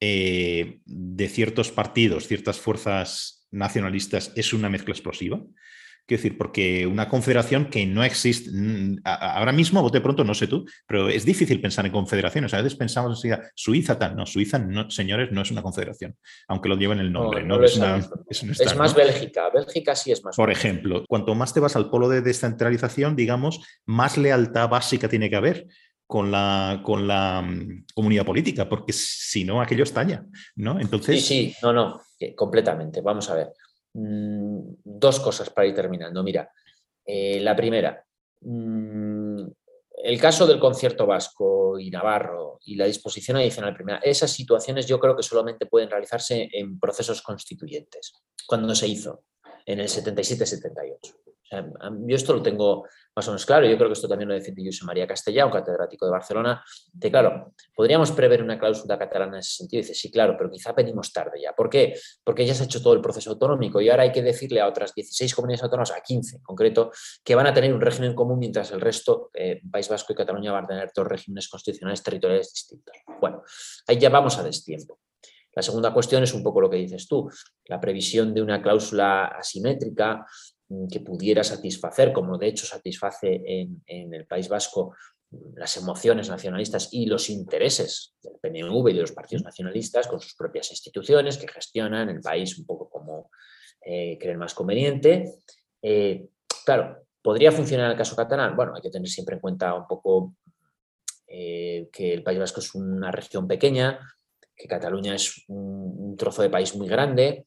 [0.00, 5.40] eh, de ciertos partidos, ciertas fuerzas nacionalistas, es una mezcla explosiva?
[6.06, 8.48] Quiero decir, porque una confederación que no existe,
[9.02, 12.54] ahora mismo, bote pronto, no sé tú, pero es difícil pensar en confederaciones.
[12.54, 14.14] A veces pensamos en Suiza tal.
[14.14, 16.16] No, Suiza, no, señores, no es una confederación,
[16.46, 17.42] aunque lo lleven el nombre.
[17.42, 17.76] No, es,
[18.76, 19.50] más Bélgica.
[19.52, 20.36] Bélgica sí es más.
[20.36, 25.28] Por ejemplo, cuanto más te vas al polo de descentralización, digamos, más lealtad básica tiene
[25.28, 25.66] que haber
[26.06, 30.24] con la, con la mm, comunidad política, porque si no, aquello estalla,
[30.56, 30.80] ¿no?
[30.80, 31.24] Entonces...
[31.24, 32.00] Sí, sí, no, no,
[32.36, 33.00] completamente.
[33.00, 33.52] Vamos a ver.
[33.94, 36.22] Mm, dos cosas para ir terminando.
[36.22, 36.50] Mira,
[37.04, 38.04] eh, la primera,
[38.42, 39.42] mm,
[40.04, 45.00] el caso del concierto vasco y navarro y la disposición adicional primera, esas situaciones yo
[45.00, 48.12] creo que solamente pueden realizarse en procesos constituyentes,
[48.46, 49.24] cuando se hizo
[49.64, 52.84] en el 77-78 yo esto lo tengo
[53.16, 55.52] más o menos claro, yo creo que esto también lo defendió José María Castellá, un
[55.52, 56.62] catedrático de Barcelona,
[56.92, 60.72] de claro, podríamos prever una cláusula catalana en ese sentido, dice, sí, claro, pero quizá
[60.72, 61.54] venimos tarde ya.
[61.54, 61.98] ¿Por qué?
[62.22, 64.68] Porque ya se ha hecho todo el proceso autonómico y ahora hay que decirle a
[64.68, 66.90] otras 16 comunidades autónomas, a 15 en concreto,
[67.24, 70.52] que van a tener un régimen común mientras el resto, eh, País Vasco y Cataluña,
[70.52, 72.94] van a tener dos regímenes constitucionales territoriales distintos.
[73.18, 73.42] Bueno,
[73.86, 74.98] ahí ya vamos a destiempo.
[75.54, 77.30] La segunda cuestión es un poco lo que dices tú,
[77.64, 80.26] la previsión de una cláusula asimétrica
[80.90, 84.94] que pudiera satisfacer, como de hecho satisface en, el País Vasco
[85.30, 90.20] mm, las emociones nacionalistas y los intereses del PNV y de los partidos nacionalistas con
[90.20, 93.30] sus propias instituciones que gestionan el país un poco como
[93.80, 95.34] eh, creen más conveniente.
[95.80, 96.26] Eh,
[96.64, 98.56] claro, ¿podría funcionar el caso catalán?
[98.56, 100.34] Bueno, hay que tener siempre en cuenta un poco
[101.28, 104.00] eh, que el País Vasco es una región pequeña,
[104.56, 107.46] que Cataluña es un trozo de país muy grande,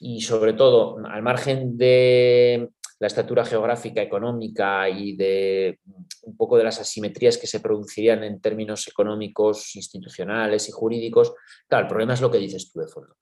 [0.00, 5.80] y sobre todo, al margen de la estatura geográfica, económica y de
[6.22, 11.34] un poco de las asimetrías que se producirían en términos económicos, institucionales y jurídicos,
[11.68, 13.16] claro, el problema es lo que dices tú de fondo.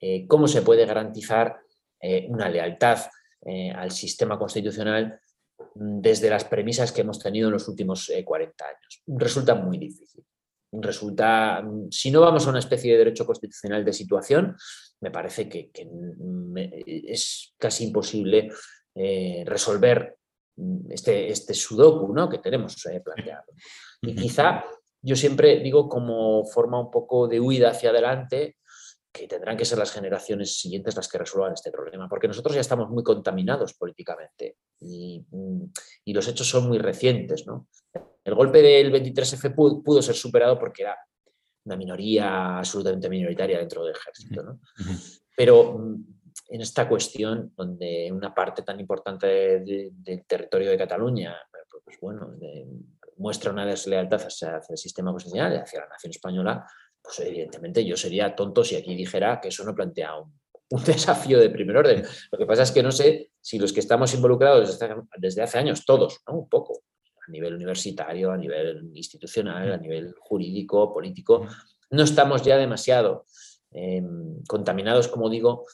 [0.00, 1.58] Eh, ¿Cómo se puede garantizar
[2.00, 2.98] eh, una lealtad
[3.44, 5.20] eh, al sistema constitucional
[5.74, 9.02] desde las premisas que hemos tenido en los últimos 40 años?
[9.06, 10.24] Resulta muy difícil.
[10.72, 14.56] Resulta, si no vamos a una especie de derecho constitucional de situación,
[15.00, 15.70] me parece que,
[16.84, 18.50] es casi imposible
[18.94, 20.16] eh, resolver
[20.88, 22.28] este, este sudoku ¿no?
[22.28, 23.44] que tenemos eh, planteado.
[24.02, 24.64] Y quizá
[25.02, 28.56] yo siempre digo como forma un poco de huida hacia adelante
[29.12, 32.60] que tendrán que ser las generaciones siguientes las que resuelvan este problema, porque nosotros ya
[32.60, 35.22] estamos muy contaminados políticamente y,
[36.04, 37.46] y los hechos son muy recientes.
[37.46, 37.68] ¿no?
[38.24, 40.96] El golpe del 23F pudo, ser superado porque era
[41.64, 44.42] una minoría absolutamente minoritaria dentro del ejército.
[44.42, 44.60] ¿no?
[45.36, 46.04] Pero mm,
[46.50, 49.26] en esta cuestión, donde una parte tan importante
[49.60, 51.36] del territorio de Cataluña,
[51.84, 52.34] pues bueno,
[53.16, 56.66] muestra una deslealtad hacia, el sistema constitucional y hacia la nación española,
[57.02, 60.32] pues evidentemente yo sería tonto si aquí dijera que eso no plantea un,
[60.86, 62.04] desafío de primer orden.
[62.30, 64.78] Lo que pasa es que no sé si los que estamos involucrados
[65.18, 66.34] desde, hace años, todos, ¿no?
[66.34, 66.82] un poco,
[67.30, 71.46] a nivel universitario, a nivel institucional, a nivel jurídico, político,
[71.90, 73.24] no estamos ya demasiado
[73.70, 75.64] em, contaminados, como digo,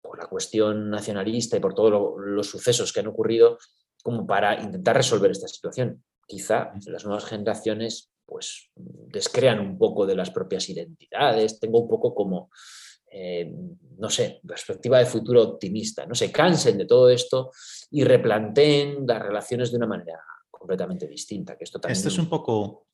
[0.00, 3.58] por la cuestión nacionalista y por todos los sucesos que han ocurrido,
[4.04, 6.04] como para intentar resolver esta situación.
[6.26, 12.14] Quizá las nuevas generaciones pues descrean un poco de las propias identidades, tengo un poco
[12.14, 12.50] como,
[13.10, 13.52] eh,
[13.98, 17.50] no sé, perspectiva de futuro optimista, no se cansen de todo esto
[17.90, 20.20] y replanteen las relaciones de una manera
[20.60, 21.56] completamente distinta.
[21.56, 22.86] Que esto, esto es un poco,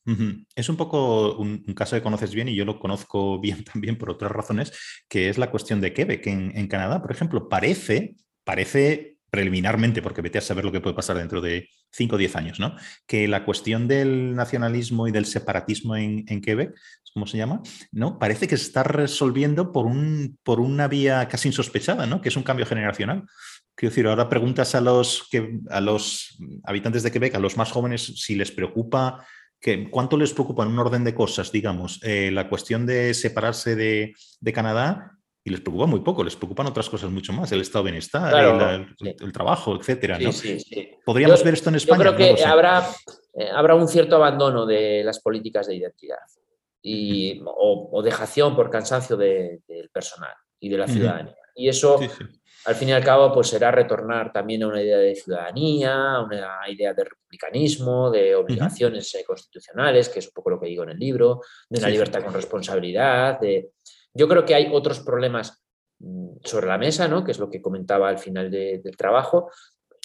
[0.54, 4.10] es un poco un, caso que conoces bien y yo lo conozco bien también por
[4.10, 4.72] otras razones,
[5.08, 8.14] que es la cuestión de Quebec en, en Canadá, por ejemplo, parece,
[8.44, 12.36] parece preliminarmente, porque vete a saber lo que puede pasar dentro de 5 o 10
[12.36, 12.76] años, ¿no?
[13.06, 16.72] Que la cuestión del nacionalismo y del separatismo en, en Quebec,
[17.12, 17.60] ¿cómo se llama?
[17.90, 18.18] ¿No?
[18.18, 22.20] Parece que se está resolviendo por, un, por una vía casi insospechada, ¿no?
[22.20, 23.24] Que es un cambio generacional
[23.76, 27.70] Quiero decir, ahora preguntas a los, que, a los habitantes de Quebec, a los más
[27.70, 29.26] jóvenes, si les preocupa,
[29.60, 33.76] que, ¿cuánto les preocupa en un orden de cosas, digamos, eh, la cuestión de separarse
[33.76, 34.14] de,
[34.54, 35.12] Canadá?
[35.44, 38.86] Y les preocupa muy poco, les preocupan otras cosas mucho más, el estado de bienestar,
[38.98, 40.18] el, trabajo, etcétera.
[41.04, 42.04] Podríamos ver esto en España.
[42.04, 42.88] Yo creo que habrá,
[43.34, 46.16] eh, habrá un cierto abandono de las políticas de identidad
[46.80, 51.36] y, o, dejación por cansancio del personal y de la ciudadanía.
[51.54, 52.00] Y eso
[52.66, 56.24] al fin y al cabo, pues será retornar también a una idea de ciudadanía, a
[56.24, 60.82] una idea de republicanismo, de obligaciones eh, constitucionales, que es un poco lo que digo
[60.82, 63.38] en el libro, de una libertad con responsabilidad.
[63.38, 63.70] De...
[64.12, 65.62] Yo creo que hay otros problemas
[66.00, 67.22] mm, sobre la mesa, ¿no?
[67.22, 69.48] que es lo que comentaba al final del trabajo.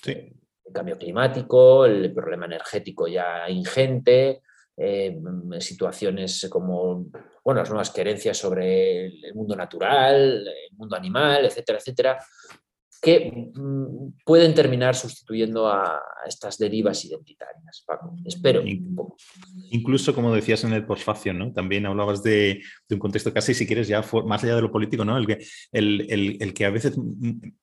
[0.06, 4.44] El cambio climático, el problema energético ya ingente,
[4.84, 5.22] eh,
[5.60, 7.06] situaciones como
[7.44, 12.18] bueno, las nuevas querencias sobre el mundo natural, el mundo animal, etcétera, etcétera,
[13.02, 18.16] que mm, pueden terminar sustituyendo a, estas derivas identitarias, Paco.
[18.24, 18.62] Espero.
[19.72, 21.52] Incluso, como decías en el postfacio, ¿no?
[21.52, 25.18] También hablabas de, un contexto casi, si quieres, ya más allá de lo político, ¿no?
[25.18, 26.96] El que, el, que a veces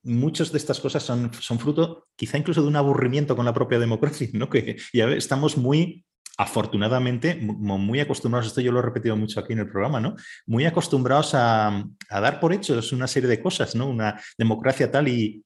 [0.03, 3.79] muchas de estas cosas son, son fruto quizá incluso de un aburrimiento con la propia
[3.79, 4.49] democracia, ¿no?
[4.49, 6.05] Que ya estamos muy
[6.39, 10.15] afortunadamente, muy acostumbrados, esto yo lo he repetido mucho aquí en el programa, ¿no?
[10.47, 13.87] Muy acostumbrados a, dar por hechos una serie de cosas, ¿no?
[13.87, 15.43] Una democracia tal y,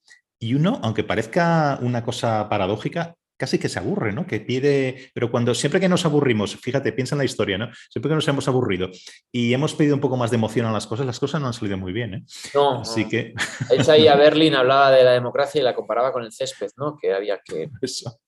[0.53, 4.27] uno, aunque parezca una cosa paradójica, casi que se aburre, ¿no?
[4.27, 7.71] Que pide, pero cuando siempre que nos aburrimos, fíjate, piensa en la historia, ¿no?
[7.89, 8.91] Siempre que nos hemos aburrido
[9.31, 11.53] y hemos pedido un poco más de emoción a las cosas, las cosas no han
[11.53, 12.23] salido muy bien, ¿eh?
[12.53, 13.33] No, así que
[13.89, 16.95] ahí a Berlín hablaba de la democracia y la comparaba con el césped, ¿no?
[17.01, 18.19] Que había que Eso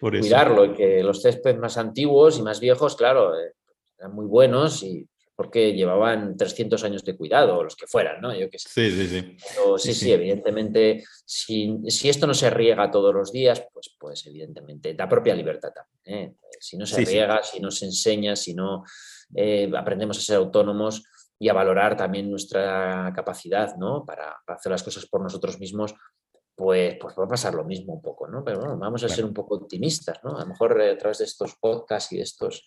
[0.00, 3.52] cuidarlo y que los céspedes más antiguos y más viejos, claro, eh,
[3.98, 8.34] eran muy buenos y porque llevaban 300 años de cuidado, o los que fueran, ¿no?
[8.34, 8.68] Yo qué sé.
[8.70, 9.36] Sí, sí, sí.
[9.76, 15.06] sí, sí, evidentemente, si, esto no se riega todos los días, pues, pues evidentemente, da
[15.06, 16.30] propia libertad también.
[16.30, 16.34] ¿eh?
[16.58, 18.84] Si no se riega, si no se enseña, si no
[19.34, 21.04] eh, aprendemos a ser autónomos
[21.38, 24.06] y a valorar también nuestra capacidad, ¿no?
[24.06, 25.94] Para, para hacer las cosas por nosotros mismos,
[26.56, 28.42] pues, pues va a pasar lo mismo un poco, ¿no?
[28.42, 30.36] Pero bueno, vamos a ser un poco optimistas, ¿no?
[30.36, 32.64] A lo mejor eh, a través de estos podcasts y de estos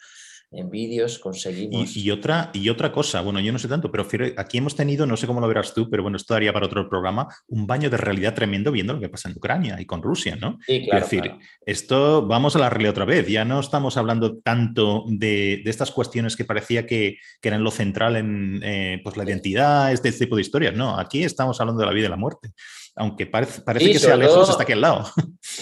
[0.51, 1.95] en vídeos conseguimos.
[1.95, 4.07] Y, otra, y otra cosa, bueno, yo no sé tanto, pero
[4.37, 6.89] aquí hemos tenido, no sé cómo lo verás tú, pero bueno, esto daría para otro
[6.89, 10.35] programa, un baño de realidad tremendo viendo lo que pasa en Ucrania y con Rusia,
[10.35, 10.57] ¿no?
[10.65, 11.31] Sí, claro, es decir,
[11.65, 16.35] esto vamos a la realidad otra vez, ya no estamos hablando tanto de, estas cuestiones
[16.35, 20.75] que parecía que, eran lo central en eh, pues la identidad, este tipo de historias,
[20.75, 22.53] no, aquí estamos hablando de la vida y la muerte
[22.99, 25.05] aunque parece, parece que sea lejos, está aquí al lado.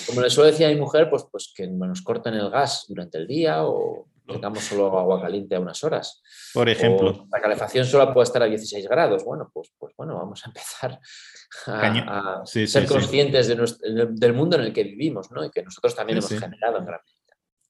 [0.07, 3.19] Como le suele decir a mi mujer, pues, pues que nos corten el gas durante
[3.19, 6.21] el día o tengamos solo agua caliente a unas horas.
[6.51, 7.27] Por ejemplo.
[7.31, 9.23] la calefacción solo puede estar a 16 grados.
[9.23, 10.99] Bueno, pues, pues bueno, vamos a empezar
[11.67, 15.45] a, ser conscientes del mundo en el que vivimos, ¿no?
[15.45, 16.99] Y que nosotros también hemos generado en gran.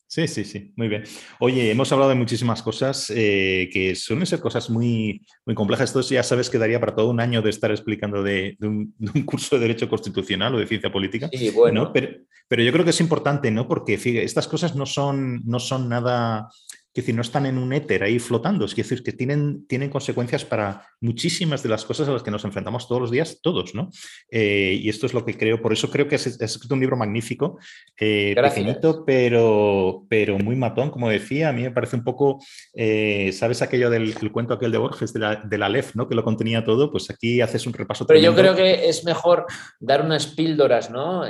[0.10, 1.04] Sí, sí, sí, muy bien.
[1.40, 5.90] Oye, hemos hablado de muchísimas cosas eh, que suelen ser cosas muy, muy complejas.
[5.90, 8.94] Esto ya sabes que daría para todo un año de estar explicando de, un,
[9.26, 11.30] curso de Derecho Constitucional o de Ciencia Política.
[11.34, 11.92] Sí, bueno.
[11.92, 13.68] Pero, pero, yo creo que es importante, ¿no?
[13.68, 16.50] Porque fíjate, estas cosas no son, no son nada
[16.99, 20.44] es decir, no están en un éter ahí flotando, es decir, que tienen, tienen consecuencias
[20.44, 23.91] para muchísimas de las cosas a las que nos enfrentamos todos los días, todos, ¿no?
[24.32, 26.98] Eh, y esto es lo que creo, por eso creo que has, escrito un libro
[26.98, 27.60] magnífico,
[27.99, 32.40] eh, pequeñito, pero, pero muy matón, como decía, a mí me parece un poco,
[32.74, 36.07] eh, ¿sabes aquello del cuento aquel de Borges, de la, de la LEF, ¿no?
[36.07, 38.07] Que lo contenía todo, pues aquí haces un repaso.
[38.07, 39.45] Pero yo creo que es mejor
[39.80, 41.24] dar unas píldoras, ¿no?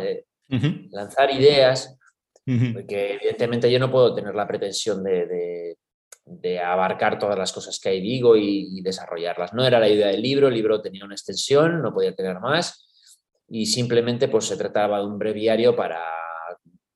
[0.91, 1.96] Lanzar ideas
[2.73, 5.75] porque evidentemente yo no puedo tener la pretensión de,
[6.63, 9.53] abarcar todas las cosas que ahí digo y, desarrollarlas.
[9.53, 12.85] No era la idea del libro, el libro tenía una extensión, no podía tener más
[13.49, 16.01] y simplemente pues se trataba de un breviario para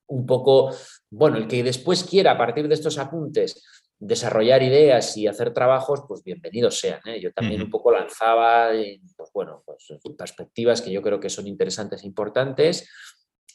[0.07, 0.75] un poco,
[1.09, 3.63] bueno, el que después quiera a partir de estos apuntes
[3.97, 6.99] desarrollar ideas y hacer trabajos, pues bienvenidos sean.
[7.05, 7.21] ¿eh?
[7.21, 8.71] Yo también un poco lanzaba,
[9.15, 9.87] pues bueno, pues
[10.17, 12.89] perspectivas que yo creo que son interesantes e importantes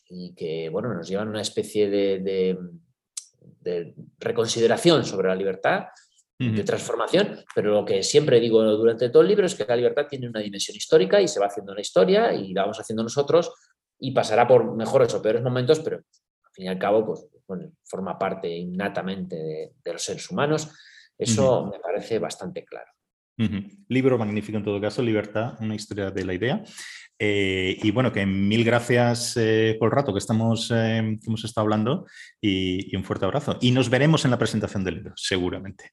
[0.08, 2.58] y que bueno, nos llevan a una especie de,
[4.18, 5.86] reconsideración sobre la libertad,
[6.38, 10.06] de transformación, pero lo que siempre digo durante todo el libro es que la libertad
[10.06, 13.52] tiene una dimensión histórica y se va haciendo la historia y la vamos haciendo nosotros
[13.98, 17.26] y pasará por mejores o peores momentos, pero al fin y al cabo pues,
[17.84, 19.36] forma parte innatamente
[19.82, 20.68] de, los seres humanos.
[21.16, 22.90] Eso me parece bastante claro.
[23.88, 26.62] Libro magnífico en todo caso, Libertad, una historia de la idea.
[27.18, 31.64] Eh, y bueno, que mil gracias eh, por el rato que, estamos, eh, hemos estado
[31.64, 32.06] hablando
[32.40, 33.59] y un fuerte abrazo.
[33.60, 35.93] Y nos veremos en la presentación del libro, seguramente.